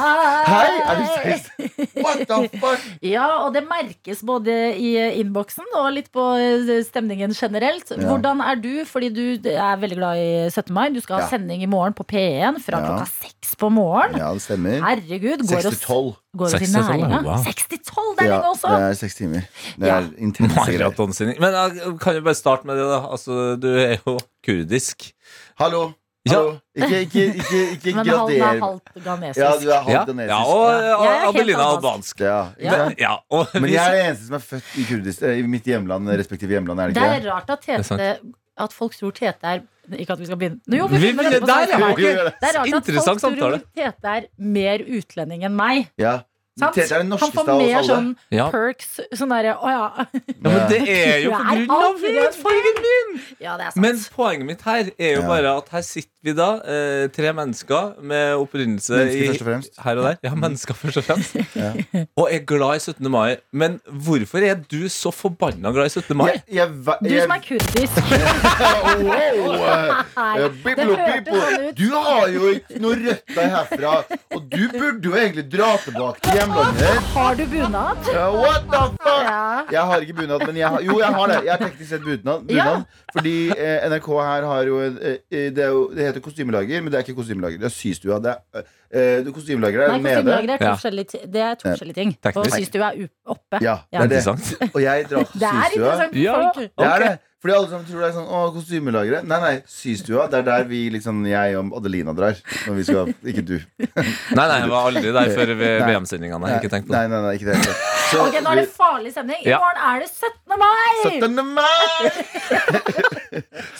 Hei, 0.46 0.80
er 0.86 1.00
det 1.00 1.40
16? 1.58 2.02
What 2.04 2.22
the 2.28 2.58
fuck? 2.58 2.84
Ja, 3.02 3.26
og 3.44 3.54
det 3.54 3.64
merkes 3.68 4.22
både 4.26 4.54
i 4.78 4.92
innboksen 5.20 5.66
og 5.78 5.90
litt 5.94 6.10
på 6.14 6.24
eh, 6.38 6.80
stemningen 6.86 7.34
generelt. 7.34 7.90
Ja. 7.90 8.02
Hvordan 8.06 8.40
er 8.42 8.58
du? 8.62 8.70
Fordi 8.86 9.10
du 9.14 9.50
er 9.50 9.76
veldig 9.82 9.98
glad 9.98 10.18
i 10.22 10.30
17. 10.50 10.72
mai. 10.74 10.88
Du 10.94 11.00
skal 11.00 11.18
ha 11.20 11.22
Ja. 11.26 11.28
sending 11.34 11.62
i 11.62 11.70
morgen 11.70 11.92
på 11.94 12.04
P1 12.06 12.60
fra 12.62 12.78
Ja. 12.80 12.86
klokka 12.86 13.06
seks 13.10 13.54
på 13.60 13.70
morgen. 13.70 14.16
Ja, 14.18 14.32
det 14.32 14.42
stemmer. 14.42 14.78
Herregud, 14.82 15.42
går 15.46 15.62
6 15.62 15.68
til 15.70 15.78
12. 15.86 16.16
går 16.36 16.48
6 16.54 16.58
til 16.58 16.74
12, 16.74 16.86
næringa. 16.86 17.22
wow. 17.26 17.44
6 17.44 17.66
til 17.68 17.78
12, 17.78 18.16
det 18.18 18.24
er 18.24 18.28
Ja, 18.30 18.36
lenge 18.36 18.50
også! 18.54 18.68
det 18.70 18.82
er 18.90 18.94
seks 18.94 19.14
timer. 19.18 19.42
Det 19.78 19.88
er 19.90 20.10
intense 20.18 20.54
greier. 20.66 20.78
Maratonsending. 20.86 21.40
Men 21.40 21.52
jeg 21.52 21.98
kan 22.00 22.14
jo 22.14 22.20
bare 22.22 22.34
starte 22.38 22.66
med 22.66 22.76
det, 22.78 22.86
da. 22.86 23.00
Altså, 23.10 23.56
du 23.60 23.68
er 23.76 23.96
jo 24.06 24.18
kurdisk. 24.46 25.12
Hallo. 25.60 25.90
Ja. 26.28 26.36
Hallo. 26.36 26.52
Ikke, 26.76 27.00
ikke, 27.00 27.22
ikke, 27.40 27.60
ikke 27.72 27.92
Men 27.96 28.06
halv, 28.06 28.30
er 28.30 28.60
halvt 28.60 28.90
ghanesisk. 29.04 29.40
Ja, 29.40 29.50
du 29.60 29.68
er 29.68 29.72
Ja, 29.72 29.80
halvt 29.80 30.08
ghanesisk. 30.08 30.30
ja 30.30 30.40
og 30.44 30.66
Ja. 30.70 30.80
Jeg 30.80 31.10
er 31.10 31.20
helt 31.24 31.36
Adelina 31.36 31.64
albansk. 31.64 32.20
albansk. 32.20 32.20
Ja, 32.20 32.40
ikke 32.60 32.96
Ja. 33.00 33.14
og 33.30 33.46
Men 33.54 33.70
jeg 33.72 33.86
er 33.88 33.96
den 33.96 34.06
eneste 34.10 34.26
som 34.26 34.34
er 34.34 34.38
født 34.38 34.78
i, 34.78 34.84
Kurdis, 34.90 35.22
eh, 35.22 35.38
i 35.38 35.42
mitt 35.42 35.64
hjemland, 35.64 36.08
respektive 36.20 36.50
hjemland. 36.56 36.80
Er 36.80 36.86
det 36.86 36.94
Det 36.94 37.02
er 37.02 37.32
rart 37.32 37.50
at 37.50 37.68
er. 37.68 37.82
Tete 37.82 38.18
At 38.60 38.72
folk 38.72 38.92
tror 38.96 39.10
Tete 39.12 39.36
er 39.44 39.60
Ikke 39.98 40.12
at 40.12 40.18
vi 40.20 40.26
skal 40.26 40.36
begynne 40.38 40.60
Jo, 40.78 40.86
vi 40.86 40.96
Vi 40.98 41.12
på 41.16 41.22
der, 41.22 41.30
det. 41.30 41.40
Det 41.40 41.48
er 41.50 42.58
rart 42.58 43.14
at 43.16 43.20
folk 43.20 43.38
tror. 43.38 43.60
Tete 43.76 44.08
er 44.16 44.22
mer 44.38 44.78
utlending 44.98 45.44
enn 45.44 45.56
meg. 45.56 45.88
Ja. 45.98 46.20
Sant? 46.60 46.74
Tete 46.76 46.94
er 46.94 47.02
Han 47.02 47.32
får 47.34 47.46
mer 47.50 47.76
alle. 47.80 47.88
sånn 47.88 48.10
Ja. 48.30 48.50
perks. 48.52 49.00
Sånn 49.18 49.32
derre 49.34 49.56
Å 49.56 49.72
ja. 49.72 50.06
Ja, 50.12 50.50
men 50.50 50.68
det 50.70 50.80
er 51.00 51.18
jo 51.24 51.30
på 51.32 51.40
Du 51.40 51.50
er 51.50 51.56
grunn 51.56 51.70
av 51.70 51.82
alltid 51.88 52.16
en 52.16 52.22
hudfargen 52.24 52.80
min! 52.86 53.20
Ja, 53.40 53.56
det 53.56 53.66
er 53.66 53.70
sant. 53.74 53.82
Men 53.84 53.96
poenget 54.16 54.46
mitt 54.46 54.62
her 54.68 54.90
er 54.98 55.14
jo 55.16 55.20
Ja. 55.22 55.26
bare 55.28 55.56
at 55.58 55.68
her 55.74 55.82
sitter 55.82 56.08
vi 56.22 56.32
da, 56.36 56.48
eh, 56.68 57.06
tre 57.08 57.30
mennesker 57.32 57.94
med 58.04 58.34
opprinnelse 58.36 58.92
Mennesker 58.92 59.22
i 59.24 59.28
først 59.30 59.40
og 59.40 59.46
fremst. 59.48 59.78
her 59.80 59.96
og 59.96 60.04
der. 60.04 60.16
Ja, 60.22 60.34
mennesker 60.36 60.74
først 60.76 60.96
og 61.00 61.04
fremst. 61.04 61.36
Ja. 61.56 61.72
Og 62.16 62.28
er 62.30 62.44
glad 62.44 62.76
i 62.76 62.78
17. 62.92 63.08
mai. 63.10 63.36
Men 63.52 63.80
hvorfor 63.88 64.44
er 64.44 64.54
du 64.68 64.84
så 64.92 65.10
forbanna 65.12 65.72
glad 65.72 65.86
i 65.86 65.94
17. 65.96 66.14
mai? 66.16 66.26
Jeg, 66.32 66.42
jeg, 66.52 66.68
va- 66.86 66.98
du 67.02 67.08
jeg, 67.08 67.22
som 67.22 67.30
er 67.32 67.40
kurdisk. 67.40 67.96
wow, 69.00 69.54
eh, 69.54 70.04
Nei, 70.16 70.36
eh, 70.36 70.42
det 70.42 70.50
Biblo 70.64 70.96
hørtes 71.00 71.40
sånn 71.40 71.64
ut. 71.70 71.74
Du 71.80 71.88
har 71.96 72.28
jo 72.34 72.50
ikke 72.54 72.80
noe 72.84 72.98
røtter 73.00 73.50
herfra, 73.54 73.94
og 74.36 74.48
du 74.52 74.62
burde 74.74 75.08
jo 75.08 75.14
egentlig 75.16 75.46
dra 75.52 75.70
tilbake 75.84 76.20
til 76.26 76.36
hjemlandet. 76.50 77.02
Har 77.14 77.34
du 77.34 77.46
bunad? 77.46 77.96
Uh, 78.08 78.40
what 78.42 78.62
the 78.72 78.82
fuck? 78.96 79.22
Ja. 79.24 79.62
Jeg 79.72 79.82
har 79.90 80.00
ikke 80.00 80.14
bunad, 80.14 80.46
men 80.46 80.56
jeg 80.56 80.68
har, 80.68 80.80
jo, 80.80 80.98
jeg 81.00 81.08
har 81.14 81.26
det. 81.26 81.38
Jeg 81.44 81.52
har 81.52 81.62
teknisk 81.66 81.90
sett 81.90 82.02
bunad. 82.04 82.44
bunad 82.48 82.50
Ja. 82.50 82.82
Fordi 83.14 83.34
eh, 83.50 83.86
NRK 83.90 84.08
her 84.18 84.46
har 84.50 84.62
jo 84.70 84.80
eh, 84.82 85.16
det, 85.30 85.64
er 85.64 85.68
jo, 85.68 85.86
det 85.94 86.06
heter 86.08 86.20
kostymelager, 86.24 86.82
men 86.82 86.92
det 86.92 87.00
er 87.00 87.06
ikke 87.06 87.16
kostymelager. 87.20 87.58
Det 87.62 87.70
er 87.70 87.74
systua. 87.74 88.18
Det 88.24 88.34
er, 88.34 88.66
eh, 88.90 89.24
det 89.24 89.34
kostymelager 89.34 89.80
er 89.86 89.94
Nei, 89.94 89.98
nede. 89.98 90.14
kostymelager 90.16 90.54
er 90.54 90.58
to 90.58 90.74
forskjellige, 90.74 91.24
det 91.32 91.42
er 91.46 91.54
to 91.54 91.68
forskjellige 91.68 91.98
ting. 92.02 92.14
Teknisk. 92.22 92.54
Og 92.54 92.58
systua 92.64 92.92
er 92.92 93.08
oppe. 93.26 93.62
Ja, 93.62 93.76
det 93.92 94.02
er 94.02 94.06
det. 94.06 94.70
Og 94.74 94.82
jeg 94.82 95.10
drar 95.10 95.26
til 95.32 95.40
Det 95.40 95.50
er 95.50 95.74
interessant 95.74 96.16
Ja. 96.22 96.38
okay. 96.50 96.68
Det 96.78 96.92
er 96.92 97.06
det. 97.06 97.18
Fordi 97.40 97.54
alle 97.56 97.68
sammen 97.70 97.86
tror 97.88 98.02
det 98.02 98.08
er 98.10 98.16
sånn 98.18 98.26
Å, 98.28 98.40
kostymelagere. 98.52 99.22
Nei, 99.24 99.38
nei, 99.40 99.52
systua. 99.70 100.26
Det 100.28 100.42
er 100.42 100.44
der 100.44 100.64
vi 100.68 100.80
liksom 100.92 101.22
Jeg 101.24 101.56
og 101.56 101.70
Adelina 101.78 102.12
drar. 102.16 102.36
Når 102.66 102.74
vi 102.76 102.84
skal 102.84 103.12
Ikke 103.32 103.44
du. 103.48 103.54
Nei, 103.80 104.44
nei, 104.44 104.58
jeg 104.60 104.68
var 104.74 104.90
aldri 104.90 105.14
der 105.16 105.32
før. 105.36 105.54
VM-sendingene. 105.60 106.50
Ikke 106.58 106.68
tenkt 106.74 106.90
på 106.90 106.92
det. 106.92 106.98
nei, 106.98 107.06
nei, 107.08 107.20
nei, 107.24 107.32
ikke 107.38 107.48
det. 107.54 107.76
Så 108.10 108.26
Ok, 108.26 108.36
Nå 108.44 108.52
er 108.52 108.60
det 108.60 108.68
farlig 108.74 109.12
stemning. 109.14 109.40
I 109.46 109.52
Ja. 109.54 109.58
morgen 109.62 109.80
er 109.88 110.00
det 110.02 110.10
17. 110.10 110.58
mai! 110.60 110.92
17. 111.06 111.40
mai! 111.56 113.00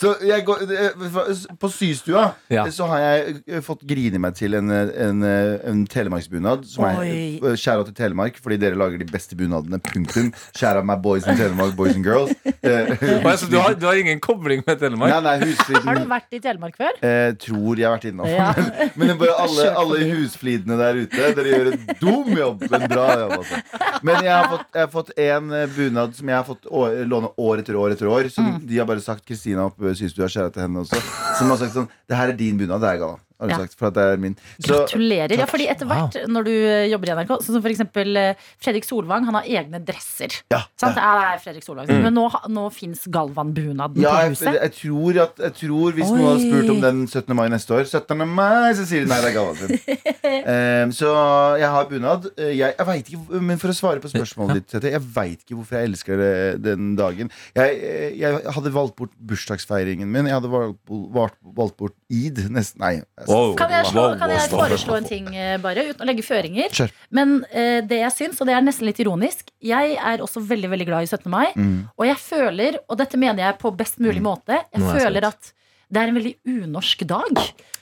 så 0.01 0.15
jeg 0.25 0.45
går, 0.47 0.63
eh, 0.71 1.55
på 1.61 1.69
systua 1.73 2.25
Ja. 2.53 2.65
så 2.71 2.87
har 2.91 3.01
jeg 3.03 3.43
eh, 3.49 3.61
fått 3.65 3.83
grine 3.89 4.21
meg 4.23 4.37
til 4.39 4.55
en, 4.59 4.71
en, 4.71 5.23
eh, 5.27 5.59
en 5.69 5.85
telemarksbunad. 5.91 6.65
Som 6.71 6.85
er 6.89 7.57
Skjæra 7.61 7.85
til 7.89 7.95
Telemark, 7.99 8.39
fordi 8.41 8.57
dere 8.63 8.79
lager 8.79 8.99
de 9.03 9.09
beste 9.11 9.37
bunadene. 9.37 9.81
Punktum. 9.91 10.31
Skjæra 10.57 10.85
meg 10.87 11.03
boys 11.05 11.27
in 11.29 11.37
Telemark, 11.37 11.75
boys 11.77 11.95
and 11.99 12.05
girls. 12.07 12.33
Eh, 12.63 12.95
du, 13.51 13.57
har, 13.61 13.75
du 13.77 13.87
har 13.87 13.99
ingen 14.01 14.21
kobling 14.23 14.63
med 14.67 14.79
Telemark? 14.81 15.13
Nei, 15.13 15.21
nei, 15.27 15.49
husfliden 15.51 15.89
Har 15.89 15.99
du 16.01 16.07
vært 16.11 16.37
i 16.37 16.41
Telemark 16.45 16.77
før? 16.81 16.99
Eh, 17.07 17.31
tror 17.43 17.81
jeg 17.81 17.89
har 17.89 17.97
vært 17.99 18.07
innom. 18.11 18.29
Ja. 18.31 18.49
Men 18.97 19.11
det 19.11 19.15
er 19.15 19.21
bare 19.21 19.37
alle, 19.45 19.69
alle 19.83 20.01
husflidene 20.13 20.79
der 20.81 21.01
ute. 21.03 21.31
Dere 21.39 21.55
gjør 21.55 21.71
en 21.73 21.87
dum 22.01 22.31
jobb. 22.39 22.65
En 22.71 22.87
bra 22.91 23.07
jobb, 23.25 23.35
altså. 23.41 23.63
Men 24.07 24.23
jeg 24.27 24.35
har 24.35 24.49
fått, 24.55 24.67
jeg 24.75 24.85
har 24.87 24.93
fått 24.95 25.15
en 25.27 25.51
eh, 25.61 25.67
bunad 25.77 26.15
som 26.19 26.33
jeg 26.33 26.39
har 26.41 26.47
fått 26.49 26.71
å, 26.71 26.85
låne 27.15 27.33
år 27.49 27.65
etter 27.65 27.79
år 27.81 27.97
etter 27.97 28.11
år. 28.11 28.31
Som 28.35 28.51
Mm. 28.51 28.61
de 28.67 28.79
har 28.81 28.87
bare 28.89 29.03
sagt 29.05 29.23
Kristina 29.29 29.69
syns 29.95 30.15
du 30.17 30.23
har 30.25 30.31
skjæra 30.33 30.51
til 30.55 30.65
henne 30.65 30.81
også. 30.83 30.99
Som 31.39 31.51
har 31.53 31.59
sagt 31.61 31.75
sånn 31.77 31.91
Det 32.09 32.17
her 32.19 32.33
er 32.33 32.39
din 32.39 32.57
bunad. 32.59 32.81
Det 32.83 32.89
er 32.95 33.03
Galvan. 33.03 33.21
Har 33.41 33.49
du 33.49 33.53
Ja. 33.55 33.59
sagt, 33.65 33.75
for 33.81 33.89
at 33.89 33.95
det 33.97 34.03
er 34.05 34.17
min. 34.21 34.35
Så, 34.61 34.69
Gratulerer. 34.85 35.33
Ja, 35.41 35.47
fordi 35.49 35.67
etter 35.73 35.89
hvert 35.89 36.17
når 36.29 36.45
du 36.45 36.51
eh, 36.53 36.87
jobber 36.93 37.09
i 37.09 37.15
NRK, 37.17 37.31
sånn 37.41 37.57
som 37.57 37.63
for 37.65 37.71
eksempel 37.73 38.17
eh, 38.21 38.35
Fredrik 38.61 38.85
Solvang, 38.85 39.25
han 39.25 39.39
har 39.41 39.49
egne 39.49 39.81
dresser. 39.85 40.35
ja, 40.53 40.61
Sant? 40.79 40.97
ja. 40.97 41.01
Ja, 41.01 41.15
det 41.17 41.29
er 41.33 41.43
Fredrik 41.47 41.65
Solvang. 41.65 41.89
Men 41.89 42.13
nå, 42.15 42.27
nå 42.53 42.67
fins 42.73 43.07
Galvan-bunaden 43.09 43.97
Ja, 44.03 44.11
på 44.13 44.21
jeg, 44.27 44.31
huset. 44.37 44.59
jeg, 44.61 44.73
tror 44.77 45.21
at, 45.25 45.41
jeg 45.47 45.55
tror 45.63 45.93
Hvis 45.97 46.11
noen 46.13 46.27
hadde 46.29 46.45
spurt 46.51 46.71
om 46.75 46.81
den 46.85 47.01
17. 47.09 47.35
mai 47.37 47.49
neste 47.49 47.75
år, 47.75 47.85
17. 47.89 48.27
mai, 48.29 48.73
så 48.77 48.85
sier 48.87 49.07
de 49.07 49.11
nei, 49.11 49.21
det 49.25 49.31
er 49.31 49.37
Galvan 49.39 49.57
sin. 49.57 49.73
um, 50.85 50.93
så 51.01 51.11
jeg 51.61 51.71
har 51.73 51.89
bunad. 51.91 52.29
Eh, 52.37 52.53
Jeg, 52.61 52.75
jeg 52.77 52.87
veit 52.87 53.09
ikke, 53.09 53.41
men 53.41 53.59
for 53.63 53.73
å 53.73 53.77
svare 53.77 54.01
på 54.05 54.11
spørsmålet 54.13 54.61
ditt, 54.61 54.69
Tete, 54.75 54.91
jeg 54.93 55.01
veit 55.15 55.41
ikke 55.47 55.57
hvorfor 55.57 55.79
jeg 55.81 55.89
elsker 55.91 56.21
det, 56.21 56.33
den 56.67 56.93
dagen. 56.99 57.31
Jeg, 57.57 57.81
jeg 58.21 58.43
hadde 58.53 58.73
valgt 58.75 58.97
bort 59.01 59.13
bursdagsfeiringen 59.17 60.11
min. 60.13 60.29
Jeg 60.29 60.37
hadde 60.37 60.51
valgt, 60.53 60.79
valgt, 60.91 61.39
valgt 61.57 61.77
bort 61.81 61.97
id. 62.13 62.43
Nesten, 62.53 62.81
nei. 62.85 63.01
Wow. 63.31 63.55
Kan 63.59 63.73
jeg, 63.75 63.87
slå, 63.91 64.07
Wow, 64.09 64.17
kan 64.21 64.33
jeg 64.35 64.51
wow, 64.51 64.65
foreslå 64.65 64.99
en 64.99 65.09
ting, 65.09 65.31
eh, 65.37 65.55
bare, 65.63 65.87
uten 65.93 66.05
å 66.05 66.09
legge 66.09 66.25
føringer? 66.27 66.73
Kjør. 66.75 66.95
Men 67.17 67.39
eh, 67.51 67.79
det 67.87 68.03
jeg 68.03 68.17
syns, 68.17 68.43
og 68.43 68.51
det 68.51 68.57
er 68.57 68.67
nesten 68.67 68.89
litt 68.89 69.01
ironisk 69.03 69.49
Jeg 69.65 69.97
er 69.97 70.25
også 70.25 70.43
veldig 70.51 70.73
veldig 70.73 70.89
glad 70.89 71.07
i 71.07 71.11
17. 71.11 71.31
mai. 71.33 71.47
Mm. 71.55 71.79
Og 71.97 72.09
jeg 72.09 72.21
føler, 72.25 72.81
og 72.89 73.01
dette 73.01 73.21
mener 73.21 73.47
jeg 73.47 73.59
på 73.63 73.73
best 73.77 74.03
mulig 74.03 74.23
måte, 74.25 74.59
jeg 74.59 74.83
er 74.83 74.87
jeg 74.91 75.07
føler 75.07 75.31
at 75.31 75.53
det 75.91 76.01
er 76.01 76.11
en 76.11 76.19
veldig 76.21 76.35
unorsk 76.47 77.05
dag. 77.11 77.39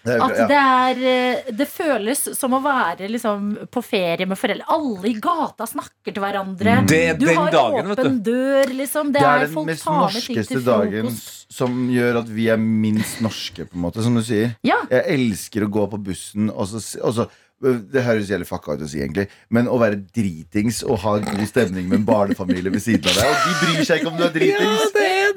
Det 0.09 0.15
At 0.23 0.37
det 0.49 0.59
er 0.59 1.01
eh, 1.11 1.49
Det 1.59 1.67
føles 1.69 2.21
som 2.39 2.55
å 2.57 2.61
være 2.65 3.09
liksom 3.11 3.49
på 3.75 3.83
ferie 3.85 4.29
med 4.29 4.39
foreldre. 4.41 4.65
Alle 4.73 5.11
i 5.11 5.17
gata 5.21 5.67
snakker 5.69 6.15
til 6.15 6.23
hverandre. 6.23 6.79
Det 6.89 7.01
er 7.11 7.19
Du 7.19 7.27
den 7.27 7.41
har 7.41 7.51
dagen, 7.53 7.91
åpen 7.93 8.21
dør, 8.25 8.73
liksom. 8.79 9.11
Det, 9.13 9.21
Det 9.21 9.27
er, 9.27 9.43
er 9.43 9.51
den 9.51 9.67
mest 9.69 9.91
norskeste 9.91 10.63
dagen 10.65 11.11
som 11.59 11.83
gjør 11.91 12.23
at 12.23 12.31
vi 12.31 12.49
er 12.53 12.61
minst 12.61 13.21
norske, 13.25 13.67
på 13.67 13.77
en 13.77 13.85
måte, 13.89 14.05
som 14.05 14.17
du 14.17 14.23
sier. 14.25 14.55
Ja. 14.67 14.79
Jeg 14.93 15.05
elsker 15.19 15.67
å 15.67 15.71
gå 15.73 15.87
på 15.91 16.01
bussen 16.11 16.53
og 16.53 16.69
så, 16.71 16.83
og 17.03 17.15
så 17.17 17.29
det 17.59 18.05
høres 18.07 18.29
jævlig 18.31 18.47
fucka 18.47 18.77
ut 18.79 18.83
å 18.87 18.89
si, 18.89 19.01
egentlig, 19.03 19.25
men 19.51 19.67
å 19.67 19.81
være 19.81 19.99
dritings 20.15 20.85
og 20.87 21.01
ha 21.03 21.17
god 21.25 21.41
stemning 21.51 21.89
med 21.91 22.01
en 22.01 22.05
barnefamilie 22.07 22.71
ved 22.71 22.85
siden 22.85 23.09
av 23.11 23.17
deg. 23.19 23.33
Og 23.33 23.49
de 23.49 23.57
bryr 23.65 23.89
seg 23.89 23.99
ikke 23.99 24.13
om 24.13 24.21
du 24.21 24.27
er 24.29 24.35
dritings. 24.37 24.85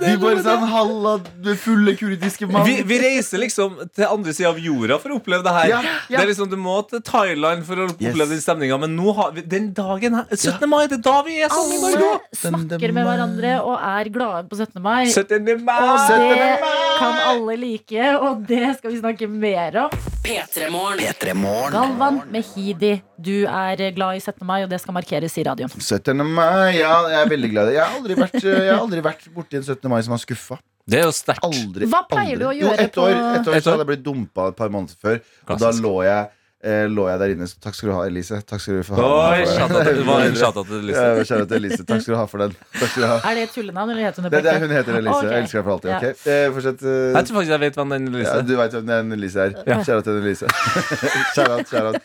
De 0.01 0.17
bare 0.21 0.41
sånn 0.43 0.65
'Halla, 0.71 1.13
fulle 1.61 1.93
kurdiske 1.99 2.47
mann'. 2.49 2.65
Vi, 2.65 2.81
vi 2.89 2.97
reiser 2.99 3.39
liksom 3.41 3.77
til 3.95 4.05
andre 4.09 4.33
sida 4.33 4.49
av 4.49 4.59
jorda 4.59 4.97
for 5.01 5.09
å 5.13 5.19
oppleve 5.21 5.43
det 5.45 5.53
her. 5.55 5.67
Ja, 5.71 5.81
ja. 5.85 6.17
Det 6.17 6.23
er 6.25 6.29
liksom, 6.33 6.49
Du 6.51 6.57
må 6.57 6.75
til 6.89 7.01
Thailand 7.01 7.63
for 7.65 7.75
å 7.75 7.87
Yes. 7.91 8.11
oppleve 8.13 8.29
den 8.35 8.41
stemninga, 8.41 8.79
men 8.79 8.95
nå 8.97 9.13
har 9.15 9.31
vi, 9.31 9.41
den 9.41 9.71
dagen 9.73 10.13
her 10.19 10.25
17. 10.35 10.67
mai, 10.69 10.87
det 10.87 10.99
er 10.99 11.03
da 11.05 11.21
vi 11.23 11.39
er 11.41 11.49
sånn 11.49 11.71
i 11.71 11.81
Norge! 11.81 12.09
Alle 12.11 12.67
snakker 12.69 12.93
med 12.93 13.05
hverandre 13.05 13.53
og 13.63 13.77
er 13.79 14.09
glade 14.09 14.49
på 14.49 14.57
17. 14.57 14.81
mai. 14.81 15.05
17. 15.05 15.63
mai! 15.63 15.81
Og 15.81 15.99
17. 16.09 16.29
det 16.29 16.61
mai! 16.61 16.97
kan 16.99 17.13
alle 17.31 17.57
like, 17.57 18.15
og 18.21 18.47
det 18.47 18.77
skal 18.77 18.91
vi 18.91 18.99
snakke 18.99 19.29
mer 19.29 19.77
om. 19.85 19.89
P3morgen. 20.21 21.71
Galvan 21.73 22.19
Mehidi, 22.31 22.91
du 23.17 23.45
er 23.49 23.81
glad 23.95 24.17
i 24.17 24.21
17. 24.21 24.45
mai, 24.45 24.61
og 24.63 24.69
det 24.69 24.77
skal 24.83 24.93
markeres 24.93 25.37
i 25.41 25.45
radioen. 25.47 25.71
17. 25.81 26.13
mai, 26.27 26.77
ja, 26.77 26.91
jeg 27.09 27.21
er 27.25 27.31
veldig 27.31 27.49
glad 27.53 27.63
i 27.63 27.71
det. 27.71 27.77
Jeg 27.79 27.85
har 27.87 27.95
aldri 27.97 28.17
vært, 28.19 28.37
jeg 28.45 28.67
har 28.69 28.81
aldri 28.83 29.01
vært 29.05 29.25
borti 29.35 29.57
en 29.59 29.65
17. 29.65 29.89
mai 29.91 30.01
som 30.05 30.13
har 30.15 30.21
skuffa. 30.21 30.59
Det 30.91 30.99
er 30.99 31.07
jo 31.07 31.13
sterkt. 31.15 31.45
Aldri. 31.45 31.87
Hva 31.89 32.03
pleier 32.09 32.37
du 32.41 32.45
å 32.49 32.53
gjøre 32.53 32.75
Jo, 32.77 32.85
ett 32.85 32.97
år, 33.01 33.11
på- 33.13 33.33
et 33.41 33.47
år 33.49 33.55
Et 33.57 33.63
så 33.65 33.71
hadde 33.73 33.83
jeg 33.85 33.89
blitt 33.93 34.03
dumpa 34.05 34.47
et 34.51 34.55
par 34.57 34.69
måneder 34.73 34.95
før. 35.01 35.19
Og 35.49 35.59
da 35.61 35.71
lå 35.77 35.93
jeg, 36.05 36.29
eh, 36.63 36.85
lå 36.89 37.07
jeg 37.09 37.19
der 37.21 37.33
inne. 37.35 37.47
Så 37.49 37.57
takk 37.63 37.75
skal 37.77 37.89
du 37.89 37.93
ha, 37.95 38.01
Elise. 38.09 38.41
Takk 38.47 38.61
skal 38.61 38.79
du 38.79 38.83
få 38.87 38.95
ha. 38.99 39.07
Oi, 39.33 39.45
shout-out 39.45 39.85
til- 39.85 41.57
Elise. 41.57 41.81
Ja. 41.81 41.85
Takk 41.85 42.01
skal 42.05 42.13
du 42.13 42.17
ha 42.19 42.25
for 42.29 42.37
den. 42.43 42.55
Takk 42.77 42.89
skal 42.91 43.01
du 43.03 43.07
ha. 43.07 43.17
Er 43.31 43.35
det 43.39 43.43
et 43.47 43.53
tullenavn, 43.55 43.89
eller 43.93 44.03
heter 44.07 44.21
hun 44.21 44.29
det 44.31 44.43
Det, 44.43 44.43
det, 44.51 44.61
hun 44.61 44.75
heter 44.77 44.99
Elise. 44.99 45.15
Okay. 45.17 45.31
Jeg 45.31 45.43
elsker 45.43 45.57
deg 45.59 45.65
for 45.65 45.73
alltid. 45.77 45.89
Ja. 45.89 45.97
ok? 45.97 46.27
Eh, 46.27 46.45
fortsett. 46.55 46.83
Uh, 46.85 46.91
Jeg 47.17 47.25
tror 47.25 47.35
faktisk 47.39 47.51
jeg 47.55 47.63
vet 47.65 47.75
hvem 47.81 47.89
den 47.95 48.07
Elise 48.11 48.29
ja, 48.31 48.37
er. 48.37 48.47
du 48.47 48.55
veit 48.61 48.71
hvem 48.77 48.85
den 48.93 49.11
Elise 49.17 49.39
er. 49.47 49.83
Shout-out 49.83 50.03
til 50.03 50.21
Elise. 50.21 50.47
Shout-out, 51.35 51.67
shout-out. 51.67 52.01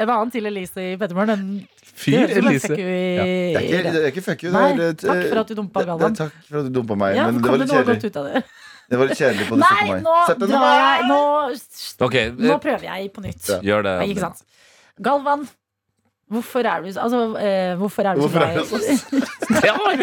En 0.00 0.08
annen 0.08 0.30
til 0.34 0.46
Elise 0.52 0.88
i 0.92 0.96
Pettermorgen. 0.96 1.30
en- 1.38 1.68
Fyr 2.02 2.24
Elise. 2.24 2.68
Det 2.72 2.80
er 2.80 3.60
ikke, 3.60 3.82
det 3.92 4.00
er 4.02 4.06
ikke 4.10 4.22
fuck 4.24 4.42
you. 4.42 4.50
Nei, 4.54 4.72
det 4.78 4.86
er, 4.88 4.94
takk 5.02 5.18
eh, 5.20 5.28
for 5.28 5.40
at 5.42 5.48
du 5.52 5.54
dumpa 5.58 5.82
Galvan. 5.84 6.12
er 6.16 6.16
Takk 6.24 6.32
for 6.48 6.58
at 6.62 6.64
du 6.66 6.70
dumpa 6.80 6.96
meg. 6.96 7.14
Ja, 7.18 7.26
men 7.30 7.42
det 7.42 7.50
var 7.52 7.58
det 7.60 7.68
litt 7.68 8.06
kjedelig. 8.08 8.42
Det? 8.92 9.00
Var 9.00 9.10
litt 9.10 9.18
kjedelig 9.22 9.48
på 9.48 9.58
det 9.58 9.66
17. 9.66 9.72
Nei, 9.72 9.88
mai. 9.88 10.04
nå 10.04 10.14
17. 10.28 10.46
drar 10.52 10.68
jeg 10.76 11.08
Nå, 11.08 11.18
Ok, 12.06 12.16
nå 12.38 12.60
prøver 12.62 12.86
jeg 12.90 13.10
på 13.16 13.24
nytt. 13.24 13.42
Ja. 13.48 13.58
gjør 13.72 13.84
det. 13.88 13.96
Ikke 14.12 14.24
sant? 14.28 14.44
Galvan, 15.02 15.46
hvorfor 16.32 16.68
er 16.68 16.84
du, 16.84 16.88
altså, 16.92 17.20
eh, 17.40 17.72
hvorfor 17.80 18.08
er 18.08 18.16
du 18.16 18.22
Hvorfor 18.24 18.40
så 18.40 18.46
glad 18.46 18.56
du 18.56 18.64
så 18.68 18.76
i. 18.82 19.96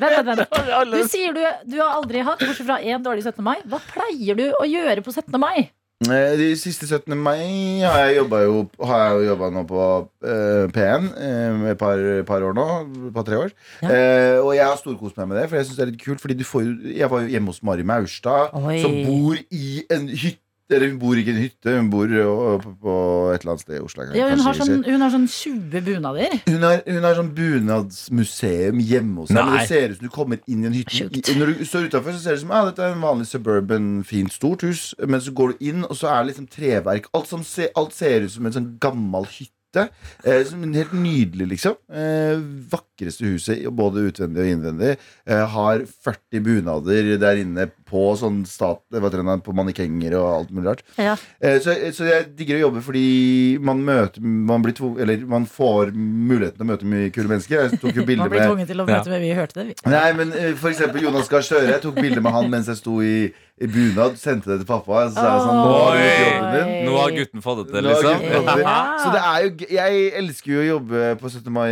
Vent, 0.00 0.16
vent, 0.16 0.28
vent. 0.28 0.94
Du 0.94 1.02
sier 1.08 1.34
du, 1.36 1.42
du 1.72 1.76
har 1.80 1.96
aldri 1.98 2.22
hatt, 2.26 2.40
bortsett 2.42 2.66
fra 2.68 2.80
én 2.82 3.04
dårlig 3.04 3.24
17. 3.24 3.40
mai. 3.44 3.56
Hva 3.68 3.80
pleier 3.92 4.38
du 4.38 4.46
å 4.60 4.64
gjøre 4.68 5.04
på 5.06 5.12
17. 5.14 5.36
mai? 5.40 5.70
Eh, 6.00 6.38
De 6.38 6.56
siste 6.56 6.86
17. 6.86 7.12
mai 7.12 7.80
har 7.84 8.06
jeg 8.08 8.16
jobba 8.16 8.38
jo 8.46 9.50
nå 9.52 9.64
på 9.68 9.80
uh, 10.24 10.64
P1 10.72 11.10
eh, 11.12 11.66
et 11.72 11.78
par, 11.78 12.00
par 12.24 12.40
år 12.40 12.54
nå. 12.56 12.66
Et 13.10 13.12
par-tre 13.12 13.36
år. 13.36 13.50
Ja. 13.82 13.88
Uh, 13.88 14.46
og 14.46 14.54
jeg 14.56 14.64
har 14.64 14.80
storkost 14.80 15.18
meg 15.20 15.28
med 15.28 15.42
det, 15.42 15.48
for 15.50 15.60
jeg 15.60 15.68
synes 15.68 15.76
det 15.76 15.84
er 15.84 15.90
litt 15.92 16.04
kult. 16.04 16.22
Fordi 16.24 16.38
du 16.40 16.44
får 16.48 16.70
Jeg 16.96 17.10
var 17.10 17.20
jo 17.26 17.34
hjemme 17.34 17.52
hos 17.52 17.62
Mari 17.62 17.84
Maurstad, 17.84 18.56
som 18.80 18.96
bor 19.04 19.36
i 19.50 19.82
en 19.92 20.08
hytte. 20.08 20.40
Eller 20.70 20.92
hun 20.92 20.98
bor 21.02 21.18
ikke 21.18 21.32
i 21.32 21.34
en 21.34 21.42
hytte, 21.42 21.72
hun 21.74 21.88
bor 21.90 22.12
jo 22.14 22.32
på, 22.62 22.94
et 23.34 23.42
eller 23.42 23.54
annet 23.54 23.64
sted 23.64 23.76
i 23.76 23.82
Oslo. 23.82 24.06
Ja, 24.14 24.28
hun, 24.30 24.42
har 24.44 24.58
sånn, 24.58 24.84
hun 24.86 25.04
har 25.04 25.12
sånn 25.12 25.26
20 25.30 25.84
bunader. 25.88 26.36
Hun 26.46 26.66
har, 26.66 26.82
hun 26.86 27.06
har 27.08 27.18
sånn 27.18 27.32
bunadsmuseum 27.36 28.82
hjemme 28.86 29.24
hos 29.24 29.34
seg. 29.34 29.52
Det 29.54 29.68
ser 29.70 29.94
ut 29.94 30.00
som 30.00 30.10
du 30.10 30.14
kommer 30.14 30.42
inn 30.46 30.64
i 30.64 30.70
en 30.70 30.76
hytte. 30.78 30.94
Sjukt. 30.94 31.32
Når 31.40 31.54
du 31.58 31.64
står 31.66 31.88
utenfor, 31.90 32.14
så 32.14 32.22
ser 32.22 32.36
det 32.36 32.42
ut 32.42 32.44
som 32.46 32.54
ah, 32.54 32.66
dette 32.70 32.86
er 32.86 32.94
en 32.94 33.06
vanlig 33.06 33.30
suburban, 33.30 33.88
fint, 34.06 34.34
stort 34.34 34.66
hus. 34.66 34.90
Men 35.02 35.22
så 35.24 35.34
går 35.36 35.54
du 35.54 35.64
inn, 35.72 35.86
og 35.88 35.96
så 35.98 36.12
er 36.12 36.22
det 36.22 36.32
liksom 36.32 36.50
treverk. 36.54 37.10
Alt, 37.16 37.30
som 37.32 37.46
se, 37.46 37.70
alt 37.78 37.96
ser 37.96 38.28
ut 38.28 38.36
som 38.36 38.46
en 38.46 38.60
sånn 38.60 38.70
gammel 38.82 39.26
hytte. 39.34 39.88
Eh, 40.26 40.42
som 40.46 40.62
en 40.66 40.74
helt 40.74 40.94
nydelig, 40.98 41.46
liksom. 41.52 41.76
Eh, 41.94 42.38
vakker 42.72 42.89
vakreste 43.00 43.24
huset, 43.26 43.64
både 43.72 44.04
utvendig 44.10 44.42
og 44.44 44.50
innvendig. 44.50 44.96
Eh, 45.26 45.44
har 45.54 45.84
40 46.04 46.42
bunader 46.44 47.16
der 47.20 47.40
inne 47.40 47.68
på 47.90 48.14
sånn 48.16 48.44
stat, 48.46 48.82
på 48.90 49.54
manikenger 49.54 50.14
og 50.18 50.26
alt 50.34 50.50
mulig 50.50 50.68
rart. 50.68 50.82
Ja. 50.98 51.16
Eh, 51.40 51.58
så, 51.60 51.74
så 51.92 52.06
jeg 52.06 52.28
digger 52.36 52.58
å 52.60 52.68
jobbe 52.68 52.82
fordi 52.84 53.58
man 53.60 53.82
møter 53.84 54.20
man, 54.22 54.62
blir 54.62 54.74
tvo, 54.76 54.96
eller 55.00 55.24
man 55.26 55.46
får 55.46 55.92
muligheten 55.94 56.58
til 56.60 56.66
å 56.66 56.70
møte 56.70 56.86
mye 56.90 57.10
kule 57.14 57.28
mennesker. 57.30 57.66
Jeg 57.66 57.80
tok 57.82 57.96
jo 57.96 58.06
bilde 58.08 58.22
Man 58.24 58.32
blir 58.32 58.44
med 58.44 58.52
tvunget 58.52 58.70
til 58.72 58.80
å 58.84 58.88
Ja. 58.90 58.98
møte 58.98 59.14
med 59.14 59.20
Vi 59.24 59.34
hørte 59.36 59.60
det. 59.64 59.76
Nei, 59.90 60.08
men 60.18 60.34
eh, 60.36 60.52
for 60.58 60.72
eksempel 60.72 61.06
Jonas 61.06 61.30
Gahr 61.30 61.44
Støre. 61.46 61.70
Jeg 61.70 61.82
tok 61.84 62.00
bilde 62.00 62.22
med 62.24 62.34
han 62.34 62.50
mens 62.52 62.70
jeg 62.70 62.80
sto 62.80 63.00
i, 63.04 63.30
i 63.60 63.70
bunad. 63.70 64.18
Sendte 64.20 64.52
det 64.52 64.62
til 64.62 64.70
pappa. 64.70 65.06
Så 65.10 65.18
sa 65.18 65.34
jeg 65.34 65.44
sånn, 65.46 65.60
nå 65.60 65.74
har. 65.80 66.70
Nå 66.86 66.96
har 66.98 67.16
gutten 67.16 67.44
fått 67.44 67.64
det 67.64 67.74
til, 67.74 67.90
liksom. 67.90 68.24
Ja. 68.62 68.78
Så 69.02 69.12
det 69.14 69.24
er 69.24 69.44
jo, 69.46 69.52
jeg 69.80 70.06
elsker 70.22 70.54
jo 70.54 70.62
å 70.62 70.68
jobbe 70.74 71.12
på 71.20 71.30
17. 71.32 71.52
mai 71.54 71.70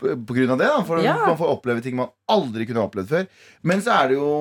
på 0.00 0.36
grunn 0.36 0.54
av 0.54 0.58
det. 0.62 0.70
Da, 0.70 0.82
for 0.86 1.02
Ja. 1.04 1.16
Man 1.26 1.38
får 1.40 1.52
oppleve 1.56 1.82
ting 1.84 1.96
man 1.98 2.10
aldri 2.30 2.66
kunne 2.68 2.84
opplevd 2.86 3.12
før. 3.12 3.28
Men 3.62 3.80
så 3.84 3.94
er 3.98 4.08
det 4.12 4.18
jo 4.18 4.32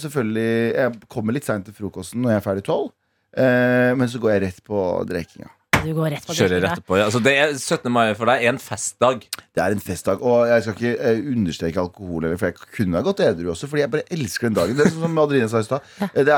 selvfølgelig 0.00 0.74
Jeg 0.74 1.00
kommer 1.08 1.36
litt 1.36 1.48
seint 1.48 1.64
til 1.68 1.74
frokosten 1.76 2.22
når 2.22 2.36
jeg 2.36 2.42
er 2.42 2.48
ferdig 2.48 2.66
tolv. 2.66 2.92
Eh, 3.36 3.94
men 3.94 4.08
så 4.10 4.18
går 4.22 4.36
jeg 4.36 4.42
rett 4.48 4.62
på 4.66 4.84
drekinga. 5.06 5.50
Du 5.80 5.94
går 5.96 6.10
rett 6.12 6.26
på 6.28 6.34
Kjører 6.36 6.60
rett 6.60 6.82
på. 6.84 6.96
Ja. 6.98 7.06
Altså, 7.08 7.22
det 7.24 7.32
er 7.40 7.54
17. 7.56 7.88
mai 7.92 8.10
for 8.18 8.28
deg 8.28 8.42
er 8.44 8.52
en 8.52 8.58
festdag. 8.60 9.22
Det 9.56 9.62
er 9.64 9.72
en 9.72 9.80
festdag, 9.80 10.20
og 10.20 10.42
jeg 10.50 10.64
skal 10.66 10.74
ikke 10.76 10.90
eh, 11.08 11.22
understreke 11.32 11.80
alkohol, 11.80 12.26
for 12.36 12.50
jeg 12.50 12.58
kunne 12.76 12.98
ha 13.00 13.04
gått 13.06 13.22
edru 13.24 13.48
også, 13.54 13.68
fordi 13.70 13.84
jeg 13.86 13.92
bare 13.94 14.04
elsker 14.12 14.48
den 14.50 14.58
dagen. 14.58 14.76
Det 14.76 14.84
er 14.84 14.92
sånn 14.92 15.06
som 15.06 15.22
Adeline 15.22 15.48
sa 15.52 15.62
i 15.62 15.68
stad. 15.68 15.88
Eh, 16.10 16.20
det 16.28 16.36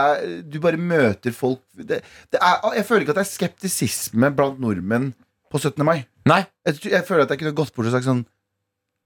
Du 0.52 0.60
bare 0.62 0.78
møter 0.78 1.34
folk 1.34 1.62
det, 1.74 2.02
det 2.30 2.38
er, 2.38 2.62
Jeg 2.78 2.86
føler 2.86 3.02
ikke 3.06 3.16
at 3.16 3.22
det 3.22 3.26
er 3.26 3.32
skeptisisme 3.32 4.30
blant 4.36 4.62
nordmenn 4.62 5.10
på 5.52 5.58
17. 5.58 5.82
mai. 5.84 6.04
Nei. 6.28 6.44
Jeg, 6.68 6.78
jeg 6.92 7.04
føler 7.08 7.26
at 7.26 7.34
jeg 7.34 7.42
kunne 7.42 7.56
gått 7.58 7.74
bort 7.74 7.90
og 7.90 7.96
sagt 7.96 8.06
sånn 8.06 8.22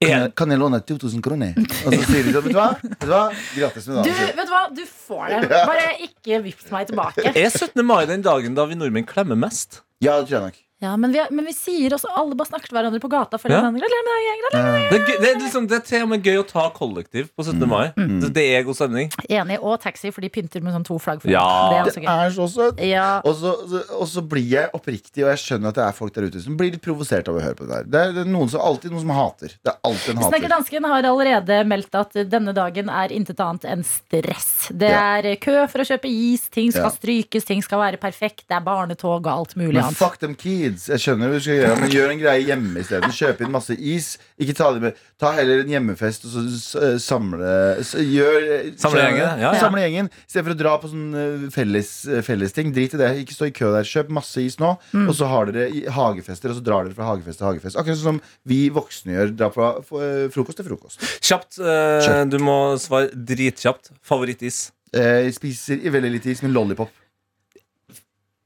En- 0.00 0.08
Kan 0.10 0.20
jeg, 0.20 0.34
kan 0.36 0.50
jeg 0.52 0.58
låne 0.60 0.80
2000 0.84 1.22
kroner? 1.24 1.54
Og 1.56 1.94
så 1.94 2.02
sier 2.04 2.26
de 2.26 2.32
sånn, 2.34 2.44
vet 2.44 2.52
du 2.52 2.58
hva? 2.58 2.66
Vet 2.82 3.00
du 3.00 3.06
hva? 3.14 3.22
Gratis 3.56 3.86
med 3.88 4.04
Du, 4.04 4.10
vet 4.12 4.36
du 4.36 4.52
hva? 4.52 4.62
Du 4.76 4.82
får 4.84 5.30
det. 5.32 5.48
Bare 5.70 5.86
ikke 6.04 6.40
vips 6.44 6.68
meg 6.74 6.90
tilbake. 6.90 7.32
Er 7.32 7.48
17. 7.48 7.80
mai 7.86 8.04
den 8.10 8.20
dagen 8.26 8.54
da 8.58 8.66
vi 8.68 8.76
nordmenn 8.76 9.06
klemmer 9.08 9.38
mest? 9.40 9.80
Ja, 10.04 10.18
det 10.20 10.28
tror 10.28 10.36
jeg 10.36 10.42
nok. 10.50 10.58
Ja, 10.78 10.90
men 11.00 11.12
vi, 11.12 11.20
men 11.32 11.46
vi 11.48 11.52
sier 11.56 11.94
også 11.96 12.10
Alle 12.20 12.36
bare 12.36 12.50
snakker 12.50 12.68
til 12.68 12.76
hverandre 12.76 13.00
på 13.00 13.08
gata. 13.08 13.38
Ja. 13.48 13.62
Det 13.72 13.80
er, 13.80 15.04
gøy, 15.06 15.14
det, 15.22 15.28
er 15.30 15.38
liksom, 15.40 15.64
det 15.70 15.78
er 15.78 15.84
til 15.88 16.02
og 16.04 16.10
med 16.10 16.24
gøy 16.26 16.36
å 16.42 16.44
ta 16.46 16.66
kollektiv 16.74 17.30
på 17.32 17.44
17. 17.46 17.62
mai. 17.70 17.86
Det, 17.96 18.28
det 18.36 18.44
er 18.58 18.64
god 18.66 18.76
stemning. 18.76 19.08
Enig. 19.32 19.56
Og 19.64 19.78
taxi, 19.80 20.10
for 20.12 20.20
de 20.24 20.28
pynter 20.32 20.60
med 20.64 20.74
sånn 20.76 20.84
to 20.86 20.98
flagg. 21.00 21.24
Ja. 21.32 21.44
Det 21.72 21.78
er 21.78 21.88
også 21.90 22.02
gøy. 22.04 22.10
er 22.12 22.34
så 22.36 22.48
søtt. 22.52 22.82
Ja. 22.84 23.06
Og 23.26 23.38
så, 23.40 23.54
og 23.96 24.04
så 24.12 24.24
blir 24.28 24.44
jeg 24.52 24.70
oppriktig, 24.76 25.24
og 25.24 25.32
jeg 25.32 25.42
skjønner 25.46 25.72
at 25.72 25.78
det 25.80 25.86
er 25.86 25.96
folk 25.96 26.12
der 26.16 26.28
ute 26.28 26.42
som 26.44 26.58
blir 26.60 26.74
litt 26.76 26.84
provosert 26.84 27.30
av 27.32 27.38
å 27.40 27.42
høre 27.46 27.56
på 27.58 27.64
det 27.68 27.72
der. 27.78 27.88
Det 27.96 28.02
er, 28.02 28.12
det 28.18 28.24
er 28.26 28.30
noen 28.36 28.52
som, 28.52 28.60
alltid 28.68 28.92
noen 28.92 29.04
som 29.06 29.14
hater. 29.16 29.56
Det 29.56 29.72
er 29.72 29.80
alltid 29.90 30.12
en 30.12 30.22
Snekker 30.26 30.36
hater. 30.44 30.54
Dansken 30.58 30.88
har 30.92 31.08
allerede 31.12 31.60
meldt 31.72 31.98
at 32.02 32.20
denne 32.36 32.52
dagen 32.56 32.92
er 32.92 33.16
intet 33.16 33.40
annet 33.44 33.64
enn 33.72 33.86
stress. 33.88 34.50
Det 34.76 34.92
Ja. 34.92 35.02
er 35.22 35.32
kø 35.40 35.56
for 35.72 35.80
å 35.80 35.88
kjøpe 35.88 36.12
is, 36.12 36.46
ting 36.52 36.68
skal 36.74 36.90
Ja. 36.90 36.94
strykes, 37.00 37.48
ting 37.48 37.62
skal 37.64 37.80
være 37.80 37.96
perfekt, 38.02 38.44
det 38.48 38.60
er 38.60 38.64
barnetog 38.66 39.24
og 39.24 39.32
alt 39.32 39.56
mulig 39.56 39.80
Men 39.80 39.84
annet. 39.88 39.96
fuck 40.04 40.18
them 40.20 40.34
kids. 40.34 40.65
Jeg 40.74 40.98
skjønner 41.02 41.30
hva 41.30 41.36
du 41.38 41.40
skal 41.44 41.58
gjøre, 41.60 41.76
men 41.80 41.90
gjør 41.94 42.10
en 42.12 42.20
greie 42.20 42.42
hjemme 42.46 42.80
isteden. 42.82 43.12
Kjøp 43.14 43.40
inn 43.46 43.52
masse 43.54 43.76
is. 43.78 44.08
Ikke 44.40 44.54
ta 44.58 44.72
det 44.74 44.82
med 44.82 44.94
Ta 45.18 45.30
heller 45.32 45.62
en 45.62 45.70
hjemmefest 45.72 46.26
og 46.26 46.32
så 46.52 46.90
samle 47.00 47.80
så 47.86 48.02
Gjør 48.04 48.76
Samle 48.78 49.00
gjengen, 49.00 49.22
ja, 49.22 49.36
ja. 49.46 49.52
Samle 49.62 49.80
gjengen 49.86 50.10
Istedenfor 50.26 50.52
å 50.52 50.58
dra 50.60 50.74
på 50.82 50.90
sånn 50.92 51.48
fellesting. 51.54 52.22
felles, 52.26 52.52
eh. 52.58 52.72
Drit 52.76 52.94
i 52.94 53.00
det. 53.00 53.08
Ikke 53.22 53.36
stå 53.38 53.46
i 53.48 53.54
kø 53.56 53.70
der. 53.72 53.86
Kjøp 53.88 54.10
masse 54.12 54.36
is 54.44 54.58
nå, 54.60 54.74
Mm. 54.92 55.08
og 55.08 55.14
så 55.16 55.26
har 55.30 55.46
dere 55.52 55.70
hagefester, 55.90 56.50
og 56.52 56.56
så 56.60 56.64
drar 56.64 56.84
dere 56.84 56.94
fra 56.94 57.08
hagefest 57.16 57.38
til 57.40 57.46
hagefest. 57.48 57.76
Akkurat 57.80 57.96
sånn 57.96 58.16
som 58.16 58.20
vi 58.44 58.68
voksne 58.70 59.16
gjør. 59.16 59.32
Dra 59.36 59.48
fra 59.50 59.72
frokost 59.82 60.56
til 60.60 60.66
frokost. 60.68 61.00
Kjapt. 61.24 61.58
eh, 61.60 62.24
du 62.28 62.38
må 62.38 62.76
svare 62.78 63.08
dritkjapt. 63.14 63.90
Favorittis. 64.04 64.70
Eh, 64.92 65.24
Jeg 65.26 65.34
spiser 65.34 65.80
veldig 65.90 66.12
lite 66.12 66.30
is, 66.30 66.42
men 66.42 66.52
lollipop. 66.52 66.90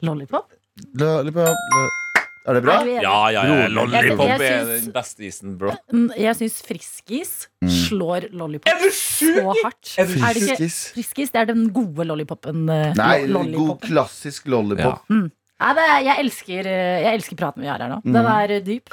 Lollipop? 0.02 0.46
Lollipop 0.94 1.44
lo- 1.74 1.88
Er 2.48 2.54
det 2.56 2.62
bra? 2.64 2.74
Er? 2.80 3.02
Ja, 3.04 3.16
ja, 3.34 3.42
ja. 3.44 3.66
Lollipop 3.68 4.26
Jeg- 4.26 4.40
jeg 4.40 4.52
er 4.60 4.64
den 4.80 4.92
beste 4.92 5.20
isen, 5.26 5.58
bro. 5.58 5.74
Mm, 5.92 6.06
Jeg 6.16 6.34
syns 6.36 6.62
friskis 6.64 7.32
slår 7.68 8.30
lollipop 8.32 8.72
sjuk? 8.90 9.36
så 9.36 9.54
hardt. 9.62 9.94
Er 9.98 10.06
du 10.06 10.12
Er 10.12 10.32
det 10.32 10.42
ikke 10.48 10.70
Friskis? 10.94 11.30
Det 11.30 11.40
er 11.42 11.44
den 11.52 11.68
gode 11.70 12.06
lollipopen. 12.08 12.64
eh, 12.70 12.94
Nei, 12.96 13.26
lollipopen. 13.26 13.66
god 13.66 13.80
klassisk 13.82 14.46
lollipop. 14.46 15.02
Nei, 15.10 15.74
det 15.76 15.82
er, 15.84 16.00
jeg, 16.04 16.16
elsker, 16.24 16.60
eh, 16.66 17.02
jeg 17.04 17.14
elsker 17.20 17.36
praten 17.36 17.60
vi 17.60 17.68
har 17.68 17.78
her 17.78 17.88
nå. 17.90 18.00
Den 18.02 18.24
Mm. 18.24 18.32
er 18.42 18.50
eh, 18.56 18.60
dyp. 18.64 18.88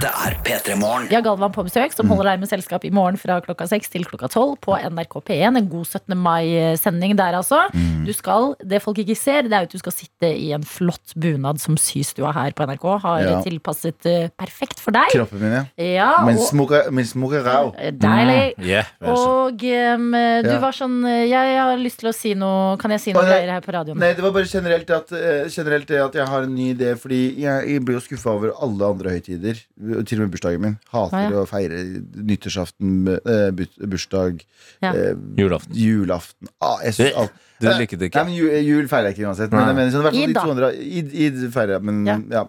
Dette 0.00 0.16
er 0.24 0.34
P3 0.46 0.76
Morgen. 0.80 1.08
Vi 1.10 1.14
har 1.16 1.20
Galvan 1.24 1.52
på 1.52 1.60
besøk, 1.66 1.90
Mm. 1.90 1.94
som 1.96 2.08
holder 2.08 2.24
deg 2.30 2.40
med 2.40 2.48
selskap 2.48 2.84
i 2.86 2.90
morgen 2.90 3.18
fra 3.18 3.40
klokka 3.44 3.66
6 3.68 3.90
til 3.90 4.04
klokka 4.04 4.30
12 4.32 4.56
på 4.64 4.72
NRK 4.80 5.20
P1. 5.26 5.56
En 5.58 5.68
god 5.68 5.84
17. 5.86 6.16
mai-sending 6.16 7.16
der, 7.16 7.34
altså. 7.36 7.68
Mm. 7.74 8.06
Du 8.06 8.12
skal, 8.14 8.54
Det 8.66 8.80
folk 8.80 8.96
ikke 8.96 9.16
ser, 9.16 9.42
det 9.42 9.52
er 9.52 9.62
at 9.66 9.70
du 9.70 9.76
skal 9.78 9.92
sitte 9.92 10.30
i 10.30 10.52
en 10.52 10.62
flott 10.62 11.12
bunad 11.16 11.60
som 11.60 11.76
systua 11.76 12.32
her 12.32 12.52
på 12.52 12.64
NRK 12.66 12.98
har 13.02 13.20
Ja. 13.20 13.42
tilpasset 13.42 14.06
uh, 14.06 14.28
perfekt 14.38 14.80
for 14.80 14.90
deg. 14.90 15.10
Kroppen 15.12 15.38
min, 15.40 15.52
ja. 15.52 15.64
Ja, 15.76 16.24
Min 16.24 16.38
smoker, 16.38 16.90
min 16.90 17.04
smoker 17.04 17.42
rau. 17.44 17.72
Deilig. 17.76 18.54
Mm. 18.56 18.64
Yeah, 18.64 18.84
Og 19.02 19.52
um, 19.60 20.12
du 20.12 20.48
Ja. 20.48 20.58
var 20.60 20.72
sånn 20.72 21.04
eh, 21.06 21.26
Jeg 21.28 21.58
har 21.60 21.76
lyst 21.76 21.98
til 22.00 22.08
å 22.08 22.14
si 22.14 22.32
noe 22.34 22.76
Kan 22.78 22.90
jeg 22.92 23.00
si 23.00 23.12
noe 23.12 23.22
greier 23.24 23.50
her 23.50 23.60
på 23.60 23.72
radioen? 23.72 23.98
Nei, 23.98 24.14
det 24.14 24.22
var 24.22 24.30
bare 24.32 24.44
generelt 24.46 24.88
at, 24.90 25.12
eh, 25.12 25.44
generelt 25.48 25.86
det 25.86 26.00
at 26.00 26.12
jeg 26.14 26.26
har 26.26 26.42
en 26.42 26.54
ny 26.54 26.72
idé. 26.74 26.96
Fordi 26.96 27.36
jeg, 27.36 27.68
jeg 27.68 27.84
blir 27.84 28.00
jo 28.00 28.00
skuffa 28.00 28.30
over 28.30 28.52
alle 28.62 28.82
andre 28.86 29.10
høytider. 29.10 29.60
Til 30.04 30.20
og 30.20 30.26
med 30.26 30.30
bursdagen 30.34 30.60
min. 30.64 30.78
Hater 30.92 31.16
Ah, 31.16 31.22
ja. 31.30 31.42
å 31.42 31.46
feire 31.48 31.78
nyttårsaften, 32.14 33.08
eh, 33.18 33.50
bursdag, 33.86 34.42
Ja. 34.82 34.92
eh, 34.94 35.14
Julaften. 35.36 35.74
julaften 35.74 36.48
ah, 36.60 36.78
jeg 36.84 36.94
synes 36.94 37.10
Det- 37.10 37.16
alt. 37.16 37.32
Du 37.60 37.66
likte 37.68 37.98
det 37.98 38.00
Nei, 38.00 38.08
ikke? 38.08 38.24
men 38.24 38.34
jul, 38.34 38.50
jul 38.64 38.86
feirer 38.88 39.10
jeg 39.10 39.18
ikke 39.18 39.28
uansett. 39.28 39.52
Men 39.52 39.76
men 39.76 39.90
sånn, 39.92 40.00
i 40.00 40.04
hvert 40.04 40.14
fall 40.16 40.50
Id, 40.56 40.60
da. 40.60 40.70
Id, 40.72 41.14
Id 41.14 41.52
feirer 41.52 41.72
jeg, 41.76 41.82
men 41.82 42.06
Ja. 42.06 42.44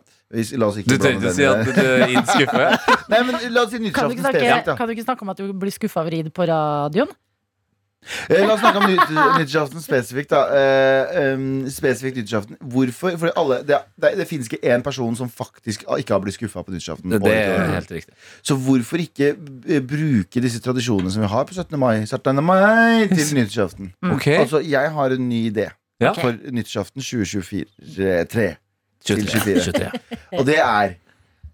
la 0.57 0.65
oss 0.67 0.77
ikke 0.77 0.87
Du 0.87 0.97
tenkte 0.97 1.27
å 1.27 1.33
si 1.35 1.43
at 1.43 1.65
du 1.65 1.71
er 1.71 2.07
skuffer? 2.23 2.79
Nei, 3.11 3.23
men 3.23 3.53
la 3.53 3.61
oss 3.65 3.71
si 3.71 3.77
Kan 3.91 4.09
du, 4.09 4.15
nyttårsaften 4.15 4.23
snakke, 4.23 4.77
kan 4.77 4.87
du 4.87 4.93
ikke 4.95 5.03
snakke 5.03 5.21
om 5.23 5.29
at 5.29 5.37
du 5.37 5.51
blir 5.53 5.71
skuffa 5.71 5.99
over 5.99 6.13
Id 6.13 6.31
på 6.33 6.47
radioen? 6.47 7.09
Eh, 8.29 8.41
La 8.41 8.55
oss 8.55 8.61
snakke 8.63 8.79
om 8.81 8.87
nytt, 8.89 9.11
nyttårsaften 9.37 9.83
spesifikt. 9.83 10.31
da 10.33 10.39
eh, 10.57 11.33
um, 11.35 11.67
Spesifikt 11.69 12.17
nyttårsaften 12.17 12.57
Hvorfor? 12.73 13.13
Fordi 13.21 13.33
alle, 13.37 13.59
det, 13.67 13.77
det, 14.01 14.11
det 14.17 14.25
finnes 14.29 14.49
ikke 14.49 14.73
én 14.73 14.81
person 14.85 15.15
som 15.19 15.29
faktisk 15.29 15.83
ikke 15.85 16.15
har 16.15 16.23
blitt 16.23 16.35
skuffa 16.39 16.63
på 16.65 16.73
nyttårsaften. 16.73 17.13
Det, 17.13 17.33
er 17.35 17.75
helt 17.75 17.91
riktig. 17.93 18.15
Så 18.41 18.57
hvorfor 18.57 19.03
ikke 19.03 19.35
eh, 19.35 19.83
bruke 19.85 20.41
disse 20.43 20.61
tradisjonene 20.65 21.13
som 21.13 21.21
vi 21.21 21.29
har 21.29 21.45
på 21.45 21.53
17. 21.53 21.77
mai, 21.79 22.01
17. 22.09 22.41
mai 22.43 23.05
til 23.11 23.35
nyttårsaften? 23.37 23.93
Okay. 24.15 24.39
Altså, 24.41 24.63
jeg 24.65 24.91
har 24.97 25.17
en 25.17 25.29
ny 25.29 25.43
idé 25.51 25.69
Ja. 26.01 26.15
for 26.17 26.33
nyttårsaften 26.49 27.01
2024. 27.05 28.25
3. 28.33 28.49
23. 29.05 29.29
24. 29.45 29.61
23. 29.69 29.91
Og 30.39 30.45
det 30.49 30.57
er 30.57 30.95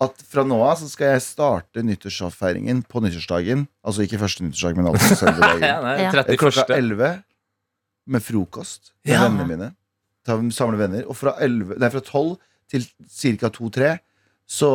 at 0.04 0.22
fra 0.30 0.44
nå 0.46 0.58
av 0.62 0.76
så 0.82 0.88
skal 0.92 1.16
jeg 1.16 1.24
starte 1.26 1.82
nyttårsfeiringen 1.86 2.84
på 2.90 3.02
nyttårsdagen. 3.02 3.68
Altså 3.88 4.06
ikke 4.06 4.20
første 4.22 4.44
nyttårsdag, 4.46 4.78
men 4.78 4.92
altså 4.92 5.16
selve 5.24 5.42
dagen. 5.48 5.64
Ja, 5.66 5.78
nei, 5.82 5.96
Ja. 6.06 6.12
Klokka 6.38 6.68
11 6.76 7.24
med 8.08 8.24
frokost 8.24 8.92
med 9.06 9.14
Ja. 9.16 9.24
vennene 9.26 9.48
mine. 9.50 9.70
Ta, 10.28 10.36
samle 10.52 10.78
venner. 10.80 11.06
Og 11.08 11.16
fra, 11.18 11.34
11, 11.42 11.78
nei, 11.80 11.90
fra 11.90 12.00
12 12.04 12.36
til 12.70 12.86
ca. 13.40 13.50
2-3 13.50 13.98
så 14.48 14.68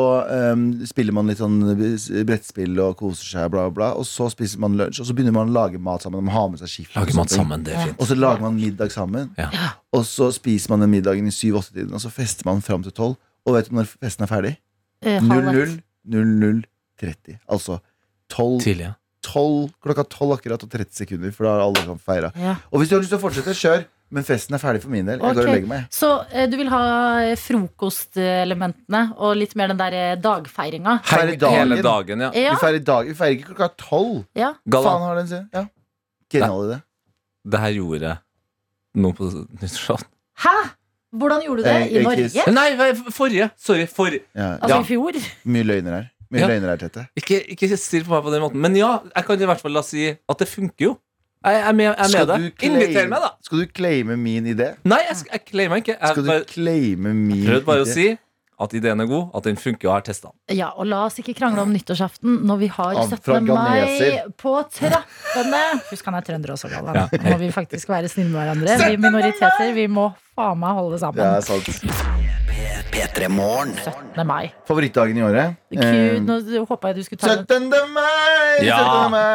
um, 0.53 0.66
spiller 0.85 1.14
man 1.16 1.31
litt 1.31 1.39
sånn 1.41 1.55
brettspill 2.29 2.77
og 2.85 2.99
koser 3.01 3.25
seg, 3.25 3.47
bla, 3.55 3.70
bla. 3.73 3.93
Og 3.97 4.05
så 4.05 4.27
spiser 4.29 4.61
man 4.61 4.75
lunsj, 4.77 5.01
og 5.01 5.07
så 5.09 5.14
begynner 5.16 5.33
man 5.33 5.49
å 5.49 5.55
lage 5.55 5.81
mat 5.81 6.05
sammen. 6.05 6.27
Man 6.27 6.35
har 6.35 6.51
med 6.53 6.61
seg 6.61 6.68
skift. 6.68 6.93
Lager 6.97 7.14
og 7.14 7.20
mat 7.23 7.33
sammen, 7.33 7.62
det 7.64 7.73
er 7.73 7.87
fint. 7.87 7.97
Og 8.03 8.11
så 8.11 8.16
lager 8.18 8.45
man 8.45 8.59
middag 8.61 8.93
sammen. 8.93 9.31
Ja. 9.41 9.49
Og 9.97 10.05
så 10.05 10.29
spiser 10.37 10.75
man 10.75 10.85
den 10.85 10.93
middagen 10.93 11.25
i 11.31 11.33
7-8-tiden, 11.33 11.95
og 11.97 12.03
så 12.05 12.12
fester 12.12 12.45
man 12.51 12.61
fram 12.61 12.85
til 12.85 12.93
12. 12.93 13.14
Og 13.49 13.57
vet 13.57 13.70
du 13.73 13.79
når 13.79 13.89
festen 13.97 14.27
er 14.27 14.31
ferdig? 14.35 14.53
Eh, 15.03 15.20
halv 15.28 15.48
ett. 15.48 15.78
00 16.05 16.62
00.30. 17.03 17.38
Altså 17.48 17.78
12, 18.32 18.61
Tidlig, 18.64 18.86
ja. 18.88 18.94
12, 19.22 19.70
klokka 19.82 20.05
12 20.11 20.32
akkurat 20.36 20.62
og 20.66 20.70
30 20.72 20.96
sekunder, 21.05 21.32
for 21.34 21.46
da 21.46 21.57
har 21.57 21.64
alle 21.66 21.82
sånn 21.86 22.00
feire. 22.03 22.32
Ja. 22.38 22.57
Og 22.72 22.80
hvis 22.82 22.90
du 22.90 22.96
har 22.96 23.03
lyst 23.05 23.12
til 23.14 23.20
å 23.20 23.22
fortsette, 23.22 23.55
kjør. 23.59 23.84
Men 24.12 24.26
festen 24.28 24.53
er 24.53 24.61
ferdig 24.61 24.82
for 24.82 24.92
min 24.92 25.07
del. 25.09 25.22
Jeg 25.22 25.36
går 25.38 25.46
og 25.46 25.55
legger 25.55 25.68
meg. 25.70 25.84
Så 25.94 26.09
eh, 26.36 26.44
du 26.50 26.59
vil 26.61 26.68
ha 26.68 26.80
eh, 27.22 27.30
frokostelementene 27.40 29.00
og 29.16 29.38
litt 29.40 29.55
mer 29.57 29.72
den 29.72 29.78
der 29.80 29.96
eh, 29.96 30.11
dagfeiringa? 30.20 30.98
Feire 31.09 31.30
Hele 31.32 31.78
dagen. 31.78 31.86
dagen, 31.86 32.24
ja. 32.26 32.28
Ja, 32.36 32.53
Vi 32.53 32.61
feirer 32.61 32.84
dag, 32.84 33.09
vi 33.09 33.16
feirer 33.16 33.38
ikke 33.38 33.55
klokka 33.55 33.70
12. 33.80 34.18
ja. 34.36 34.50
Faen 34.74 35.07
har 35.07 35.16
den 35.22 35.30
sin. 35.30 35.46
Ja. 35.55 35.64
Genial 36.32 36.66
idé. 36.66 36.78
det 37.53 37.61
her 37.61 37.72
gjorde 37.78 38.12
noe 39.00 39.16
på 39.16 39.30
nyttårsaften. 39.32 40.09
Hæ? 40.44 40.55
Hvordan 41.13 41.43
gjorde 41.45 41.63
du 41.63 41.69
det? 41.69 41.77
Eh, 41.77 42.01
I 42.01 42.03
Norge? 42.07 42.45
Nei, 42.57 42.67
forrige. 43.13 43.51
Sorry. 43.61 43.87
forrige 43.87 44.23
Ja. 44.35 44.55
Altså 44.63 44.81
i 44.81 44.89
fjor? 44.89 45.19
Mye 45.45 45.67
løgner 45.69 45.97
her. 45.99 46.11
Mye 46.33 46.41
Ja. 46.41 46.49
løgner 46.49 46.69
her, 46.73 46.77
Tete. 46.81 47.07
Ikke, 47.21 47.43
ikke 47.53 47.69
stirr 47.77 48.05
på 48.09 48.15
meg 48.17 48.23
på 48.25 48.33
den 48.33 48.41
måten. 48.41 48.61
Men 48.65 48.77
ja, 48.77 48.95
jeg 49.15 49.25
kan 49.29 49.41
i 49.41 49.49
hvert 49.51 49.61
fall 49.61 49.73
la 49.77 49.83
si 49.85 50.09
at 50.09 50.39
det 50.39 50.49
funker 50.49 50.87
jo. 50.89 50.99
Jeg 51.45 51.59
er 51.61 51.73
med, 51.75 51.85
jeg 51.91 51.99
er 51.99 52.19
med 52.19 52.29
deg. 52.31 52.65
Inviter 52.71 53.09
meg, 53.11 53.21
da. 53.21 53.31
Skal 53.43 53.59
du 53.59 53.67
claime 53.75 54.17
min 54.17 54.47
idé? 54.47 54.77
Nei, 54.87 55.01
jeg, 55.09 55.25
jeg 55.33 55.45
claimer 55.51 55.81
ikke. 55.83 55.97
Jeg 55.99 56.13
Skal 56.15 56.23
du 56.23 56.31
bare 56.31 56.45
claime 56.47 57.13
min 57.19 57.45
prøvde 57.49 57.65
bare 57.67 57.83
å 57.83 57.89
si 57.91 58.13
at 58.63 58.75
ideen 58.79 59.01
er 59.03 59.09
god, 59.11 59.33
at 59.35 59.43
den 59.49 59.57
funker 59.59 59.89
og 59.89 59.95
har 59.97 60.03
testa 60.07 60.29
den. 60.31 60.57
Ja, 60.57 60.69
og 60.79 60.87
la 60.87 61.01
oss 61.09 61.17
ikke 61.19 61.35
krangle 61.35 61.65
om 61.67 61.73
nyttårsaften 61.75 62.45
når 62.47 62.61
vi 62.61 62.69
har 62.71 62.95
Av 62.95 63.11
17. 63.11 63.49
mai 63.51 64.23
på 64.39 64.53
trappene. 64.71 65.63
Husk, 65.91 66.05
han 66.07 66.15
er 66.15 66.27
trønder 66.29 66.53
også, 66.55 66.71
Galvan. 66.71 66.95
Ja. 66.95 67.07
Må 67.27 67.39
vi 67.43 67.51
faktisk 67.51 67.91
være 67.91 68.09
snille 68.13 68.31
med 68.31 68.39
hverandre. 68.39 68.77
Vi 68.93 69.01
minoriteter, 69.03 69.73
vi 69.75 69.89
må 69.91 70.13
faen 70.37 70.59
meg 70.62 70.76
holde 70.78 70.97
Det 70.99 71.03
er 71.03 71.41
sammen. 71.43 71.43
sant. 71.43 71.66
17. 72.93 74.26
mai. 74.28 74.53
Favorittdagen 74.68 75.16
i 75.18 75.22
året? 75.24 75.57
Gud, 75.72 76.28
nå 76.28 76.64
håpa 76.68 76.91
jeg 76.93 76.97
du 76.97 77.03
skulle 77.07 77.20
ta 77.22 77.35
17. 77.41 77.68
mai! 77.95 78.66
Ja, 78.66 78.78
17. 78.78 79.11
mai! 79.11 79.28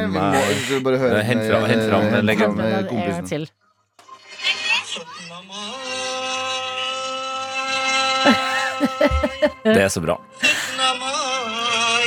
17. 0.00 0.12
mai. 0.16 0.82
Bare 0.86 0.98
høre 1.02 1.22
Hent 1.26 1.44
fram- 1.50 1.68
hent 1.70 1.84
fram 1.90 2.02
eh, 2.02 2.18
en 2.18 2.26
gang 2.38 2.88
kompisen. 2.90 3.26
til. 3.26 3.48
Det 9.64 9.82
er 9.82 9.88
så 9.88 10.00
bra. 10.00 10.16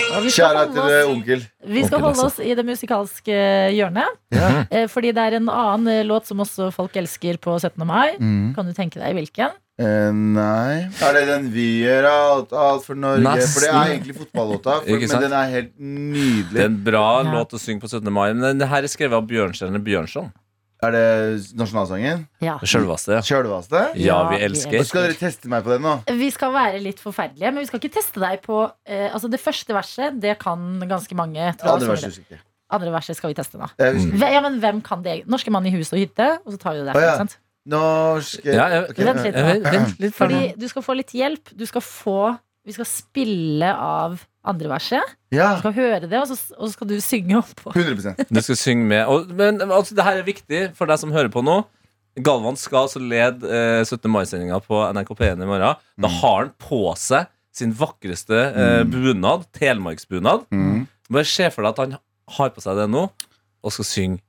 Vi 0.10 0.30
skal 0.34 0.45
Kjære 0.45 0.57
holde 0.57 0.74
til 0.74 0.82
oss- 0.82 0.91
eh, 0.97 1.12
onkel. 1.14 1.41
Vi 1.70 1.84
skal 1.86 1.97
Onkel 1.99 2.07
holde 2.10 2.26
oss 2.26 2.39
i 2.39 2.53
det 2.55 2.66
musikalske 2.66 3.38
hjørnet. 3.78 4.18
Ja. 4.34 4.49
Eh, 4.72 4.88
Fordi 4.88 5.12
det 5.14 5.18
er 5.28 5.36
en 5.38 5.49
annen 5.49 5.88
eh, 5.93 6.03
låt 6.05 6.26
som 6.26 6.39
også 6.43 6.72
folk 6.74 6.95
elsker 6.99 7.38
på 7.38 7.60
17. 7.60 7.86
mai. 7.88 8.16
Mm. 8.20 8.53
Kan 8.55 8.66
du 8.66 8.74
tenke 8.74 8.99
deg 9.01 9.14
hvilken? 9.16 9.51
Eh, 9.80 10.12
nei 10.12 10.89
Er 11.01 11.14
det 11.16 11.28
den 11.30 11.45
'Vi 11.53 11.84
gjør 11.86 12.03
alt, 12.10 12.51
alt 12.51 12.84
for 12.84 12.95
Norge'? 12.95 13.24
Nesten. 13.24 13.53
For 13.53 13.60
det 13.62 13.70
er 13.70 13.93
egentlig 13.95 14.16
fotballåta, 14.18 14.82
for, 14.82 14.88
Ikke 14.91 14.99
men 14.99 15.07
sant? 15.07 15.22
den 15.22 15.32
er 15.34 15.47
helt 15.49 15.80
nydelig. 15.80 16.51
Det 16.53 16.62
er 16.62 16.66
en 16.66 16.84
bra 16.84 17.24
Ja. 17.24 17.32
låt 17.32 17.53
å 17.53 17.60
synge 17.60 17.80
på 17.82 17.88
17. 17.89 18.12
mai. 18.12 18.34
Men 18.34 18.57
det 18.57 18.68
her 18.68 18.84
er 18.84 18.88
skrevet 18.88 19.14
av 19.14 19.28
Bjørnstjerne 19.28 19.80
Bjørnson. 19.82 20.32
Er 20.82 20.93
det 20.95 21.55
nasjonalsangen? 21.59 22.21
Ja. 22.39 22.53
Sjølveste. 22.63 23.17
Sjølvaste? 23.27 23.82
Ja, 23.99 23.99
vi 23.99 24.05
Ja, 24.05 24.19
vi 24.32 24.38
elsker. 24.47 24.80
Og 24.80 24.86
skal 24.88 25.09
dere 25.09 25.17
teste 25.19 25.49
meg 25.51 25.65
på 25.65 25.73
den 25.73 25.84
nå? 25.84 25.97
Vi 26.21 26.30
skal 26.32 26.53
være 26.55 26.80
litt 26.80 27.01
forferdelige, 27.03 27.51
men 27.51 27.59
vi 27.65 27.67
skal 27.67 27.82
ikke 27.82 27.91
teste 27.97 28.21
deg 28.23 28.39
på 28.45 28.61
eh, 28.88 29.09
Altså 29.11 29.27
Det 29.32 29.41
første 29.43 29.75
verset, 29.75 30.21
det 30.23 30.38
kan 30.39 30.80
ganske 30.88 31.15
mange. 31.19 31.51
tror 31.59 31.75
Andre 31.75 31.91
verset. 31.97 32.21
Andre 32.71 32.91
verset 32.93 33.17
skal 33.17 33.34
vi 33.34 33.38
teste 33.41 33.57
nå. 33.59 33.67
Mm. 33.75 34.23
Ja, 34.23 34.39
men 34.45 34.59
Hvem 34.63 34.80
kan 34.86 35.03
det? 35.03 35.23
Norske 35.27 35.51
mann 35.51 35.65
i 35.67 35.71
hus 35.75 35.91
og 35.91 35.99
hytte, 35.99 36.38
og 36.45 36.53
så 36.53 36.57
tar 36.61 36.77
vi 36.77 36.84
det 36.86 36.93
derfra. 36.93 37.01
derfra. 37.11 37.27
ja. 37.27 37.45
Norske 37.69 38.45
Ja, 38.55 38.67
jeg, 38.71 38.84
Ok, 38.93 38.97
Vent 39.03 39.23
litt 39.25 39.36
nå. 39.36 39.71
vent 39.71 39.99
litt. 39.99 40.15
Fordi 40.15 40.41
du 40.57 40.67
skal 40.71 40.86
få 40.86 40.95
litt 40.95 41.11
hjelp. 41.13 41.51
Du 41.59 41.65
skal 41.67 41.82
få 41.84 42.19
Vi 42.65 42.71
skal 42.75 42.86
spille 42.86 43.69
av 43.75 44.19
andre 44.47 44.69
verset. 44.71 45.15
Ja, 45.35 45.53
Du 45.55 45.63
skal 45.63 45.73
høre 45.75 45.99
det, 46.07 46.13
og 46.19 46.27
så, 46.29 46.37
og 46.57 46.67
så 46.69 46.73
skal 46.73 46.87
du 46.89 46.95
synge 47.03 47.37
oppå. 47.41 47.73
100% 47.75 48.29
Du 48.29 48.41
skal 48.41 48.57
synge 48.57 48.85
med. 48.87 49.03
Og, 49.11 49.27
men 49.35 49.61
altså, 49.65 49.95
det 49.97 50.05
her 50.05 50.21
er 50.21 50.27
viktig 50.27 50.61
for 50.77 50.89
deg 50.89 51.01
som 51.01 51.11
hører 51.15 51.31
på 51.33 51.43
nå. 51.45 51.59
Galvan 52.19 52.57
skal 52.59 52.87
altså 52.87 52.99
lede 52.99 53.47
eh, 53.47 53.83
17. 53.85 54.09
mai-sendinga 54.11 54.57
på 54.65 54.79
NRK 54.95 55.11
P1 55.19 55.43
i 55.43 55.47
morgen. 55.47 55.77
Da 56.01 56.11
har 56.19 56.39
han 56.45 56.53
på 56.59 56.81
seg 56.99 57.29
sin 57.55 57.73
vakreste 57.75 58.39
eh, 58.49 58.81
bunad, 58.87 59.45
telemarksbunad. 59.55 60.47
Mm. 60.51 60.87
Bare 61.09 61.27
se 61.27 61.49
for 61.53 61.65
deg 61.65 61.71
at 61.75 61.83
han 61.83 61.95
har 62.39 62.51
på 62.55 62.63
seg 62.63 62.77
det 62.79 62.89
nå, 62.91 63.07
og 63.65 63.73
skal 63.75 63.87
synge 63.87 64.21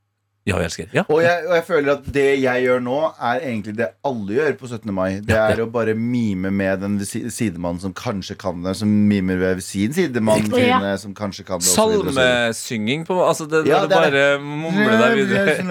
Ja, 0.48 0.56
vi 0.56 0.64
elsker. 0.64 0.86
Ja. 0.96 1.02
Og 1.12 1.20
jeg, 1.20 1.42
og 1.44 1.52
jeg 1.52 1.64
føler 1.66 1.90
at 1.98 2.06
det 2.14 2.24
jeg 2.40 2.62
gjør 2.64 2.78
nå, 2.80 2.96
er 3.28 3.42
egentlig 3.44 3.74
det 3.76 3.90
alle 4.08 4.38
gjør 4.38 4.54
på 4.56 4.70
17. 4.70 4.92
mai. 4.96 5.20
Det 5.24 5.36
er 5.36 5.60
å 5.60 5.66
bare 5.70 5.92
mime 5.92 6.48
med 6.54 6.80
den 6.80 6.96
sidemannen 7.04 7.82
som 7.82 7.92
kanskje 7.96 8.38
kan 8.40 8.62
det, 8.64 8.72
som 8.80 8.88
mimer 8.88 9.36
ved 9.42 9.60
sin 9.64 9.92
sidemann. 9.92 10.48
Ja. 10.56 10.78
sine, 10.80 10.94
som 11.02 11.14
kanskje 11.16 11.44
kan 11.44 11.60
det. 11.60 11.68
Salmesynging 11.68 13.04
på 13.08 13.18
Altså, 13.20 13.44
det, 13.50 13.66
Ja, 13.68 13.82
det, 13.84 13.92
det 13.92 13.98
er 13.98 14.08
bare 14.08 14.24
mumle 14.40 14.96
deg 14.96 15.16
videre. 15.20 15.44
Altså 15.50 15.66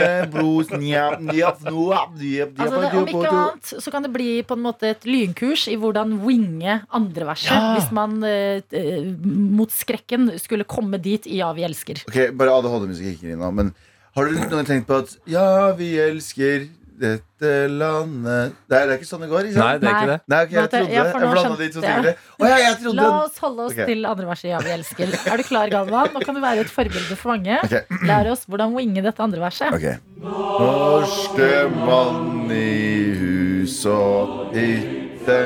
det, 2.85 2.91
om 2.93 3.09
ikke 3.09 3.33
annet 3.33 3.73
så 3.73 3.93
kan 3.93 4.05
det 4.05 4.13
bli 4.13 4.29
på 4.45 4.57
en 4.57 4.63
måte 4.63 4.93
et 4.93 5.05
lynkurs 5.09 5.65
i 5.71 5.77
hvordan 5.81 6.19
winge 6.23 6.79
andre 6.93 7.29
verset. 7.33 7.51
Ja. 7.57 7.73
Hvis 7.77 7.89
man 7.95 8.19
eh, 8.27 8.61
eh, 8.69 9.11
mot 9.25 9.73
skrekken 9.73 10.29
skulle 10.41 10.67
komme 10.69 11.01
dit 11.01 11.25
i 11.25 11.41
Ja, 11.41 11.51
vi 11.57 11.65
elsker. 11.65 12.03
Ok, 12.05 12.17
Bare 12.37 12.53
ADHD-musikk 12.59 13.23
nå. 13.33 13.51
Men 13.55 13.73
har 14.15 14.25
du 14.25 14.31
noen 14.49 14.65
tenkt 14.67 14.87
på 14.89 14.97
at 15.03 15.15
Ja, 15.29 15.71
vi 15.77 15.93
elsker 15.99 16.67
dette 16.99 17.49
landet 17.71 18.55
Det 18.67 18.75
er, 18.75 18.87
det 18.89 18.91
er 18.91 18.97
ikke 18.99 19.07
sånn 19.07 19.21
det 19.23 19.29
går? 19.31 19.45
ikke 19.47 19.61
Nei, 19.61 19.75
det 19.79 19.87
er 19.87 19.93
ikke 19.95 20.09
det. 20.09 20.17
Nei, 20.33 20.39
ok, 20.43 20.51
jeg 20.57 20.69
trodde 20.73 20.91
ja, 20.91 21.03
Jeg 21.05 21.13
blanda 21.13 21.43
skjønte 21.45 21.59
de 21.61 21.69
to 21.71 21.79
jeg. 21.79 21.87
tingene. 21.87 22.11
Å 22.39 22.49
ja, 22.49 22.57
jeg 22.59 22.73
trodde 22.81 22.95
La 22.99 23.11
oss 23.23 23.37
holde 23.45 23.61
oss 23.69 23.71
Ok. 23.77 23.85
til 23.87 24.05
andre 24.09 24.25
verset 24.27 24.43
i 24.43 24.51
Ja, 24.51 24.59
vi 24.65 24.73
elsker. 24.75 25.13
Er 25.31 25.37
du 25.39 25.43
klar, 25.47 25.71
Galvan? 25.71 26.11
Nå 26.13 26.19
kan 26.25 26.35
du 26.35 26.41
være 26.43 26.65
et 26.65 26.73
forbilde 26.73 27.15
for 27.21 27.31
mange. 27.31 27.55
Ok. 27.63 27.95
Lær 28.09 28.31
oss 28.33 28.43
hvordan 28.51 28.75
winge 28.75 29.05
dette 29.05 29.23
andre 29.23 29.39
verset. 29.45 29.71
Ok 29.71 29.87
Norske 30.19 31.51
mann 31.71 32.51
i 32.51 33.15
hus 33.21 33.77
og 33.87 34.51
hytte 34.57 35.39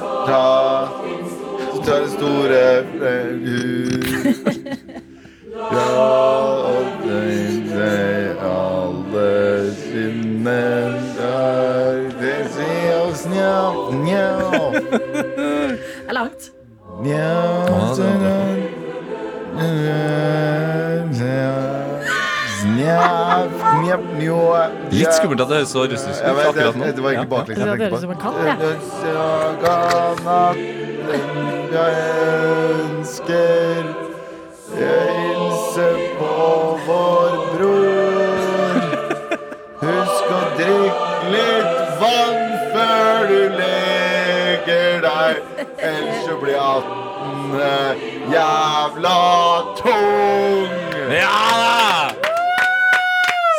Ta 0.00 0.42
Ta 1.84 1.98
det 2.00 2.10
store 2.16 2.62
hus 3.44 4.48
Ja, 5.56 5.84
og 6.68 7.04
det 7.04 7.20
det 7.76 8.36
alle 8.42 9.74
sine 9.76 10.58
er 11.20 11.96
Det 12.20 12.36
sier 12.54 13.00
oss 13.04 13.26
njau, 13.28 13.92
njau. 13.92 14.72
Det 14.72 16.08
er 16.08 16.12
langt. 16.12 16.50
Njau, 17.04 17.66
er 18.00 18.46
Litt 24.90 25.12
skummelt 25.14 25.40
at 25.40 25.48
det 25.50 25.56
høres 25.56 25.70
så 25.70 25.84
russisk 25.90 26.20
ut 26.22 26.28
akkurat 26.30 26.76
nå. 26.76 26.84
det, 26.84 26.94
det 26.96 27.02
var 27.04 27.10
egentlig 27.12 27.30
baklengs. 27.30 27.58
Jeg 27.60 27.66
tenkte 27.68 27.88
på. 27.92 28.00
Jeg 31.76 31.92
ønsker 32.96 33.84
hilse 34.76 35.88
på 36.18 36.78
vår 36.86 37.35
vann 42.06 42.54
før 42.72 43.26
du 43.30 43.40
legger 43.58 45.02
deg, 45.04 45.42
ellers 45.90 46.22
så 46.28 46.38
blir 46.42 46.60
18 46.62 48.32
jævla 48.36 49.18
tung. 49.82 50.70
Ja 51.14 51.34
da! 51.60 51.72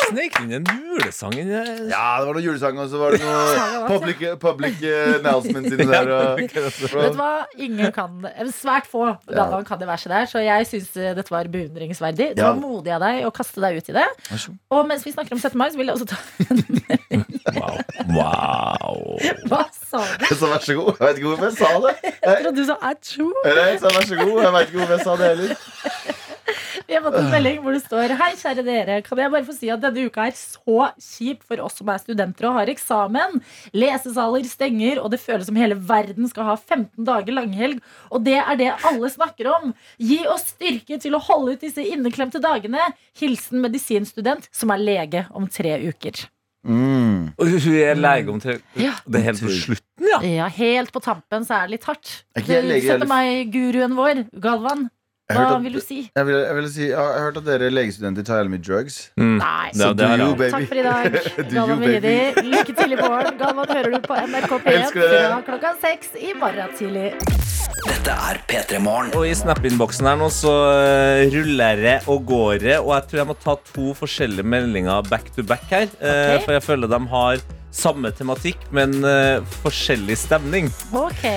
Snek 0.08 0.38
inn 0.40 0.54
en 0.56 0.68
julesang 0.72 1.34
inni 1.36 1.52
der. 1.52 1.70
Ja, 1.92 2.04
det 2.22 2.28
var 2.30 2.38
noe 2.38 2.44
julesang, 2.46 2.78
og 2.80 2.88
så 2.88 3.00
var 3.02 3.12
det 3.12 3.20
noe 3.26 3.82
public, 3.90 4.22
public 4.40 4.78
eh, 4.88 5.18
announcements 5.18 5.74
inni 5.76 5.84
der. 5.90 6.08
Og, 6.16 6.40
Vet 6.40 6.94
du 7.12 7.18
hva? 7.20 7.32
Ingen 7.60 7.92
kan 7.96 8.24
Svært 8.56 8.88
få 8.88 9.04
Galvan 9.28 9.68
kan 9.68 9.82
det 9.82 9.90
verset 9.90 10.14
der, 10.14 10.30
så 10.32 10.40
jeg 10.46 10.70
syns 10.72 10.94
dette 10.96 11.28
var 11.34 11.50
beundringsverdig. 11.52 12.30
Det 12.38 12.44
Ja. 12.46 12.54
var 12.54 12.62
modig 12.62 12.96
av 12.96 13.04
deg 13.04 13.28
å 13.28 13.34
kaste 13.36 13.60
deg 13.64 13.82
ut 13.82 13.92
i 13.92 13.98
det. 14.00 14.08
Vær 14.32 14.40
så 14.46 14.54
god. 14.54 14.62
Og 14.80 14.88
mens 14.94 15.04
vi 15.04 15.12
snakker 15.18 15.36
om 15.36 15.44
17. 15.44 15.58
mai, 15.60 15.68
så 15.76 15.82
vil 15.82 15.92
jeg 15.92 16.00
også 16.00 16.08
ta 16.08 16.18
Wow. 17.56 17.78
wow. 18.18 19.18
Hva 19.48 19.64
sa 19.72 20.04
du? 20.04 20.28
Jeg 20.28 20.38
sa 20.40 20.52
vær 20.52 20.64
så 20.66 20.78
god. 20.78 20.94
Jeg 21.00 21.08
vet 21.08 21.22
ikke 21.22 21.32
hvorfor 21.32 21.48
jeg 21.48 21.58
sa 21.58 21.74
det. 21.86 21.96
Jeg 22.04 22.38
trodde 22.44 22.56
du 22.58 22.66
sa. 22.68 22.78
Eller 23.46 23.64
jeg 23.72 23.82
sa 23.84 23.94
vær 23.96 24.08
så 24.12 24.20
god. 24.22 24.38
Jeg 24.44 24.54
vet 24.58 24.72
ikke 24.72 24.82
hvorfor 24.82 24.98
jeg 24.98 25.06
sa 25.08 25.18
det 25.22 25.34
heller. 25.34 26.16
Vi 26.88 26.96
har 26.96 27.02
fått 27.04 27.18
en 27.20 27.32
melding 27.32 27.58
hvor 27.64 27.76
det 27.76 27.82
står 27.84 28.14
Hei, 28.20 28.30
kjære 28.40 28.64
dere. 28.64 29.00
Kan 29.04 29.20
jeg 29.20 29.32
bare 29.34 29.48
få 29.48 29.56
si 29.58 29.68
at 29.74 29.82
denne 29.84 30.06
uka 30.08 30.28
er 30.30 30.38
så 30.40 30.86
kjip 31.04 31.42
for 31.48 31.60
oss 31.66 31.76
som 31.82 31.92
er 31.92 32.00
studenter 32.00 32.48
og 32.48 32.56
har 32.62 32.72
eksamen. 32.72 33.42
Lesesaler 33.76 34.48
stenger, 34.48 35.02
og 35.04 35.12
det 35.12 35.20
føles 35.20 35.50
som 35.50 35.60
hele 35.60 35.76
verden 35.90 36.30
skal 36.32 36.48
ha 36.52 36.56
15 36.56 37.04
dager 37.08 37.36
langhelg. 37.36 37.84
Og 38.08 38.24
det 38.28 38.38
er 38.40 38.62
det 38.62 38.72
alle 38.88 39.12
snakker 39.12 39.52
om. 39.52 39.76
Gi 40.00 40.22
oss 40.32 40.48
styrke 40.54 41.00
til 41.04 41.18
å 41.18 41.24
holde 41.28 41.58
ut 41.58 41.68
disse 41.68 41.84
inneklemte 41.84 42.40
dagene. 42.44 42.94
Hilsen 43.20 43.60
medisinstudent 43.66 44.48
som 44.56 44.72
er 44.72 44.84
lege 44.88 45.28
om 45.36 45.52
tre 45.52 45.76
uker. 45.90 46.28
Mm. 46.68 47.32
Og 47.40 47.48
hun 47.48 47.76
er 47.80 47.96
lege 47.96 48.32
om 48.34 48.40
tre 48.44 48.58
Ja. 48.76 48.92
Det 49.08 49.22
er 49.22 49.26
helt 49.30 49.44
på 49.46 49.54
slutten, 49.56 50.10
ja. 50.12 50.20
Ja, 50.28 50.48
helt 50.52 50.92
på 50.92 51.00
tampen 51.04 51.48
så 51.48 51.62
er 51.62 51.70
det 51.70 51.78
litt 51.78 51.88
hardt. 51.88 52.10
Du 52.36 52.42
setter 52.42 52.58
jeg 52.58 52.68
lege, 52.68 52.82
17. 52.84 52.96
eller? 52.98 53.10
mai-guruen 53.14 53.96
vår, 53.98 54.24
Galvan. 54.44 54.88
Hva 55.28 55.44
at- 55.58 55.64
vil 55.64 55.74
du 55.76 55.82
si? 55.84 55.98
Jeg 56.16 56.26
vil, 56.26 56.36
jeg 56.40 56.56
vil 56.56 56.68
si, 56.72 56.84
jeg 56.88 56.96
har 56.96 57.18
hørt 57.20 57.38
at 57.42 57.44
dere 57.50 57.68
legestudenter 57.74 58.24
tar 58.24 58.38
jævlig 58.40 58.52
mye 58.54 58.64
drugs. 58.64 59.00
Mm. 59.20 59.34
Nei. 59.42 59.66
Det, 59.74 59.82
Så 59.82 59.90
det 60.00 60.08
do 60.08 60.28
you, 60.28 60.36
baby. 60.40 60.52
Takk 60.54 60.68
for 60.70 60.80
i 60.80 60.86
dag. 60.86 61.18
Galvan 61.52 61.74
you. 61.74 61.80
Mehidi, 61.82 62.46
lykke 62.48 62.76
til 62.78 62.96
i 62.96 63.00
morgen. 63.02 63.38
Galvan 63.42 63.68
hører 63.76 63.92
du 63.92 64.00
på 64.08 64.16
NRK 64.24 64.54
P1 64.64 64.96
fra 64.96 65.42
klokka 65.50 65.74
seks 65.84 66.16
i 66.16 66.32
morgen 66.40 66.72
tidlig. 66.80 67.12
Dette 67.88 68.16
er 68.32 68.40
P3 68.48 68.80
Morgen. 68.82 69.12
Og 69.20 69.28
i 69.28 69.36
Snap-innboksen 69.38 70.08
her 70.08 70.16
nå 70.20 70.32
så 70.34 70.54
eh, 70.80 71.28
ruller 71.36 71.84
det 71.84 71.98
og 72.10 72.24
går 72.28 72.58
det, 72.64 72.80
og 72.80 72.94
jeg 72.96 73.08
tror 73.12 73.20
jeg 73.22 73.28
må 73.30 73.36
ta 73.44 73.54
to 73.68 73.92
forskjellige 74.00 74.48
meldinger 74.48 75.04
back 75.12 75.30
to 75.36 75.44
back 75.44 75.68
her. 75.70 75.86
Okay. 76.00 76.40
For 76.48 76.56
jeg 76.56 76.64
føler 76.66 76.88
de 76.96 77.00
har 77.12 77.44
samme 77.76 78.12
tematikk, 78.16 78.64
men 78.74 78.96
eh, 79.06 79.44
forskjellig 79.62 80.16
stemning. 80.24 80.72
Ok. 80.96 81.28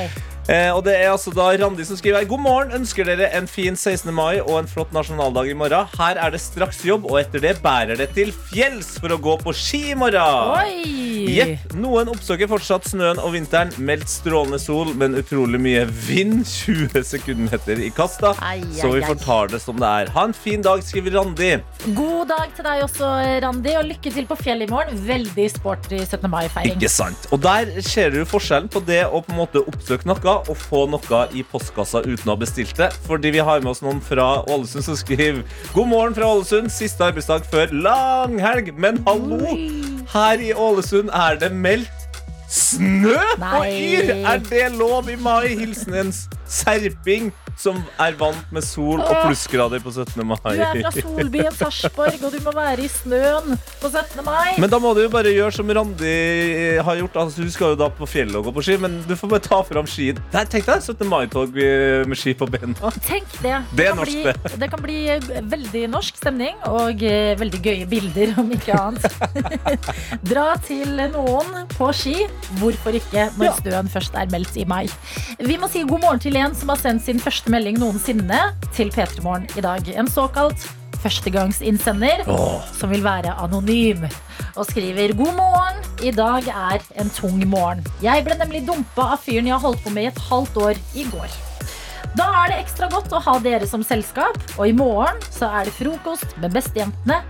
Eh, 0.51 0.71
og 0.75 0.83
det 0.83 0.97
er 0.99 1.13
altså 1.13 1.31
da 1.31 1.45
Randi 1.61 1.85
som 1.87 1.99
skriver. 1.99 2.25
God 2.27 2.43
morgen, 2.43 2.73
ønsker 2.81 3.07
dere 3.07 3.29
en 3.39 3.47
fin 3.47 3.77
16. 3.79 4.11
mai 4.15 4.41
og 4.41 4.57
en 4.59 4.71
flott 4.71 4.91
nasjonaldag 4.95 5.53
i 5.53 5.55
morgen. 5.55 5.87
Her 5.95 6.19
er 6.19 6.35
det 6.35 6.41
straks 6.43 6.81
jobb, 6.87 7.07
og 7.07 7.21
etter 7.21 7.43
det 7.45 7.53
bærer 7.63 8.01
det 8.01 8.09
til 8.17 8.33
fjells 8.51 8.97
for 8.99 9.15
å 9.15 9.21
gå 9.23 9.37
på 9.45 9.55
ski 9.55 9.93
i 9.93 9.99
morgen. 9.99 10.99
Jepp. 11.31 11.77
Noen 11.79 12.11
oppsøker 12.11 12.51
fortsatt 12.51 12.89
snøen 12.91 13.21
og 13.23 13.35
vinteren. 13.37 13.71
Meldt 13.79 14.11
strålende 14.11 14.59
sol, 14.59 14.91
men 14.99 15.15
utrolig 15.21 15.61
mye 15.63 15.85
vind. 16.09 16.41
20 16.51 17.05
sekundmeter 17.07 17.79
i 17.83 17.91
kasta. 17.95 18.33
Ai, 18.43 18.59
ai, 18.59 18.75
Så 18.81 18.91
vi 18.93 19.05
får 19.07 19.21
ta 19.23 19.39
det 19.53 19.61
som 19.63 19.79
det 19.81 19.87
er. 19.87 20.11
Ha 20.17 20.27
en 20.29 20.35
fin 20.35 20.63
dag, 20.65 20.83
skriver 20.85 21.15
Randi. 21.21 21.53
God 21.97 22.31
dag 22.33 22.51
til 22.57 22.67
deg 22.67 22.83
også, 22.89 23.13
Randi, 23.47 23.77
og 23.79 23.87
lykke 23.93 24.13
til 24.19 24.27
på 24.29 24.39
fjellet 24.41 24.67
i 24.67 24.73
morgen. 24.73 24.99
Veldig 25.07 25.47
sporty 25.55 26.01
17. 26.03 26.27
mai-feiring. 26.33 26.75
Ikke 26.75 26.91
sant? 26.91 27.31
Og 27.31 27.43
der 27.45 27.71
ser 27.87 28.11
du 28.15 28.25
forskjellen 28.29 28.71
på 28.73 28.83
det 28.89 29.05
å 29.07 29.23
på 29.23 29.35
en 29.35 29.41
måte 29.45 29.63
oppsøke 29.63 30.09
noe 30.11 30.40
og 30.47 30.59
få 30.59 30.85
noe 30.91 31.23
i 31.37 31.45
postkassa 31.47 32.03
uten 32.07 32.29
å 32.29 32.35
ha 32.35 32.41
bestilt 32.41 32.77
det. 32.81 32.91
Fordi 33.07 33.33
vi 33.37 33.45
har 33.45 33.63
med 33.63 33.73
oss 33.75 33.83
noen 33.85 34.03
fra 34.05 34.43
Ålesund 34.51 34.87
som 34.89 34.99
skriver 34.99 35.43
God 35.75 35.91
morgen 35.93 36.17
fra 36.17 36.29
Ålesund. 36.35 36.71
Siste 36.73 37.09
arbeidsdag 37.11 37.49
før 37.51 37.73
langhelg. 37.75 38.73
Men 38.81 39.03
hallo! 39.09 39.57
Her 40.11 40.43
i 40.43 40.53
Ålesund 40.57 41.13
er 41.15 41.39
det 41.39 41.53
meldt 41.55 42.10
snø 42.51 43.17
og 43.17 43.67
yr! 43.67 44.11
Er 44.27 44.43
det 44.51 44.67
lov 44.79 45.11
i 45.11 45.17
mai? 45.21 45.55
Hilsen 45.61 45.95
en 45.95 46.13
serping 46.51 47.31
som 47.61 47.77
er 48.01 48.15
vant 48.19 48.53
med 48.55 48.65
sol 48.65 49.03
og 49.03 49.11
plussgrader 49.27 49.83
på 49.85 49.93
17. 49.93 50.23
mai. 50.25 50.37
Du 50.57 50.63
er 50.65 50.81
fra 50.87 50.93
solbyen 50.97 51.57
Sarpsborg, 51.57 52.23
og 52.25 52.33
du 52.33 52.39
må 52.45 52.55
være 52.57 52.87
i 52.87 52.89
snøen 52.91 53.59
på 53.83 53.91
17. 53.91 54.23
mai. 54.25 54.55
Men 54.63 54.73
da 54.73 54.81
må 54.83 54.95
du 54.97 55.03
jo 55.05 55.11
bare 55.13 55.33
gjøre 55.35 55.53
som 55.59 55.73
Randi 55.77 56.15
har 56.81 57.01
gjort. 57.03 57.19
Altså, 57.25 57.45
du 57.45 57.53
skal 57.53 57.75
jo 57.75 57.81
da 57.83 57.91
på 57.93 58.09
fjellet 58.09 58.39
og 58.41 58.49
gå 58.49 58.55
på 58.57 58.65
ski, 58.65 58.79
men 58.81 59.01
du 59.09 59.13
får 59.19 59.33
bare 59.35 59.45
ta 59.45 59.61
fram 59.69 59.89
skien. 59.91 60.21
Der, 60.33 60.49
tenk 60.51 60.69
deg 60.71 60.81
17. 60.81 61.05
mai-tog 61.11 61.59
eh, 61.61 62.07
med 62.09 62.21
ski 62.21 62.35
på 62.39 62.49
bena. 62.51 62.93
Tenk 63.05 63.29
det. 63.45 63.61
Det 63.77 63.91
det, 63.91 63.95
bli, 64.01 64.25
det. 64.25 64.55
det 64.63 64.71
kan 64.73 64.85
bli 64.85 64.99
eh, 65.13 65.31
veldig 65.53 65.85
norsk 65.93 66.21
stemning 66.23 66.57
og 66.71 67.05
eh, 67.05 67.35
veldig 67.41 67.61
gøye 67.65 67.89
bilder, 67.91 68.35
om 68.41 68.51
ikke 68.57 68.79
annet. 68.79 69.05
Dra 70.33 70.55
til 70.65 70.97
noen 71.13 71.69
på 71.77 71.93
ski. 71.97 72.17
Hvorfor 72.61 72.97
ikke, 72.99 73.29
når 73.39 73.57
støen 73.61 73.91
først 73.93 74.19
er 74.19 74.31
meldt 74.33 74.59
i 74.61 74.67
mai. 74.69 74.85
Vi 75.39 75.57
må 75.61 75.69
si 75.71 75.85
god 75.87 76.03
morgen 76.03 76.23
til 76.23 76.39
en 76.41 76.57
som 76.59 76.73
har 76.73 76.81
sendt 76.81 77.07
sin 77.07 77.23
første 77.23 77.53
melding 77.53 77.79
noensinne 77.81 78.43
til 78.77 78.93
P3 78.95 79.23
Morgen 79.25 79.49
i 79.57 79.65
dag. 79.65 79.87
En 79.95 80.11
såkalt 80.11 80.67
førstegangsinnsender 81.01 82.25
som 82.77 82.91
vil 82.93 83.05
være 83.05 83.37
anonym. 83.41 84.07
Og 84.57 84.67
skriver 84.69 85.15
god 85.17 85.37
morgen. 85.39 85.79
I 86.03 86.13
dag 86.17 86.49
er 86.49 86.83
en 87.01 87.13
tung 87.13 87.41
morgen. 87.49 87.85
Jeg 88.03 88.25
ble 88.25 88.37
nemlig 88.41 88.65
dumpa 88.69 89.13
av 89.15 89.23
fyren 89.25 89.49
jeg 89.49 89.57
har 89.57 89.65
holdt 89.65 89.85
på 89.85 89.93
med 89.95 90.09
i 90.09 90.11
et 90.11 90.27
halvt 90.31 90.61
år 90.65 90.81
i 90.97 91.07
går. 91.13 91.39
Da 92.19 92.27
er 92.41 92.51
det 92.51 92.63
ekstra 92.65 92.89
godt 92.91 93.13
å 93.15 93.21
ha 93.23 93.37
dere 93.45 93.69
som 93.71 93.85
selskap, 93.87 94.39
og 94.57 94.65
i 94.67 94.75
morgen 94.75 95.21
så 95.31 95.51
er 95.61 95.69
det 95.69 95.77
frokost 95.77 96.33
med 96.43 96.57
bestejentene. 96.57 97.21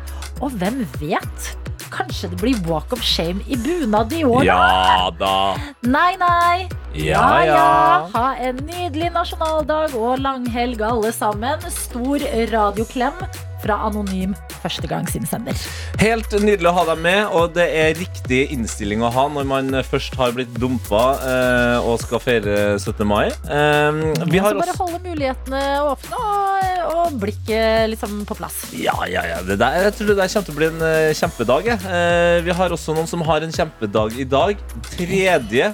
Og 0.41 0.55
hvem 0.57 0.87
vet? 1.03 1.51
Kanskje 1.91 2.31
det 2.31 2.39
blir 2.43 2.61
walk 2.69 2.93
of 2.93 3.03
shame 3.03 3.43
i 3.47 3.57
bunad 3.57 4.13
i 4.13 4.25
år? 4.25 4.45
Ja 4.45 5.11
da. 5.19 5.57
Nei, 5.83 6.17
nei. 6.21 6.69
Ja, 6.95 7.45
ja. 7.47 7.67
Ha 8.15 8.25
en 8.43 8.59
nydelig 8.67 9.13
nasjonaldag 9.15 9.95
og 9.99 10.19
langhelg, 10.25 10.83
alle 10.83 11.13
sammen. 11.15 11.63
Stor 11.71 12.25
radioklem 12.51 13.23
fra 13.61 13.77
anonym 13.87 14.33
førstegangsinnsender. 14.63 15.57
Helt 16.01 16.33
nydelig 16.41 16.69
å 16.71 16.73
ha 16.79 16.85
deg 16.91 17.03
med, 17.05 17.21
og 17.37 17.53
det 17.57 17.67
er 17.77 17.93
riktig 17.99 18.41
innstilling 18.55 19.05
å 19.05 19.11
ha 19.13 19.27
når 19.33 19.47
man 19.49 19.69
først 19.87 20.17
har 20.21 20.33
blitt 20.37 20.53
dumpa 20.61 21.03
eh, 21.21 21.87
og 21.87 22.01
skal 22.03 22.23
feire 22.25 22.57
17. 22.81 23.05
mai. 23.09 23.29
Eh, 23.29 24.01
vi 24.33 24.41
har 24.43 24.57
så 24.57 24.63
bare 24.63 24.77
holde 24.81 25.03
mulighetene 25.05 25.63
åpne 25.85 26.23
og, 26.25 26.91
og 26.97 27.21
blikket 27.21 27.93
liksom 27.95 28.25
på 28.29 28.39
plass. 28.41 28.63
ja, 28.77 28.97
ja, 29.13 29.27
ja, 29.29 29.39
det 29.47 29.61
der, 29.61 29.79
jeg 29.87 29.97
tror 29.99 30.13
det 30.13 30.19
der 30.23 30.35
kommer 30.35 30.49
til 30.49 30.57
å 30.57 30.61
bli 30.61 30.71
en 30.73 30.85
eh, 30.89 31.15
kjempedag. 31.21 31.73
Eh, 31.77 32.41
vi 32.49 32.59
har 32.61 32.77
også 32.77 32.97
noen 32.97 33.09
som 33.11 33.25
har 33.29 33.45
en 33.45 33.57
kjempedag 33.61 34.21
i 34.21 34.29
dag. 34.29 34.69
Tredje 34.91 35.73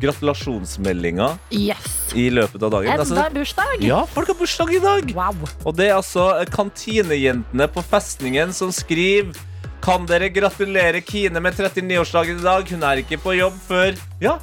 gratulasjonsmeldinga 0.00 1.28
Yes. 1.52 2.12
i 2.14 2.28
løpet 2.30 2.62
av 2.62 2.70
dagen. 2.74 2.90
Enda 2.92 3.04
Altså, 3.04 3.28
bursdag. 3.34 3.76
ja, 3.84 4.04
folk 4.06 4.28
har 4.32 4.38
bursdag 4.40 4.74
i 4.74 4.80
dag! 4.82 5.12
Wow. 5.14 5.36
Og 5.64 5.76
det 5.76 5.90
er 5.90 5.96
altså 5.98 6.30
kantinejentene 6.50 7.68
på 7.72 7.82
festningen 7.84 8.52
som 8.56 8.72
skriver 8.72 9.36
Kan 9.80 10.04
dere 10.04 10.28
gratulere 10.28 11.00
Kine 11.00 11.40
med 11.40 11.54
39-årsdagen 11.56 12.36
i 12.36 12.44
dag? 12.44 12.66
Hun 12.68 12.82
er 12.84 13.00
ikke 13.00 13.16
på 13.22 13.32
jobb 13.38 13.54
før 13.64 13.94
Ja, 14.20 14.34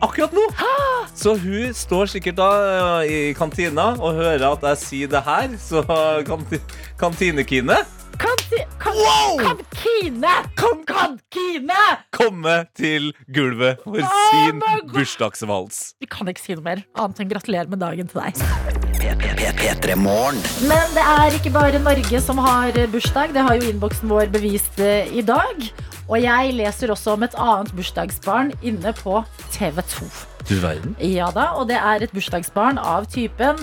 akkurat 0.00 0.32
nå! 0.32 0.46
Så 1.14 1.34
hun 1.36 1.74
står 1.76 2.08
sikkert 2.14 2.38
da 2.38 2.48
eh, 3.02 3.10
i 3.28 3.34
kantina 3.36 3.90
og 3.98 4.14
hører 4.16 4.46
at 4.52 4.64
jeg 4.70 4.78
sier 4.80 5.10
det 5.12 5.20
her. 5.26 5.48
Så 5.60 5.82
kantinekine 6.24 6.62
Kantine-Kine 6.98 7.76
Kanti... 7.76 7.84
Kan, 7.84 7.97
Kankine! 8.18 10.34
Kankine! 10.58 11.98
komme 12.18 12.54
til 12.76 13.12
gulvet 13.34 13.78
for 13.84 14.00
Oh 14.02 14.06
sin 14.30 14.62
bursdagsvals. 14.92 15.94
Vi 16.02 16.06
kan 16.10 16.28
ikke 16.30 16.42
si 16.42 16.56
noe 16.58 16.64
mer 16.66 16.80
annet 16.98 17.20
enn 17.22 17.30
gratulerer 17.30 17.70
med 17.70 17.78
dagen 17.82 18.06
til 18.10 18.18
deg. 18.20 18.32
Men 20.68 20.86
det 20.96 21.04
er 21.04 21.36
ikke 21.38 21.52
bare 21.54 21.78
Norge 21.82 22.20
som 22.24 22.36
har 22.42 22.72
bursdag. 22.92 23.34
Det 23.36 23.42
har 23.46 23.54
jo 23.60 23.64
innboksen 23.70 24.10
vår 24.10 24.26
bevist 24.34 24.80
eh, 24.82 25.06
i 25.14 25.22
dag. 25.22 25.56
Og 26.08 26.16
jeg 26.22 26.54
leser 26.56 26.90
også 26.94 27.14
om 27.18 27.22
et 27.26 27.36
annet 27.38 27.70
bursdagsbarn 27.76 28.48
inne 28.64 28.94
på 28.96 29.20
TV 29.54 29.82
2. 29.84 30.08
Du 30.48 30.56
verden. 30.64 30.94
Ja 31.04 31.28
da, 31.34 31.50
og 31.60 31.68
det 31.68 31.76
er 31.76 32.00
et 32.06 32.14
bursdagsbarn 32.16 32.78
av 32.80 33.04
typen 33.12 33.60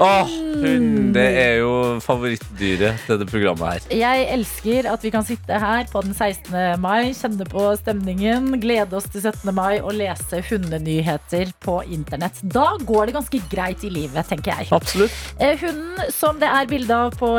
Åh, 0.00 0.28
hund. 0.62 1.10
Det 1.12 1.26
er 1.36 1.58
jo 1.60 1.72
favorittdyret 2.00 3.02
til 3.04 3.18
det 3.20 3.26
programmet 3.28 3.66
her. 3.68 3.98
Jeg 4.00 4.28
elsker 4.32 4.88
at 4.88 5.04
vi 5.04 5.10
kan 5.12 5.26
sitte 5.28 5.58
her 5.60 5.84
på 5.92 6.00
den 6.06 6.14
16. 6.16 6.80
mai, 6.80 7.10
kjenne 7.12 7.44
på 7.50 7.66
stemningen, 7.76 8.48
glede 8.62 8.96
oss 8.96 9.10
til 9.12 9.20
17. 9.26 9.52
mai 9.52 9.76
og 9.82 9.92
lese 9.98 10.40
hundenyheter 10.48 11.52
på 11.60 11.82
internett. 11.84 12.40
Da 12.40 12.70
går 12.88 13.10
det 13.10 13.18
ganske 13.18 13.42
greit 13.52 13.84
i 13.84 13.92
livet, 13.92 14.24
tenker 14.30 14.56
jeg. 14.56 14.72
Absolutt. 14.72 15.20
Eh, 15.36 15.58
Hunden 15.60 16.00
som 16.16 16.40
det 16.40 16.48
er 16.48 16.70
bilde 16.70 16.96
av 16.96 17.12
på 17.20 17.34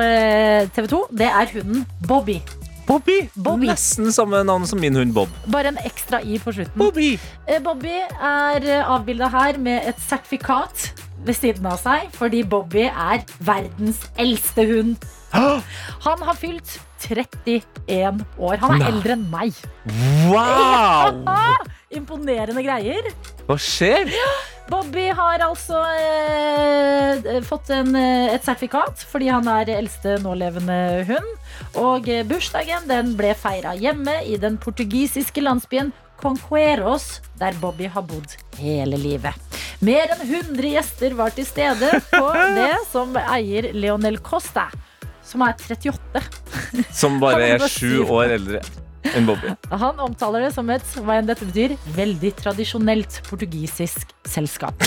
TV 0.76 0.92
2, 0.94 1.06
det 1.18 1.32
er 1.34 1.56
hunden 1.58 1.88
Bobby. 2.06 2.38
Bobby. 2.88 3.30
Bobby. 3.36 3.70
Nesten 3.70 4.12
samme 4.16 4.42
navn 4.48 4.66
som 4.68 4.80
min 4.82 4.96
hund 4.98 5.14
Bob. 5.16 5.30
Bare 5.52 5.72
en 5.72 5.80
ekstra 5.86 6.22
i 6.24 6.40
på 6.42 6.54
slutten. 6.56 6.78
Bobby. 6.80 7.14
Eh, 7.48 7.62
Bobby 7.64 7.94
er 8.18 8.68
avbilda 8.84 9.30
her 9.32 9.58
med 9.62 9.88
et 9.92 10.02
sertifikat 10.08 10.90
ved 11.26 11.38
siden 11.38 11.68
av 11.70 11.78
seg, 11.82 12.10
fordi 12.18 12.42
Bobby 12.50 12.88
er 12.90 13.22
verdens 13.46 14.02
eldste 14.20 14.66
hund. 14.70 15.10
Han 16.06 16.24
har 16.28 16.36
fylt 16.36 16.80
31 17.06 18.26
år. 18.38 18.58
Han 18.62 18.76
er 18.76 18.82
Nei. 18.84 18.90
eldre 18.92 19.16
enn 19.16 19.28
meg. 19.32 19.62
Wow! 20.32 21.22
Imponerende 21.98 22.64
greier. 22.64 23.08
Hva 23.48 23.58
skjer? 23.60 24.12
Bobby 24.72 25.10
har 25.12 25.42
altså 25.44 25.80
eh, 26.00 27.42
fått 27.44 27.72
en, 27.76 27.96
eh, 27.98 28.32
et 28.32 28.46
sertifikat 28.46 29.04
fordi 29.10 29.28
han 29.32 29.48
er 29.52 29.72
eldste 29.74 30.16
nålevende 30.24 30.78
hund. 31.10 31.32
Og 31.82 32.08
eh, 32.12 32.24
bursdagen 32.28 32.88
den 32.88 33.14
ble 33.20 33.34
feira 33.36 33.74
hjemme 33.76 34.22
i 34.24 34.38
den 34.40 34.56
portugisiske 34.62 35.44
landsbyen 35.44 35.92
Conqueros, 36.22 37.20
der 37.42 37.58
Bobby 37.60 37.90
har 37.90 38.06
bodd 38.08 38.38
hele 38.62 39.00
livet. 39.02 39.36
Mer 39.82 40.14
enn 40.14 40.22
100 40.28 40.70
gjester 40.76 41.18
var 41.18 41.34
til 41.36 41.48
stede 41.50 41.90
på 42.12 42.22
det 42.60 42.76
som 42.92 43.18
eier 43.26 43.72
Leonel 43.74 44.22
Costa, 44.24 44.70
som 45.26 45.44
er 45.48 45.58
38. 45.58 46.24
Som 46.94 47.20
bare 47.24 47.58
er 47.58 47.68
sju 47.68 48.06
år 48.06 48.38
eldre 48.38 48.64
enn 49.16 49.26
Bobby. 49.28 49.54
Han 49.72 50.00
omtaler 50.04 50.46
det 50.48 50.54
som 50.56 50.70
et 50.74 50.84
hva 51.02 51.18
enn 51.20 51.30
dette 51.30 51.46
betyr, 51.48 51.76
veldig 51.96 52.34
tradisjonelt 52.40 53.22
portugisisk 53.30 54.12
selskap. 54.28 54.86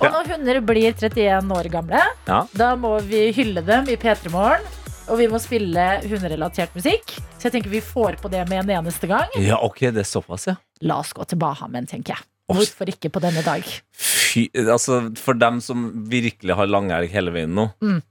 Og 0.00 0.06
når 0.14 0.30
hunder 0.32 0.60
blir 0.64 0.94
31 0.96 1.50
år 1.52 1.68
gamle, 1.72 2.00
Ja. 2.26 2.46
da 2.56 2.70
må 2.76 2.94
vi 3.04 3.26
hylle 3.36 3.60
dem 3.66 3.88
i 3.92 3.96
P3 4.00 4.30
Morgen. 4.32 4.62
Og 5.10 5.18
vi 5.18 5.26
må 5.26 5.40
spille 5.42 5.84
hunderelatert 6.06 6.70
musikk. 6.76 7.16
Så 7.36 7.48
jeg 7.48 7.52
tenker 7.56 7.70
vi 7.72 7.80
får 7.82 8.16
på 8.22 8.30
det 8.30 8.44
med 8.48 8.60
en 8.70 8.70
eneste 8.84 9.08
gang. 9.10 9.26
Ja, 9.42 9.56
ok, 9.60 9.80
det 9.90 10.04
er 10.04 10.06
såpass, 10.08 10.46
ja. 10.46 10.54
La 10.86 11.00
oss 11.02 11.10
gå 11.12 11.26
til 11.26 11.36
Bahamen, 11.40 11.86
tenker 11.90 12.14
jeg. 12.14 12.24
Hvorfor 12.50 12.86
ikke 12.88 13.10
på 13.10 13.20
denne 13.20 13.42
dag? 13.42 13.66
Fy, 13.92 14.48
altså, 14.54 15.10
for 15.18 15.34
dem 15.34 15.58
som 15.60 16.06
virkelig 16.10 16.54
har 16.56 16.66
langhelg 16.70 17.10
hele 17.10 17.30
veien 17.34 17.52
nå, 17.54 17.72
Mm. 17.82 18.02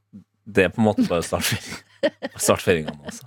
det 0.45 0.65
er 0.65 0.69
på 0.75 0.79
en 0.83 0.85
måte 0.91 1.07
bare 1.07 1.23
startfeiring. 1.23 1.79
Startfeiringa 2.37 2.91
nå, 2.97 3.05
altså. 3.05 3.23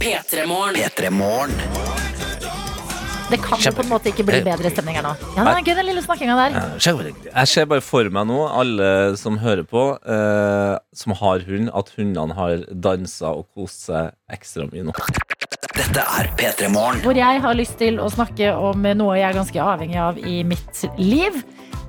P3 0.00 0.46
Morgen. 0.46 0.74
P3 0.74 1.10
Morgen. 1.10 1.52
Det 3.30 3.38
kan 3.42 3.58
jo 3.58 3.70
på 3.74 3.82
en 3.82 3.88
måte 3.90 4.10
ikke 4.10 4.24
bli 4.26 4.40
bedre 4.46 4.70
stemning 4.70 4.98
her 4.98 5.04
nå. 5.06 5.12
Ja, 5.34 5.44
det 5.46 5.52
er 5.52 5.62
gøy, 5.66 5.74
den 5.78 5.88
lille 5.88 6.02
snakkinga 6.02 6.34
der. 6.38 6.56
Jeg 6.82 7.50
ser 7.50 7.66
bare 7.70 7.82
for 7.82 8.10
meg 8.14 8.26
nå, 8.30 8.38
alle 8.46 8.90
som 9.18 9.38
hører 9.42 9.62
på, 9.66 9.84
eh, 10.02 10.74
som 10.94 11.14
har 11.18 11.46
hund, 11.46 11.70
at 11.74 11.90
hundene 11.98 12.34
har 12.38 12.62
dansa 12.70 13.32
og 13.34 13.46
kost 13.54 13.86
seg 13.88 14.10
ekstra 14.30 14.66
mye 14.70 14.86
nå. 14.86 14.94
Dette 15.76 16.02
er 16.18 16.30
P3 16.38 16.70
Morgen. 16.74 17.02
hvor 17.06 17.18
jeg 17.18 17.42
har 17.42 17.54
lyst 17.58 17.78
til 17.78 17.98
å 18.02 18.10
snakke 18.10 18.50
om 18.54 18.82
noe 18.98 19.18
jeg 19.18 19.30
er 19.30 19.38
ganske 19.42 19.62
avhengig 19.74 19.98
av 20.02 20.18
i 20.18 20.42
mitt 20.46 20.86
liv. 20.98 21.42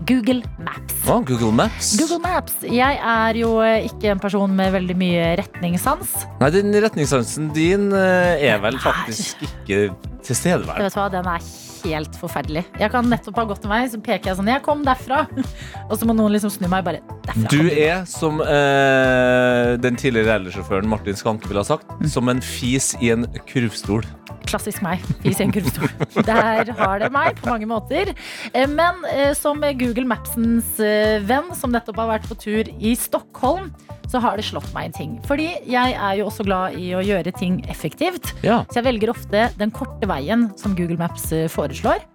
Google 0.05 0.43
Maps. 0.61 0.93
Oh, 1.09 1.21
Google 1.25 1.51
Maps. 1.51 1.95
Google 1.99 2.19
Maps. 2.23 2.53
Jeg 2.63 2.99
er 3.01 3.39
jo 3.41 3.55
ikke 3.63 4.11
en 4.13 4.19
person 4.21 4.51
med 4.55 4.71
veldig 4.75 4.95
mye 4.99 5.31
retningssans. 5.39 6.13
Nei, 6.41 6.51
den 6.53 6.75
retningssansen 6.83 7.49
din 7.55 7.89
eh, 7.97 8.43
er 8.51 8.59
vel 8.63 8.77
faktisk 8.83 9.41
ikke 9.47 9.87
tilstedeværende. 10.27 10.85
Vet 10.85 10.93
du 10.93 10.99
hva, 11.01 11.07
Den 11.11 11.27
er 11.31 11.47
helt 11.87 12.15
forferdelig. 12.19 12.65
Jeg 12.81 12.91
kan 12.91 13.07
nettopp 13.09 13.37
ha 13.41 13.45
gått 13.47 13.65
en 13.67 13.71
vei, 13.71 13.81
så 13.89 13.99
peker 14.03 14.31
jeg 14.31 14.37
sånn 14.39 14.49
Jeg 14.51 14.63
kom 14.65 14.81
derfra. 14.87 15.25
Og 15.89 15.95
så 15.99 16.07
må 16.09 16.15
noen 16.17 16.33
liksom 16.35 16.51
snu 16.53 16.67
meg 16.71 16.85
bare 16.87 17.01
derfra. 17.25 17.47
Du 17.51 17.57
du. 17.65 17.71
er, 17.73 18.05
som 18.09 18.41
eh, 18.43 19.75
den 19.81 19.97
tidligere 19.99 20.35
rallysjåføren 20.37 20.87
Martin 20.91 21.17
Skanke 21.19 21.49
ville 21.49 21.63
ha 21.63 21.67
sagt, 21.73 21.85
Mm. 21.97 22.07
som 22.13 22.29
en 22.29 22.41
fis 22.45 22.91
i 23.01 23.09
en 23.15 23.25
kurvstol. 23.49 24.03
Klassisk 24.47 24.83
meg. 24.85 25.03
Fis 25.23 25.41
i 25.41 25.45
en 25.45 25.51
kurvstol. 25.51 25.89
Der 26.27 26.71
har 26.77 27.01
det 27.01 27.09
meg 27.11 27.39
på 27.41 27.49
mange 27.51 27.67
måter. 27.69 28.13
Eh, 28.53 28.67
Men 28.67 29.03
eh, 29.11 29.33
som 29.37 29.59
Google 29.79 30.07
Mapsens 30.07 30.79
eh, 30.79 31.19
venn, 31.27 31.51
som 31.57 31.73
nettopp 31.73 31.99
har 31.99 32.13
vært 32.15 32.29
på 32.29 32.37
tur 32.39 32.71
i 32.79 32.93
Stockholm, 32.95 33.73
så 34.07 34.21
har 34.23 34.39
det 34.39 34.45
slått 34.47 34.69
meg 34.75 34.87
en 34.87 34.95
ting. 34.95 35.15
Fordi 35.27 35.49
jeg 35.67 35.95
er 35.99 36.19
jo 36.19 36.29
også 36.29 36.45
glad 36.47 36.77
i 36.79 36.93
å 36.95 37.03
gjøre 37.03 37.33
ting 37.35 37.59
effektivt. 37.67 38.31
Ja. 38.45 38.61
Så 38.71 38.79
jeg 38.79 38.87
velger 38.87 39.11
ofte 39.11 39.49
den 39.59 39.73
korte 39.75 40.07
veien 40.07 40.47
som 40.59 40.77
Google 40.77 40.99
Maps 41.01 41.27
foreslår. 41.51 42.05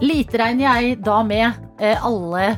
Lite 0.00 0.40
regner 0.40 0.64
jeg 0.80 0.98
da 1.04 1.20
med 1.24 1.84
alle 2.00 2.48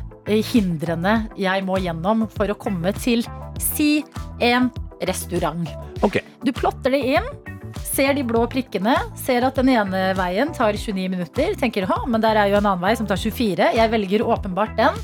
hindrene 0.51 1.25
jeg 1.39 1.63
må 1.67 1.79
gjennom 1.83 2.25
for 2.31 2.51
å 2.51 2.57
komme 2.59 2.91
til 2.95 3.23
si 3.59 3.99
en 4.43 4.71
restaurant. 5.07 5.67
Okay. 6.03 6.23
Du 6.43 6.51
plotter 6.55 6.95
det 6.95 7.01
inn, 7.17 7.25
ser 7.99 8.15
de 8.15 8.23
blå 8.23 8.45
prikkene, 8.47 8.95
ser 9.19 9.43
at 9.43 9.57
den 9.59 9.73
ene 9.73 10.13
veien 10.15 10.53
tar 10.55 10.77
29 10.77 11.09
minutter. 11.11 11.55
Tenker 11.59 11.87
ha, 11.89 11.99
men 12.07 12.23
der 12.23 12.39
er 12.39 12.51
jo 12.51 12.59
en 12.61 12.69
annen 12.69 12.83
vei 12.85 12.95
som 12.95 13.09
tar 13.09 13.19
24. 13.19 13.73
Jeg 13.75 13.91
velger 13.91 14.23
åpenbart 14.23 14.77
den. 14.79 14.95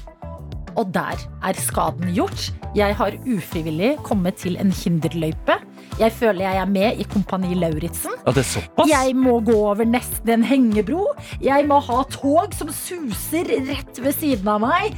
Og 0.76 0.90
der 0.94 1.22
er 1.46 1.54
skaden 1.62 2.10
gjort. 2.16 2.50
Jeg 2.76 2.96
har 3.00 3.16
ufrivillig 3.32 3.94
kommet 4.04 4.36
til 4.42 4.58
en 4.60 4.72
hinderløype. 4.76 5.56
Jeg 6.00 6.12
føler 6.12 6.42
jeg 6.44 6.58
er 6.60 6.66
med 6.68 6.98
i 7.00 7.06
Kompani 7.08 7.54
Lauritzen. 7.56 8.12
Ja, 8.26 8.32
det 8.36 8.42
er 8.44 8.48
såpass? 8.50 8.90
Jeg 8.90 9.14
må 9.16 9.38
gå 9.48 9.56
over 9.56 9.86
nesten 9.88 10.30
en 10.34 10.44
hengebro. 10.44 11.06
Jeg 11.42 11.64
må 11.70 11.78
ha 11.86 12.02
tog 12.12 12.52
som 12.58 12.68
suser 12.76 13.48
rett 13.70 14.02
ved 14.04 14.18
siden 14.18 14.50
av 14.52 14.60
meg. 14.66 14.98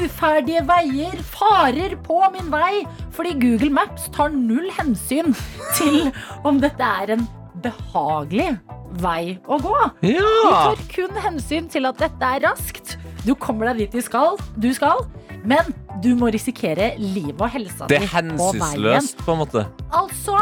Uferdige 0.00 0.64
veier, 0.66 1.14
farer 1.36 1.94
på 2.02 2.18
min 2.34 2.50
vei. 2.50 2.82
Fordi 3.14 3.36
Google 3.38 3.70
Maps 3.78 4.08
tar 4.16 4.34
null 4.34 4.66
hensyn 4.80 5.30
til 5.78 6.10
om 6.42 6.58
dette 6.64 6.82
er 7.04 7.14
en 7.14 7.28
behagelig 7.62 8.56
vei 9.02 9.36
å 9.46 9.60
gå. 9.62 9.76
De 10.02 10.16
Ja! 10.18 10.74
tar 10.74 10.82
kun 10.90 11.22
hensyn 11.22 11.70
til 11.70 11.86
at 11.86 12.02
dette 12.02 12.32
er 12.34 12.42
raskt. 12.48 12.96
Du 13.26 13.34
kommer 13.38 13.70
deg 13.70 13.84
dit 13.84 13.92
du 13.98 14.02
skal, 14.04 14.36
du 14.58 14.72
skal 14.74 15.04
men 15.44 15.72
du 16.02 16.12
må 16.14 16.28
risikere 16.30 16.92
livet 17.00 17.40
og 17.42 17.50
helsa 17.50 17.86
Det 17.90 17.98
di 17.98 18.06
er 18.06 18.10
på 18.10 18.50
veien. 18.54 18.60
hensynsløst, 18.62 19.22
på 19.26 19.32
en 19.34 19.40
måte. 19.40 19.64
Altså, 19.90 20.36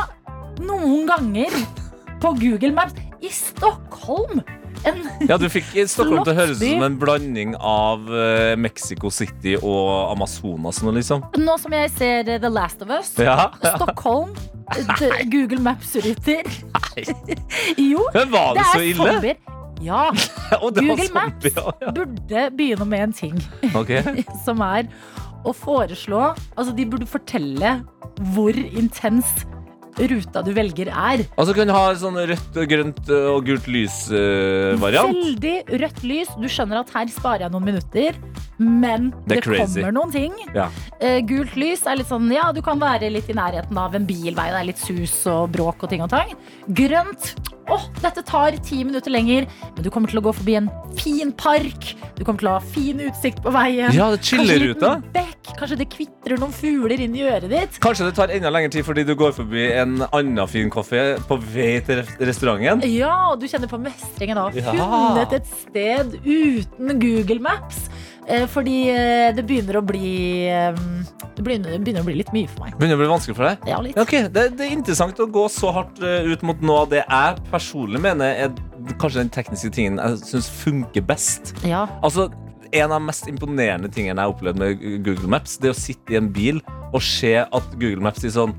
noen 0.60 1.06
ganger 1.08 1.54
på 2.20 2.34
Google 2.40 2.72
Maps 2.76 2.96
i 3.24 3.30
Stockholm 3.32 4.42
en, 4.88 5.00
Ja, 5.28 5.36
du 5.40 5.46
fikk 5.52 5.70
Stockholm 5.88 6.22
til 6.24 6.32
å 6.32 6.36
høres 6.38 6.60
ut 6.60 6.64
som 6.66 6.84
en 6.86 6.98
blanding 7.00 7.54
av 7.56 8.06
eh, 8.12 8.54
Mexico 8.60 9.10
City 9.12 9.56
og 9.60 10.12
Amazonas 10.12 10.80
nå, 10.84 10.92
liksom. 10.96 11.24
Nå 11.40 11.56
som 11.60 11.72
jeg 11.76 11.90
ser 11.96 12.28
eh, 12.28 12.40
The 12.40 12.48
Last 12.52 12.80
of 12.84 12.92
Us 12.96 13.12
Ja. 13.20 13.50
Stockholm 13.76 14.32
Google 15.32 15.60
Maps-ruter 15.64 16.44
Jo, 17.90 18.04
Men 18.14 18.30
var 18.32 18.54
det 18.54 18.60
det 18.60 18.68
så 18.72 18.78
er 18.78 18.86
ille? 18.88 19.14
zombier 19.14 19.40
Ja, 19.80 20.10
Google 20.60 21.08
Maps 21.14 21.54
burde 21.94 22.50
begynne 22.56 22.84
med 22.84 23.02
en 23.02 23.12
ting. 23.12 23.40
Okay. 23.74 24.24
Som 24.46 24.60
er 24.60 24.90
å 25.40 25.54
foreslå 25.56 26.34
Altså, 26.58 26.74
de 26.76 26.84
burde 26.84 27.08
fortelle 27.08 27.78
hvor 28.34 28.52
intens 28.52 29.46
ruta 30.10 30.42
du 30.46 30.52
velger 30.56 30.88
er 30.90 31.24
Altså 31.36 31.54
kan 31.56 31.68
du 31.68 31.74
ha 31.74 31.84
sånn 31.98 32.18
rødt, 32.30 32.58
grønt 32.70 33.10
og 33.16 33.44
gult 33.46 33.68
lys-variant. 33.70 35.14
Veldig 35.16 35.54
rødt 35.82 36.02
lys. 36.06 36.32
Du 36.40 36.48
skjønner 36.50 36.82
at 36.82 36.92
her 36.94 37.10
sparer 37.12 37.46
jeg 37.46 37.54
noen 37.54 37.68
minutter, 37.70 38.18
men 38.58 39.10
Det 39.26 39.36
det, 39.36 39.42
er 39.42 39.64
kommer 39.64 39.94
noen 39.96 40.14
ting. 40.14 40.34
Ja. 40.56 40.68
Uh, 41.00 41.20
gult 41.28 41.56
lys 41.60 41.86
er 41.88 42.00
litt 42.00 42.10
sånn, 42.10 42.28
ja, 42.34 42.50
du 42.54 42.62
kan 42.64 42.80
være 42.80 43.10
litt 43.12 43.30
i 43.30 43.36
nærheten 43.36 43.78
av 43.80 43.96
en 43.96 44.08
bilvei. 44.08 44.50
Det 44.50 44.60
er 44.60 44.68
litt 44.72 44.82
sus 44.82 45.16
og 45.30 45.50
bråk 45.54 45.86
og 45.86 45.92
ting 45.92 46.04
og 46.04 46.12
tang. 46.12 46.36
Grønt. 46.68 47.34
Åh, 47.70 47.82
dette 48.02 48.22
tar 48.26 48.56
ti 48.66 48.80
minutter 48.82 49.12
lenger, 49.14 49.44
men 49.76 49.84
du 49.84 49.90
kommer 49.94 50.10
til 50.10 50.18
å 50.18 50.24
gå 50.24 50.32
forbi 50.34 50.56
en 50.58 50.66
fin 50.98 51.30
park. 51.38 51.92
Du 52.18 52.24
kommer 52.26 52.42
til 52.42 52.50
å 52.50 52.56
ha 52.56 52.62
fin 52.74 52.98
utsikt 53.06 53.38
på 53.44 53.52
veien. 53.54 53.92
Ja, 53.94 54.08
det 54.10 54.24
chiller 54.26 54.64
ut 54.72 54.80
da. 54.82 54.96
bekk. 55.14 55.52
Kanskje 55.60 55.78
det 55.78 55.86
kvitrer 55.92 56.40
noen 56.40 56.54
fugler 56.56 57.00
inn 57.04 57.14
i 57.14 57.22
øret 57.30 57.50
ditt. 57.52 57.78
Kanskje 57.84 58.08
det 58.08 58.16
tar 58.18 58.32
enda 58.34 58.50
lengre 58.50 58.72
tid 58.74 58.86
fordi 58.86 59.04
du 59.06 59.14
går 59.18 59.36
forbi 59.36 59.68
en 59.78 59.89
annen 60.12 60.48
fin 60.50 60.70
kafé 60.72 61.00
på 61.28 61.36
vei 61.52 61.80
til 61.86 62.02
restauranten. 62.20 62.84
Ja, 62.90 63.14
og 63.32 63.40
du 63.42 63.46
kjenner 63.50 63.70
på 63.70 63.78
mestringen 63.82 64.38
av 64.40 64.50
å 64.50 64.62
ha 64.66 64.74
Ja. 64.76 64.86
funnet 64.92 65.34
et 65.40 65.50
sted 65.64 66.14
uten 66.24 67.00
Google 67.02 67.40
Maps. 67.44 67.88
Eh, 68.30 68.44
fordi 68.46 68.76
eh, 68.92 69.32
det 69.34 69.42
begynner 69.48 69.80
å 69.80 69.82
bli 69.82 70.46
eh, 70.46 70.76
Det 71.34 71.42
begynner, 71.42 72.02
å 72.02 72.04
bli 72.06 72.14
litt 72.20 72.30
mye 72.36 72.46
for 72.52 72.66
meg. 72.66 72.76
Begynner 72.78 72.98
å 72.98 73.00
bli 73.00 73.08
vanskelig 73.10 73.34
for 73.38 73.48
deg? 73.48 73.64
Ja, 73.66 73.78
litt. 73.82 73.96
Ja, 73.96 74.04
Ok, 74.04 74.12
det, 74.30 74.44
det 74.58 74.66
er 74.68 74.74
interessant 74.76 75.18
å 75.18 75.26
gå 75.26 75.46
så 75.50 75.72
hardt 75.74 75.98
ut 76.04 76.44
mot 76.46 76.60
noe 76.62 76.84
av 76.84 76.90
det 76.92 77.00
jeg 77.02 77.40
personlig 77.50 78.02
mener 78.04 78.44
er 78.44 78.52
kanskje 79.00 79.24
den 79.24 79.32
tekniske 79.34 79.72
tingen 79.74 79.98
jeg 79.98 80.20
syns 80.28 80.50
funker 80.60 81.02
best. 81.08 81.54
Ja. 81.66 81.86
Altså, 82.04 82.28
En 82.72 82.92
av 82.92 83.00
de 83.00 83.06
mest 83.08 83.26
imponerende 83.26 83.88
tingene 83.90 84.20
jeg 84.20 84.28
har 84.28 84.34
opplevd 84.36 84.60
med 84.62 84.84
Google 85.02 85.26
Maps, 85.32 85.56
det 85.58 85.72
er 85.72 85.74
å 85.74 85.80
sitte 85.80 86.14
i 86.14 86.18
en 86.20 86.28
bil 86.30 86.60
og 86.92 87.02
se 87.02 87.32
at 87.42 87.72
Google 87.80 88.04
Maps 88.04 88.22
sier 88.22 88.30
sånn 88.36 88.52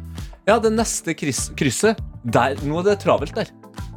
Ja, 0.51 0.57
det 0.59 0.73
neste 0.75 1.13
kryss, 1.15 1.45
krysset, 1.55 1.99
der, 2.27 2.57
nå 2.67 2.81
er 2.81 2.89
det 2.89 2.97
travelt 3.05 3.31
der. 3.37 3.47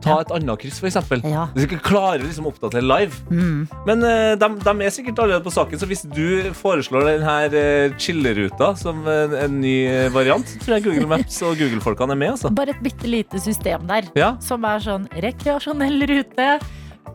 Ta 0.04 0.20
et 0.22 0.28
annet 0.36 0.60
kryss, 0.60 0.76
f.eks. 0.78 0.98
Ja. 1.26 1.48
Du 1.50 1.58
skal 1.64 1.80
klare 1.82 2.20
liksom 2.20 2.46
å 2.46 2.52
oppdatere 2.52 2.84
live. 2.84 3.16
Mm. 3.26 3.64
Men 3.88 4.04
uh, 4.06 4.34
de, 4.38 4.48
de 4.62 4.74
er 4.86 4.92
sikkert 4.94 5.18
allerede 5.24 5.42
på 5.42 5.50
saken, 5.50 5.80
så 5.80 5.88
hvis 5.90 6.04
du 6.06 6.52
foreslår 6.54 7.08
denne 7.08 7.34
uh, 7.56 7.96
chilleruta 7.98 8.68
som 8.78 9.00
en, 9.10 9.34
en 9.40 9.56
ny 9.64 9.72
eh, 9.88 10.06
variant, 10.14 10.54
tror 10.62 10.76
jeg 10.76 10.86
Google 10.86 11.08
Maps 11.10 11.40
og 11.42 11.58
Google-folkene 11.58 12.14
er 12.14 12.22
med. 12.22 12.36
altså. 12.36 12.52
Bare 12.54 12.76
et 12.76 12.86
bitte 12.86 13.10
lite 13.10 13.42
system 13.42 13.90
der. 13.90 14.06
Ja. 14.14 14.30
Som 14.44 14.68
er 14.70 14.84
sånn 14.84 15.10
rekreasjonell 15.26 16.06
rute, 16.12 16.48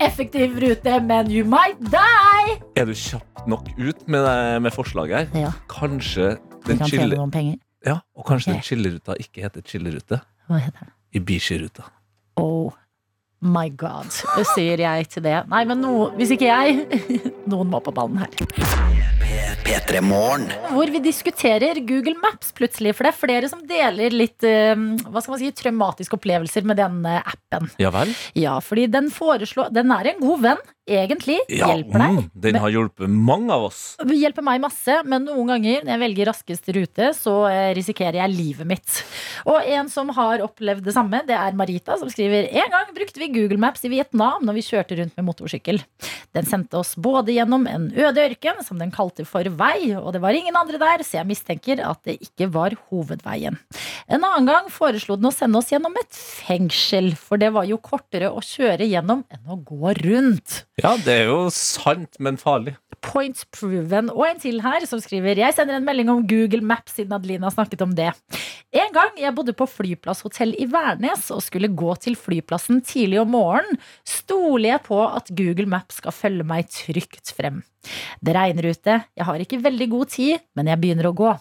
effektiv 0.03 0.59
rute, 0.59 0.99
men 1.07 1.31
you 1.31 1.47
might 1.47 1.79
die! 1.95 2.59
Er 2.75 2.91
du 2.91 2.97
kjapt 2.97 3.47
nok 3.47 3.71
ut 3.79 4.03
med, 4.11 4.29
med 4.67 4.75
forslaget 4.75 5.31
her? 5.31 5.47
Ja, 5.47 5.55
Kanskje 5.71 6.35
den 6.67 6.83
kan 6.83 6.91
chille... 6.91 7.23
Ja, 7.85 8.01
og 8.15 8.27
kanskje 8.27 8.51
okay. 8.51 8.59
den 8.59 8.67
chilleruta 8.67 9.15
ikke 9.19 9.45
heter 9.45 9.63
chillerute. 9.65 10.21
Hva 10.49 10.59
heter 10.59 10.85
den? 10.85 10.93
Ibishi-ruta. 11.19 11.87
Oh 12.39 12.75
my 13.39 13.69
god, 13.71 14.11
sier 14.53 14.83
jeg 14.83 15.07
til 15.13 15.23
det. 15.23 15.37
Nei, 15.51 15.63
men 15.69 15.79
no, 15.83 16.09
hvis 16.19 16.35
ikke 16.35 16.49
jeg, 16.49 17.03
noen 17.51 17.71
må 17.71 17.79
på 17.83 17.95
ballen 17.95 18.19
her. 18.19 18.99
P3 19.69 19.99
Hvor 20.01 20.89
vi 20.89 20.99
diskuterer 21.03 21.77
Google 21.85 22.15
Maps 22.23 22.51
plutselig. 22.57 22.95
For 22.97 23.05
det 23.05 23.11
er 23.11 23.19
flere 23.19 23.49
som 23.51 23.61
deler 23.69 24.15
litt 24.15 24.45
eh, 24.47 24.73
hva 25.05 25.21
skal 25.21 25.35
man 25.35 25.41
si, 25.41 25.51
traumatiske 25.53 26.17
opplevelser 26.17 26.65
med 26.65 26.79
denne 26.81 27.19
appen. 27.21 27.69
Ja 27.81 27.91
vel? 27.93 28.11
Ja, 28.37 28.57
fordi 28.63 28.87
den 28.89 29.11
foreslår 29.13 29.69
Den 29.75 29.93
er 29.93 30.09
en 30.09 30.21
god 30.23 30.41
venn, 30.47 30.63
egentlig. 30.89 31.37
Ja, 31.51 31.69
Hjelper 31.71 32.01
deg. 32.03 32.17
mm, 32.17 32.29
den 32.45 32.59
har 32.63 32.73
hjulpet 32.73 33.09
mange 33.09 33.53
av 33.55 33.67
oss. 33.69 33.81
Hjelper 34.09 34.45
meg 34.45 34.61
masse, 34.63 34.99
men 35.05 35.25
noen 35.27 35.51
ganger 35.53 35.85
når 35.85 35.93
jeg 35.93 36.01
velger 36.03 36.29
raskest 36.31 36.71
rute, 36.75 37.11
så 37.17 37.35
eh, 37.49 37.69
risikerer 37.77 38.19
jeg 38.21 38.33
livet 38.35 38.67
mitt. 38.69 38.99
Og 39.49 39.61
en 39.63 39.89
som 39.91 40.09
har 40.17 40.43
opplevd 40.45 40.83
det 40.87 40.95
samme, 40.95 41.21
det 41.27 41.37
er 41.37 41.57
Marita, 41.57 41.97
som 41.99 42.09
skriver 42.11 42.49
En 42.49 42.73
gang 42.73 42.89
brukte 42.95 43.21
vi 43.21 43.29
Google 43.33 43.59
Maps 43.61 43.85
i 43.87 43.91
Vietnam 43.93 44.43
når 44.47 44.59
vi 44.59 44.65
kjørte 44.69 44.97
rundt 44.99 45.15
med 45.19 45.27
motorsykkel. 45.29 45.81
Den 46.35 46.47
sendte 46.49 46.79
oss 46.81 46.95
både 46.99 47.33
gjennom 47.35 47.65
en 47.69 47.89
øde 47.93 48.25
ørken, 48.27 48.59
som 48.65 48.79
den 48.81 48.91
kalte 48.93 49.25
for 49.27 49.47
vei, 49.59 49.93
og 49.97 50.11
det 50.15 50.21
var 50.23 50.35
ingen 50.37 50.57
andre 50.59 50.79
der, 50.81 51.03
så 51.05 51.19
jeg 51.19 51.29
mistenker 51.29 51.81
at 51.85 52.03
det 52.07 52.19
ikke 52.25 52.49
var 52.53 52.75
hovedveien. 52.89 53.57
En 54.09 54.23
annen 54.25 54.47
gang 54.49 54.69
foreslo 54.73 55.17
den 55.19 55.29
å 55.29 55.33
sende 55.33 55.59
oss 55.61 55.71
gjennom 55.73 55.95
et 55.99 56.13
fengsel, 56.19 57.11
for 57.19 57.41
det 57.41 57.51
var 57.55 57.67
jo 57.69 57.79
kortere 57.81 58.31
å 58.31 58.41
kjøre 58.43 58.87
gjennom 58.89 59.23
enn 59.29 59.49
å 59.49 59.57
gå 59.65 59.93
rundt. 60.03 60.63
Ja, 60.79 60.93
det 61.03 61.11
er 61.11 61.25
jo 61.27 61.49
sant, 61.51 62.15
men 62.23 62.37
farlig. 62.39 62.75
Points 63.03 63.45
proven. 63.55 64.09
Og 64.13 64.23
en 64.27 64.39
til 64.39 64.61
her 64.63 64.83
som 64.87 64.99
skriver 65.03 65.39
Jeg 65.39 65.55
sender 65.55 65.75
en 65.75 65.85
melding 65.87 66.11
om 66.11 66.21
Google 66.27 66.63
Maps 66.63 66.95
siden 66.95 67.15
Adelina 67.15 67.51
snakket 67.51 67.83
om 67.83 67.91
det. 67.95 68.13
En 68.75 68.93
gang 68.95 69.17
jeg 69.19 69.35
bodde 69.35 69.55
på 69.57 69.67
flyplasshotell 69.67 70.53
i 70.59 70.67
Værnes 70.71 71.29
og 71.35 71.41
skulle 71.43 71.71
gå 71.71 71.95
til 72.03 72.15
flyplassen 72.19 72.83
tidlig 72.85 73.19
om 73.23 73.31
morgenen, 73.33 73.79
stoler 74.07 74.75
jeg 74.75 74.83
på 74.87 75.01
at 75.07 75.31
Google 75.35 75.67
Maps 75.71 75.99
skal 75.99 76.15
følge 76.15 76.47
meg 76.47 76.71
trygt 76.71 77.33
frem. 77.35 77.63
Det 78.23 78.35
regner 78.35 78.69
ute, 78.71 78.99
jeg 79.03 79.27
har 79.27 79.43
ikke 79.43 79.63
veldig 79.63 79.89
god 79.91 80.15
tid, 80.15 80.43
men 80.55 80.71
jeg 80.71 80.83
begynner 80.83 81.09
å 81.09 81.15
gå. 81.17 81.33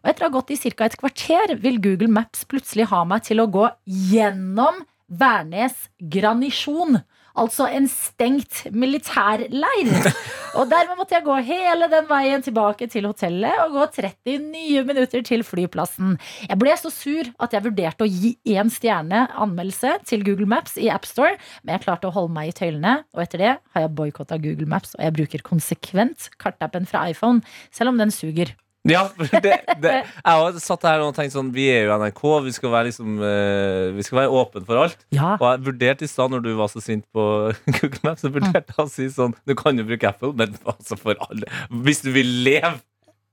Og 0.00 0.08
etter 0.10 0.24
å 0.24 0.30
ha 0.30 0.36
gått 0.38 0.54
i 0.54 0.60
ca. 0.70 0.88
et 0.88 0.98
kvarter 1.00 1.56
vil 1.60 1.80
Google 1.82 2.10
Maps 2.12 2.46
plutselig 2.48 2.88
ha 2.90 3.04
meg 3.08 3.24
til 3.28 3.42
å 3.42 3.50
gå 3.50 3.68
gjennom 4.12 4.84
Værnes 5.10 5.88
Granisjon. 5.98 7.00
Altså 7.38 7.68
en 7.70 7.86
stengt 7.90 8.64
militærleir. 8.74 9.90
Og 10.58 10.66
dermed 10.70 10.98
måtte 10.98 11.14
jeg 11.14 11.26
gå 11.26 11.36
hele 11.46 11.86
den 11.92 12.08
veien 12.10 12.42
tilbake 12.42 12.88
til 12.90 13.06
hotellet 13.06 13.60
og 13.64 13.76
gå 13.76 13.86
30 14.00 14.38
nye 14.50 14.82
minutter 14.86 15.22
til 15.26 15.44
flyplassen. 15.46 16.16
Jeg 16.48 16.58
ble 16.58 16.74
så 16.80 16.90
sur 16.90 17.30
at 17.38 17.54
jeg 17.54 17.66
vurderte 17.68 18.06
å 18.06 18.10
gi 18.10 18.34
én 18.50 18.72
stjerne 18.72 19.26
anmeldelse 19.30 20.00
til 20.10 20.24
Google 20.26 20.48
Maps 20.50 20.74
i 20.80 20.90
AppStore, 20.90 21.36
men 21.62 21.76
jeg 21.76 21.86
klarte 21.86 22.10
å 22.10 22.14
holde 22.16 22.34
meg 22.34 22.50
i 22.50 22.56
tøylene, 22.56 22.96
og 23.14 23.22
etter 23.22 23.44
det 23.44 23.52
har 23.60 23.86
jeg 23.86 23.94
boikotta 23.98 24.40
Google 24.42 24.68
Maps, 24.70 24.96
og 24.98 25.06
jeg 25.06 25.16
bruker 25.20 25.46
konsekvent 25.46 26.30
kartappen 26.42 26.88
fra 26.90 27.06
iPhone, 27.12 27.44
selv 27.74 27.94
om 27.94 28.02
den 28.02 28.14
suger. 28.14 28.56
Ja, 28.88 29.02
det, 29.18 29.58
det, 29.82 29.90
jeg 30.24 30.24
har 30.24 30.54
satt 30.62 30.84
her 30.88 31.02
og 31.04 31.10
tenkt 31.12 31.34
sånn 31.34 31.50
Vi 31.52 31.66
er 31.68 31.82
jo 31.84 31.96
NRK, 32.00 32.20
vi 32.46 32.52
skal 32.56 32.70
være 32.72 32.88
liksom 32.88 33.18
eh, 33.20 33.90
Vi 33.92 34.04
skal 34.06 34.22
være 34.22 34.36
åpne 34.40 34.62
for 34.64 34.80
alt. 34.86 35.02
Ja. 35.12 35.34
Og 35.36 35.44
jeg 35.50 35.64
vurderte 35.66 36.06
i 36.06 36.08
stad, 36.08 36.32
når 36.32 36.46
du 36.46 36.52
var 36.56 36.70
så 36.72 36.80
sint 36.80 37.04
på 37.12 37.24
Google 37.76 38.00
Maps, 38.06 38.22
så 38.24 38.30
vurderte 38.32 38.72
jeg 38.72 38.86
å 38.86 38.88
si 38.88 39.08
sånn 39.12 39.34
Du 39.44 39.52
kan 39.58 39.76
jo 39.76 39.84
bruke 39.84 40.08
Apple, 40.08 40.32
men 40.38 40.54
altså 40.64 40.96
for 41.00 41.20
alle 41.26 41.50
Hvis 41.84 42.00
du 42.06 42.08
vil 42.14 42.30
leve, 42.46 42.78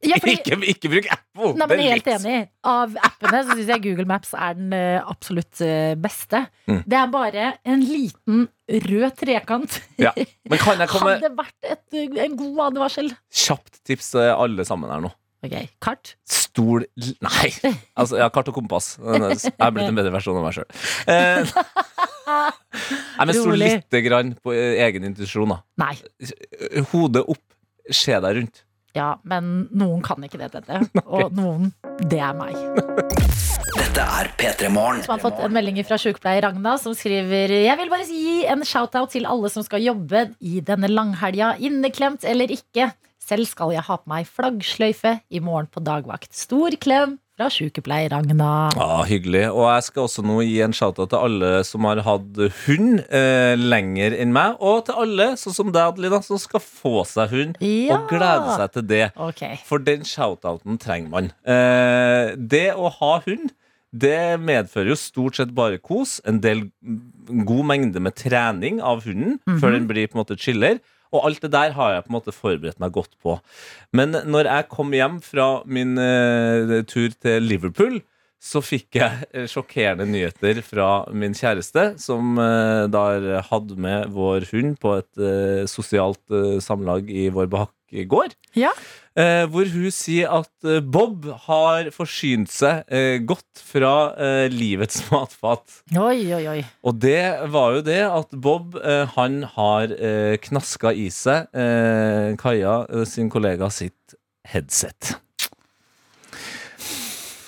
Ja, 0.04 0.18
fordi- 0.20 0.34
ikke, 0.36 0.58
ikke 0.74 0.91
bruk 0.91 1.08
Apple! 1.16 1.54
Nei, 1.56 1.64
men 1.64 1.72
men 1.72 1.84
er 1.86 1.93
Helt 1.95 2.10
enig. 2.18 2.41
Av 2.68 2.98
appene 3.08 3.39
så 3.48 3.56
syns 3.56 3.72
jeg 3.72 3.84
Google 3.86 4.06
Maps 4.10 4.34
er 4.36 4.58
den 4.60 4.74
eh, 4.76 4.98
absolutt 5.10 5.62
eh, 5.64 5.93
beste. 6.02 6.41
Mm. 6.68 6.82
Det 6.91 6.98
er 7.00 7.12
bare 7.14 7.45
en 7.64 7.86
liten 7.88 8.43
rød 8.89 9.16
trekant. 9.22 9.78
Ja. 10.02 10.12
Men 10.50 10.60
kan 10.62 10.82
jeg 10.84 10.89
komme 10.93 11.16
Hadde 11.16 11.32
vært 11.39 11.72
et, 11.72 12.02
en 12.26 12.36
god 12.43 12.62
advarsel. 12.68 13.14
Kjapt 13.45 13.80
tips 13.88 14.12
alle 14.20 14.66
sammen 14.68 14.91
her 14.91 15.06
nå. 15.08 15.14
Ok, 15.45 15.53
Kart. 15.83 16.15
Stol 16.25 16.88
Nei! 17.21 17.49
Altså, 17.93 18.17
ja, 18.17 18.27
kart 18.33 18.47
og 18.49 18.55
kompass. 18.57 18.95
Jeg 18.97 19.51
er 19.53 19.73
blitt 19.75 19.91
en 19.91 19.97
bedre 19.99 20.13
versjon 20.15 20.39
av 20.39 20.47
meg 20.47 20.55
sjøl. 20.57 20.69
Eh, 21.13 21.51
nei, 22.27 23.25
men 23.27 23.35
stol 23.38 23.53
Rolig. 23.53 23.69
lite 23.77 24.01
grann 24.05 24.33
på 24.43 24.55
egen 24.57 25.05
intuisjon, 25.11 25.53
da. 25.53 25.59
Nei. 25.83 25.93
Hodet 26.91 27.23
opp, 27.29 27.43
se 27.93 28.17
deg 28.17 28.39
rundt. 28.39 28.63
Ja, 28.97 29.11
men 29.29 29.67
noen 29.77 30.01
kan 30.05 30.23
ikke 30.25 30.39
det, 30.41 30.49
dette. 30.55 30.81
Og 31.05 31.33
noen, 31.38 31.69
det 32.09 32.17
er 32.23 32.33
meg. 32.38 32.57
Dette 33.77 34.01
er 34.01 34.29
P3 34.39 34.71
Morgen. 34.73 35.03
Som 35.05 35.13
har 35.15 35.21
fått 35.21 35.41
en 35.45 35.53
melding 35.53 35.77
fra 35.85 35.99
sykepleier 36.01 36.47
Ragna, 36.47 36.77
som 36.81 36.95
skriver 36.97 37.53
Jeg 37.59 37.77
vil 37.77 37.91
bare 37.93 38.07
gi 38.09 38.39
en 38.49 38.65
shout-out 38.65 39.13
til 39.13 39.27
alle 39.29 39.51
som 39.53 39.65
skal 39.65 39.85
jobbe 39.85 40.31
i 40.41 40.63
denne 40.65 40.89
langhelga, 40.89 41.53
inneklemt 41.61 42.25
eller 42.25 42.49
ikke. 42.57 42.89
Selv 43.28 43.47
skal 43.49 43.73
jeg 43.75 43.84
ha 43.84 43.97
på 43.99 44.07
meg 44.07 44.28
flaggsløyfe 44.32 45.17
i 45.36 45.41
morgen 45.43 45.67
på 45.67 45.82
dagvakt. 45.84 46.30
Stor 46.38 46.75
klem 46.80 47.17
fra 47.38 47.49
sykepleier 47.53 48.09
Ragna. 48.13 48.69
Ja, 48.73 49.01
Hyggelig. 49.05 49.43
Og 49.51 49.65
jeg 49.67 49.84
skal 49.89 50.05
også 50.07 50.23
nå 50.25 50.38
gi 50.47 50.55
en 50.65 50.73
shout-out 50.73 51.11
til 51.11 51.19
alle 51.28 51.49
som 51.67 51.86
har 51.89 51.99
hatt 52.07 52.39
hund 52.63 53.03
eh, 53.11 53.53
lenger 53.59 54.15
enn 54.17 54.32
meg, 54.34 54.55
og 54.63 54.86
til 54.88 54.97
alle, 55.03 55.28
sånn 55.38 55.57
som 55.59 55.69
deg, 55.75 55.91
Adelina, 55.91 56.21
som 56.25 56.39
skal 56.41 56.63
få 56.63 57.03
seg 57.09 57.36
hund 57.36 57.59
Ja. 57.61 57.99
og 57.99 58.07
glede 58.09 58.55
seg 58.57 58.73
til 58.80 58.88
det. 58.89 59.03
Okay. 59.30 59.59
For 59.67 59.84
den 59.84 60.07
shout-outen 60.07 60.80
trenger 60.82 61.11
man. 61.13 61.30
Eh, 61.45 62.34
det 62.39 62.69
å 62.80 62.89
ha 63.01 63.13
hund 63.28 63.51
det 63.97 64.36
medfører 64.43 64.91
jo 64.91 64.97
stort 64.99 65.38
sett 65.39 65.53
bare 65.55 65.78
kos. 65.80 66.17
En 66.28 66.41
del 66.43 66.65
en 66.84 67.45
god 67.47 67.65
mengde 67.69 68.01
med 68.03 68.15
trening 68.19 68.82
av 68.84 69.03
hunden 69.07 69.38
før 69.61 69.73
den 69.78 69.88
blir 69.89 70.09
på 70.11 70.17
en 70.17 70.23
måte 70.25 70.36
chiller. 70.39 70.80
Og 71.14 71.28
alt 71.30 71.41
det 71.45 71.53
der 71.53 71.76
har 71.78 71.93
jeg 71.93 72.05
på 72.05 72.12
en 72.12 72.18
måte 72.18 72.36
forberedt 72.36 72.82
meg 72.84 72.93
godt 72.95 73.16
på. 73.24 73.38
Men 73.95 74.16
når 74.28 74.51
jeg 74.51 74.70
kom 74.74 74.93
hjem 74.95 75.22
fra 75.24 75.47
min 75.66 75.97
eh, 76.01 76.82
tur 76.89 77.16
til 77.16 77.47
Liverpool, 77.47 78.01
så 78.38 78.61
fikk 78.61 78.99
jeg 78.99 79.25
eh, 79.33 79.47
sjokkerende 79.49 80.05
nyheter 80.05 80.61
fra 80.65 81.07
min 81.09 81.33
kjæreste, 81.38 81.95
som 82.01 82.38
eh, 82.38 82.85
da 82.93 83.41
hadde 83.49 83.77
med 83.81 84.13
vår 84.13 84.45
hund 84.51 84.77
på 84.83 84.93
et 84.99 85.17
eh, 85.17 85.65
sosialt 85.69 86.21
eh, 86.29 86.59
samlag 86.63 87.09
i 87.09 87.27
vår 87.33 87.49
bakgård. 87.49 88.38
Ja. 88.57 88.69
Eh, 89.17 89.47
hvor 89.49 89.65
hun 89.73 89.89
sier 89.89 90.29
at 90.38 90.69
eh, 90.69 90.83
Bob 90.85 91.25
har 91.47 91.89
forsynt 91.95 92.53
seg 92.53 92.85
godt 93.25 93.63
fra 93.65 93.95
livets 94.53 95.01
matfat. 95.09 95.81
Oi, 95.97 96.29
oi, 96.38 96.43
oi. 96.53 96.59
Og 96.85 97.01
det 97.01 97.49
var 97.49 97.79
jo 97.79 97.85
det 97.89 98.01
at 98.05 98.38
Bob 98.38 98.77
han 99.17 99.41
har 99.57 99.97
knaska 100.45 100.93
i 100.93 101.09
seg 101.13 101.49
Kaja 102.38 102.75
sin 103.09 103.33
kollega 103.33 103.73
sitt 103.73 104.17
headset. 104.47 105.17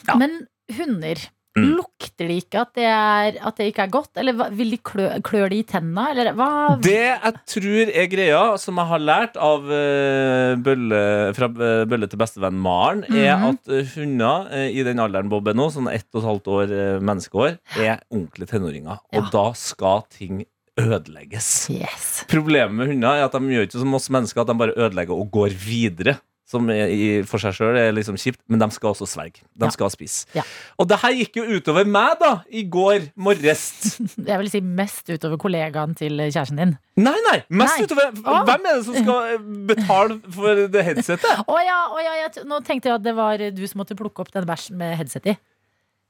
Ja. 0.09 0.17
Men 0.17 0.48
hunder, 0.77 1.15
Mm. 1.57 1.71
lukter 1.79 2.27
de 2.29 2.35
ikke 2.39 2.59
at 2.61 2.69
det, 2.77 2.83
er, 2.85 3.37
at 3.43 3.55
det 3.57 3.65
ikke 3.73 3.81
er 3.87 3.89
godt? 3.91 4.11
Eller 4.21 4.35
hva- 4.37 4.51
vil 4.53 4.69
de 4.69 4.77
klø, 4.77 5.07
klør 5.25 5.49
de 5.49 5.57
i 5.57 5.63
tenna? 5.67 6.03
Eller 6.13 6.29
hva? 6.37 6.77
Det 6.79 6.93
jeg 6.93 7.33
tror 7.49 7.89
er 7.89 8.05
greia, 8.07 8.41
som 8.61 8.77
jeg 8.77 8.85
har 8.91 8.99
lært 9.01 9.35
av 9.35 9.65
eh, 9.73 10.53
bølle, 10.61 11.33
fra 11.35 11.49
eh, 11.49 11.81
Bølle 11.89 12.07
til 12.07 12.19
bestevenn 12.21 12.53
Maren, 12.53 13.01
er 13.09 13.35
Mhm. 13.35 13.49
at 13.49 13.67
eh, 13.73 13.83
hunder 13.95 14.69
i 14.69 14.83
den 14.85 14.99
alderen 15.01 15.27
Bob 15.27 15.47
er 15.49 15.57
nå, 15.57 15.67
sånn 15.73 15.91
ett 15.91 16.05
og 16.13 16.21
et 16.21 16.29
halvt 16.29 16.47
år 16.53 17.01
menneskeår, 17.01 17.57
er 17.81 17.99
ordentlige 18.13 18.47
tenåringer. 18.53 18.99
Og 19.11 19.23
Ja. 19.23 19.29
da 19.33 19.51
skal 19.53 20.03
ting 20.11 20.45
ødelegges. 20.79 21.69
Yes. 21.73 22.23
Problemet 22.29 22.71
med 22.77 22.87
hunder 22.93 23.17
er 23.17 23.25
at 23.25 23.33
de 23.35 23.39
gjør 23.39 23.65
ikke 23.67 23.79
som 23.81 23.93
oss 23.97 24.07
mennesker, 24.09 24.41
at 24.41 24.47
de 24.47 24.53
bare 24.53 24.77
ødelegger 24.77 25.17
og 25.17 25.31
går 25.33 25.49
videre. 25.57 26.19
Som 26.49 26.65
i, 26.73 27.21
for 27.29 27.37
seg 27.37 27.53
sjøl 27.53 27.75
er 27.77 27.91
liksom 27.93 28.15
kjipt, 28.17 28.39
men 28.49 28.57
de 28.57 28.65
skal 28.73 28.89
også 28.95 29.05
sverge. 29.05 29.43
De 29.53 29.67
Ja. 29.67 29.69
skal 29.69 29.91
spise. 29.93 30.25
Ja. 30.33 30.41
Og 30.81 30.87
det 30.89 30.97
her 31.03 31.13
gikk 31.13 31.35
jo 31.37 31.43
utover 31.59 31.85
meg, 31.85 32.15
da, 32.19 32.31
i 32.49 32.63
går 32.65 33.05
morges. 33.21 33.61
Jeg 34.31 34.39
vil 34.41 34.49
si 34.49 34.61
mest 34.65 35.11
utover 35.13 35.37
kollegaen 35.37 35.93
til 35.99 36.17
kjæresten 36.17 36.57
din. 36.57 36.73
Nei, 36.97 37.13
nei! 37.29 37.37
Mest 37.53 37.77
Nei. 37.77 37.85
utover 37.85 38.09
Åh. 38.25 38.41
Hvem 38.49 38.65
er 38.65 38.79
det 38.79 38.85
som 38.87 38.97
skal 38.97 39.35
eh, 39.35 39.45
betale 39.69 40.17
for 40.33 40.65
det 40.73 40.85
headsetet? 40.89 41.45
Å 41.45 41.59
ja, 41.61 41.77
å 41.93 42.01
ja 42.01 42.31
nå 42.49 42.59
tenkte 42.65 42.89
jeg 42.89 42.97
at 42.97 43.05
det 43.05 43.13
var 43.15 43.37
du 43.53 43.63
som 43.69 43.83
måtte 43.83 43.95
plukke 43.99 44.25
opp 44.25 44.33
den 44.33 44.49
bæsjen 44.49 44.75
med 44.81 44.97
headset 44.97 45.29
i. 45.29 45.37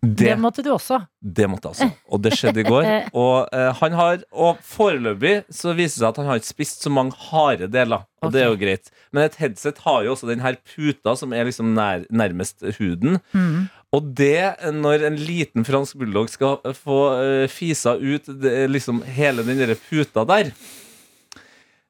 Det, 0.02 0.30
Det 0.30 0.36
måtte 0.40 0.64
du 0.64 0.70
også. 0.72 1.02
det 1.20 1.50
måtte 1.52 1.68
jeg 1.68 1.76
også. 1.76 1.88
Og 2.08 2.22
det 2.24 2.32
skjedde 2.40 2.62
i 2.62 2.68
går. 2.68 2.86
Og 3.24 3.50
eh, 3.52 3.74
han 3.82 3.96
har 3.98 4.22
Og 4.32 4.62
foreløpig 4.64 5.34
så 5.52 5.74
viser 5.76 5.98
det 5.98 6.00
seg 6.00 6.08
at 6.14 6.20
han 6.22 6.30
har 6.30 6.40
ikke 6.40 6.54
spist 6.54 6.86
så 6.86 6.92
mange 6.94 7.18
harde 7.30 7.68
deler. 7.68 8.06
Og 8.24 8.32
det 8.32 8.46
er 8.46 8.48
jo 8.48 8.60
greit. 8.62 8.88
Men 9.12 9.26
et 9.28 9.36
headset 9.42 9.82
har 9.84 10.06
jo 10.06 10.14
også 10.14 10.30
den 10.30 10.40
her 10.44 10.56
puta 10.72 11.18
som 11.20 11.36
er 11.36 11.50
liksom 11.50 11.74
nær, 11.76 12.06
nærmest 12.10 12.64
huden. 12.80 13.20
Mm. 13.36 13.68
Og 13.92 14.12
det, 14.16 14.56
når 14.72 15.04
en 15.10 15.18
liten 15.20 15.66
fransk 15.68 15.98
bulldog 16.00 16.30
skal 16.32 16.60
få 16.78 17.00
eh, 17.20 17.48
fisa 17.52 17.96
ut 17.98 18.30
det, 18.40 18.70
liksom 18.72 19.02
hele 19.04 19.44
den 19.44 19.60
der 19.66 19.76
puta 19.90 20.24
der 20.30 20.54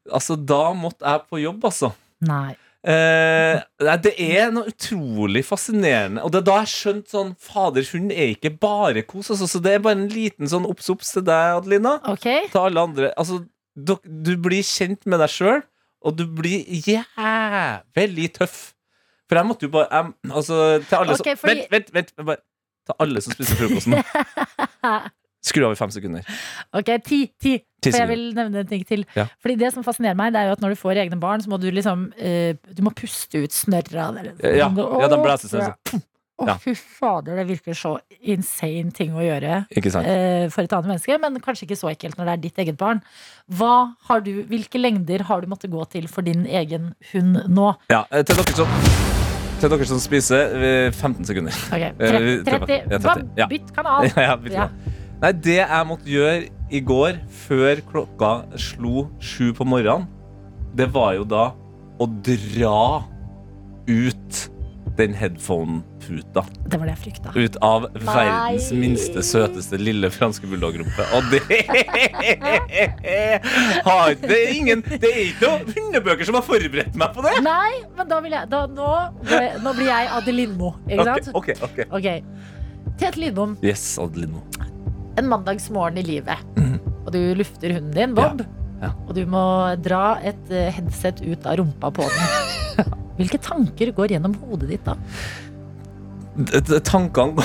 Altså, 0.09 0.33
da 0.33 0.71
måtte 0.73 1.05
jeg 1.05 1.21
på 1.29 1.37
jobb, 1.43 1.65
altså. 1.69 1.91
Nei. 2.25 2.55
Nei, 2.87 3.95
det 4.03 4.13
er 4.23 4.51
noe 4.55 4.69
utrolig 4.71 5.41
fascinerende. 5.47 6.23
Og 6.23 6.31
det 6.31 6.39
er 6.41 6.45
da 6.47 6.57
jeg 6.61 6.71
skjønt 6.73 7.11
sånn 7.11 7.33
Fader, 7.43 7.83
hund 7.91 8.13
er 8.15 8.31
ikke 8.35 8.53
bare 8.61 9.03
kos. 9.07 9.29
Altså, 9.33 9.49
så 9.51 9.59
det 9.63 9.73
er 9.75 9.83
bare 9.83 9.97
en 9.99 10.07
liten 10.13 10.47
sånn 10.51 10.67
obs-obs 10.69 11.11
til 11.17 11.25
deg, 11.27 11.57
Adelina. 11.59 11.97
Okay. 12.15 12.47
Til 12.53 12.61
alle 12.69 12.85
andre. 12.87 13.11
Altså, 13.19 13.41
du, 13.75 13.95
du 14.03 14.31
blir 14.39 14.63
kjent 14.65 15.03
med 15.11 15.19
deg 15.23 15.31
sjøl, 15.33 15.61
og 16.07 16.15
du 16.19 16.25
blir 16.39 16.63
jævlig 16.87 18.29
tøff. 18.39 18.59
For 19.29 19.37
jeg 19.37 19.45
måtte 19.51 19.67
jo 19.67 19.73
bare 19.75 19.89
jeg, 19.93 20.13
Altså, 20.31 20.55
til 20.87 20.95
alle 21.03 21.17
okay, 21.19 21.35
som 21.35 21.43
fordi- 21.43 21.67
Vent, 21.69 21.91
vent, 21.93 22.13
vent. 22.15 22.25
Bare, 22.31 22.41
til 22.89 22.95
alle 23.03 23.21
som 23.21 23.35
spiser 23.35 23.59
frokosten. 23.59 23.99
Skru 25.45 25.63
av 25.65 25.71
i 25.73 25.79
fem 25.79 25.91
sekunder. 25.93 26.25
Ok, 26.75 26.89
ti, 27.05 27.21
ti. 27.39 27.57
Ti 27.79 27.93
For 27.93 28.01
jeg 28.01 28.09
vil 28.09 28.23
nevne 28.35 28.59
en 28.65 28.67
ting 28.67 28.81
til. 28.83 29.05
Ja. 29.15 29.23
Fordi 29.39 29.55
det 29.61 29.69
som 29.71 29.85
fascinerer 29.87 30.17
meg, 30.19 30.33
det 30.35 30.41
er 30.41 30.49
jo 30.49 30.57
at 30.57 30.63
når 30.65 30.73
du 30.75 30.79
får 30.81 30.99
egne 31.05 31.19
barn, 31.21 31.39
så 31.39 31.47
må 31.47 31.55
du 31.63 31.69
liksom 31.71 32.09
uh, 32.11 32.51
Du 32.75 32.81
må 32.83 32.91
puste 32.91 33.39
ut 33.45 33.55
snørra. 33.55 34.09
Ja, 34.43 34.67
Å, 34.67 34.87
ja, 34.99 35.07
de 35.07 35.19
blæses 35.23 35.53
ned 35.55 35.69
sånn. 35.69 36.03
Å, 36.39 36.45
Ja. 36.47 36.53
fy 36.55 36.71
fader, 36.75 37.35
det 37.35 37.47
virker 37.49 37.75
så 37.75 37.97
insane 38.23 38.93
ting 38.95 39.11
å 39.11 39.19
gjøre 39.19 39.65
Ikke 39.75 39.91
eh, 40.07 40.45
for 40.47 40.63
et 40.63 40.71
annet 40.71 40.87
menneske, 40.93 41.17
men 41.19 41.35
kanskje 41.43 41.65
ikke 41.67 41.75
så 41.75 41.89
ekkelt 41.91 42.15
når 42.15 42.29
det 42.29 42.33
er 42.37 42.43
ditt 42.45 42.61
eget 42.63 42.77
barn. 42.79 43.01
Hva 43.51 43.93
har 44.07 44.21
du, 44.23 44.31
hvilke 44.47 44.79
lengder 44.79 45.25
har 45.27 45.43
du 45.43 45.49
måttet 45.51 45.71
gå 45.73 45.83
til 45.91 46.07
for 46.07 46.23
din 46.23 46.45
egen 46.47 46.93
hund 47.11 47.41
nå? 47.51 47.73
Ja, 47.91 48.05
eh, 48.11 48.23
til 48.23 48.39
dere 48.39 48.55
som 48.55 48.71
Til 49.59 49.73
dere 49.73 49.85
som 49.89 49.99
spiser 49.99 50.55
eh, 50.55 50.91
15 50.95 51.27
sekunder. 51.27 51.59
Ok, 51.75 51.83
Eh, 51.83 51.93
30. 51.99 52.45
30. 52.47 52.71
ja, 52.87 53.01
30. 53.03 53.03
Hva? 53.03 53.17
Ja. 53.35 53.47
Bytt 53.51 53.75
kanal. 53.75 54.07
Ja, 54.15 54.29
Ja. 54.29 54.69
hva. 54.69 54.88
Nei, 55.19 55.33
det 55.35 55.57
jeg 55.59 55.87
måtte 55.89 56.07
gjøre 56.07 56.45
i 56.71 56.79
går, 56.85 57.17
før 57.47 57.81
klokka 57.89 58.29
slo 58.61 59.07
sju 59.19 59.49
på 59.57 59.65
morgenen, 59.67 60.05
det 60.77 60.87
var 60.93 61.15
jo 61.17 61.25
da 61.27 61.49
å 61.99 62.05
dra 62.23 63.01
ut 63.89 64.45
den 64.99 65.13
headphone-puta. 65.15 66.43
Det 66.67 66.79
var 66.79 66.85
det 66.89 66.93
jeg 66.93 67.01
frykta. 67.03 67.31
Ut 67.35 67.57
av 67.63 67.85
verdens 67.95 68.71
minste, 68.75 69.21
søteste 69.23 69.77
lille 69.79 70.09
franske 70.11 70.47
bulldogrumpe. 70.47 71.05
Og 71.15 71.23
det 71.31 71.41
har 73.87 74.15
Det 74.19 74.39
er 74.39 74.49
ingen 74.55 74.81
Det 74.87 75.09
er 75.09 75.19
ikke 75.25 75.47
noen 75.47 75.73
hundebøker 75.75 76.25
som 76.27 76.35
har 76.39 76.45
forberedt 76.47 76.95
meg 76.99 77.13
på 77.15 77.23
det! 77.27 77.35
Nei, 77.45 77.73
men 77.97 78.09
da 78.11 78.17
vil 78.23 78.35
jeg 78.35 78.51
da, 78.51 78.63
nå, 78.71 78.89
nå 79.63 79.69
blir 79.77 79.87
jeg 79.91 80.11
Ade 80.19 80.31
Lindmo, 80.35 80.69
ikke 80.87 81.07
sant? 81.11 81.31
ok, 81.35 81.47
ok 81.69 81.79
Ok. 81.99 82.09
Tete 82.99 83.19
Lidbom, 83.21 83.51
Yes, 83.63 83.83
Adelino. 84.01 84.41
En 85.17 85.27
mandagsmorgen 85.31 85.97
i 85.97 86.05
livet. 86.05 86.37
Og 87.05 87.11
du 87.15 87.19
lufter 87.39 87.73
hunden 87.77 87.95
din, 87.95 88.15
Bob. 88.17 88.43
Ja. 88.79 88.93
Og 89.07 89.15
du 89.17 89.25
må 89.27 89.41
dra 89.83 90.19
et 90.23 90.51
eh, 90.53 90.69
headset 90.71 91.19
ut 91.25 91.45
av 91.49 91.57
rumpa 91.59 91.89
på 91.91 92.05
den. 92.05 92.93
Hvilke 93.19 93.39
tanker 93.43 93.91
går 93.97 94.13
gjennom 94.15 94.37
hodet 94.45 94.69
ditt 94.71 94.85
da? 94.87 94.95
Tankene 96.87 97.43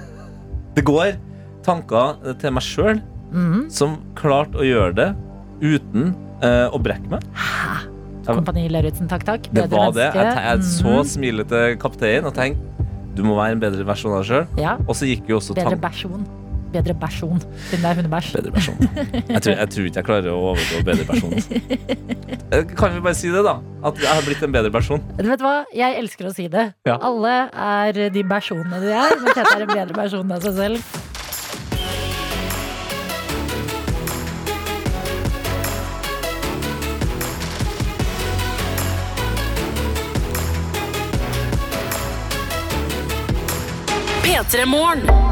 Det 0.76 0.84
går 0.88 1.18
tanker 1.66 2.16
til 2.40 2.54
meg 2.56 2.64
sjøl 2.64 3.02
mm. 3.34 3.66
som 3.70 3.98
klarte 4.18 4.62
å 4.62 4.64
gjøre 4.64 4.94
det 4.96 5.08
uten 5.62 6.14
uh, 6.42 6.72
å 6.72 6.80
brekke 6.82 7.12
meg. 7.12 7.26
Hæ? 7.36 7.82
Kompani 8.26 8.64
Lauritzen, 8.70 9.10
takk, 9.10 9.26
takk. 9.26 9.46
Det 9.50 9.66
Bedre 9.66 9.78
var 9.82 9.92
det. 9.98 10.08
Jeg, 10.16 10.32
jeg 10.46 10.64
så 10.70 10.94
Mhm. 10.96 11.08
smilet 11.12 11.48
til 11.52 11.76
kapteinen 11.82 12.30
og 12.30 12.34
tenkte 12.38 12.70
du 13.12 13.20
må 13.26 13.36
være 13.36 13.58
en 13.58 13.60
bedre 13.60 13.84
versjon 13.84 14.14
av 14.14 14.22
deg 14.22 14.30
sjøl. 14.30 14.46
Ja, 14.62 14.78
Og 14.88 14.96
så 14.96 15.04
gikk 15.10 15.28
jo 15.28 15.36
også 15.36 15.52
bedre 15.58 15.74
tanken 15.76 15.82
bæsjon. 15.84 16.24
Bedre 16.72 16.94
bæsjon, 16.96 17.40
siden 17.68 17.82
det 17.82 17.90
er 17.90 17.98
hundebæsj. 18.00 18.32
Bedre 18.36 18.52
person. 18.52 18.78
Jeg 19.28 19.42
tror, 19.42 19.52
jeg 19.52 19.68
tror 19.74 19.88
ikke 19.88 19.98
jeg 20.00 20.06
klarer 20.06 20.30
å 20.32 20.38
overgå 20.52 20.80
bedre 20.86 21.04
versjon. 21.10 21.34
Eh, 22.52 22.64
Kan 22.76 22.94
vi 22.96 23.00
bare 23.04 23.14
si 23.18 23.28
det, 23.32 23.42
da? 23.44 23.54
At 23.84 24.00
jeg 24.00 24.08
har 24.12 24.24
blitt 24.26 24.42
en 24.46 24.52
bedre 24.56 24.72
person. 24.72 25.04
Du 25.20 25.28
vet 25.28 25.44
hva? 25.44 25.54
Jeg 25.76 25.98
elsker 26.00 26.30
å 26.30 26.34
si 26.36 26.48
det. 26.52 26.66
Ja. 26.88 26.96
Alle 27.04 27.34
er 27.52 28.02
de 28.14 28.24
bæsjonene 28.24 28.80
de 28.84 28.92
er, 28.96 29.16
men 29.20 29.32
Tete 29.36 29.56
er 29.58 29.66
en 29.66 29.74
bedre 29.74 29.96
person 30.00 30.32
enn 30.36 30.44
seg 30.48 30.60
selv. 30.60 31.00
P3 44.22 44.66
Morgen. 44.66 45.31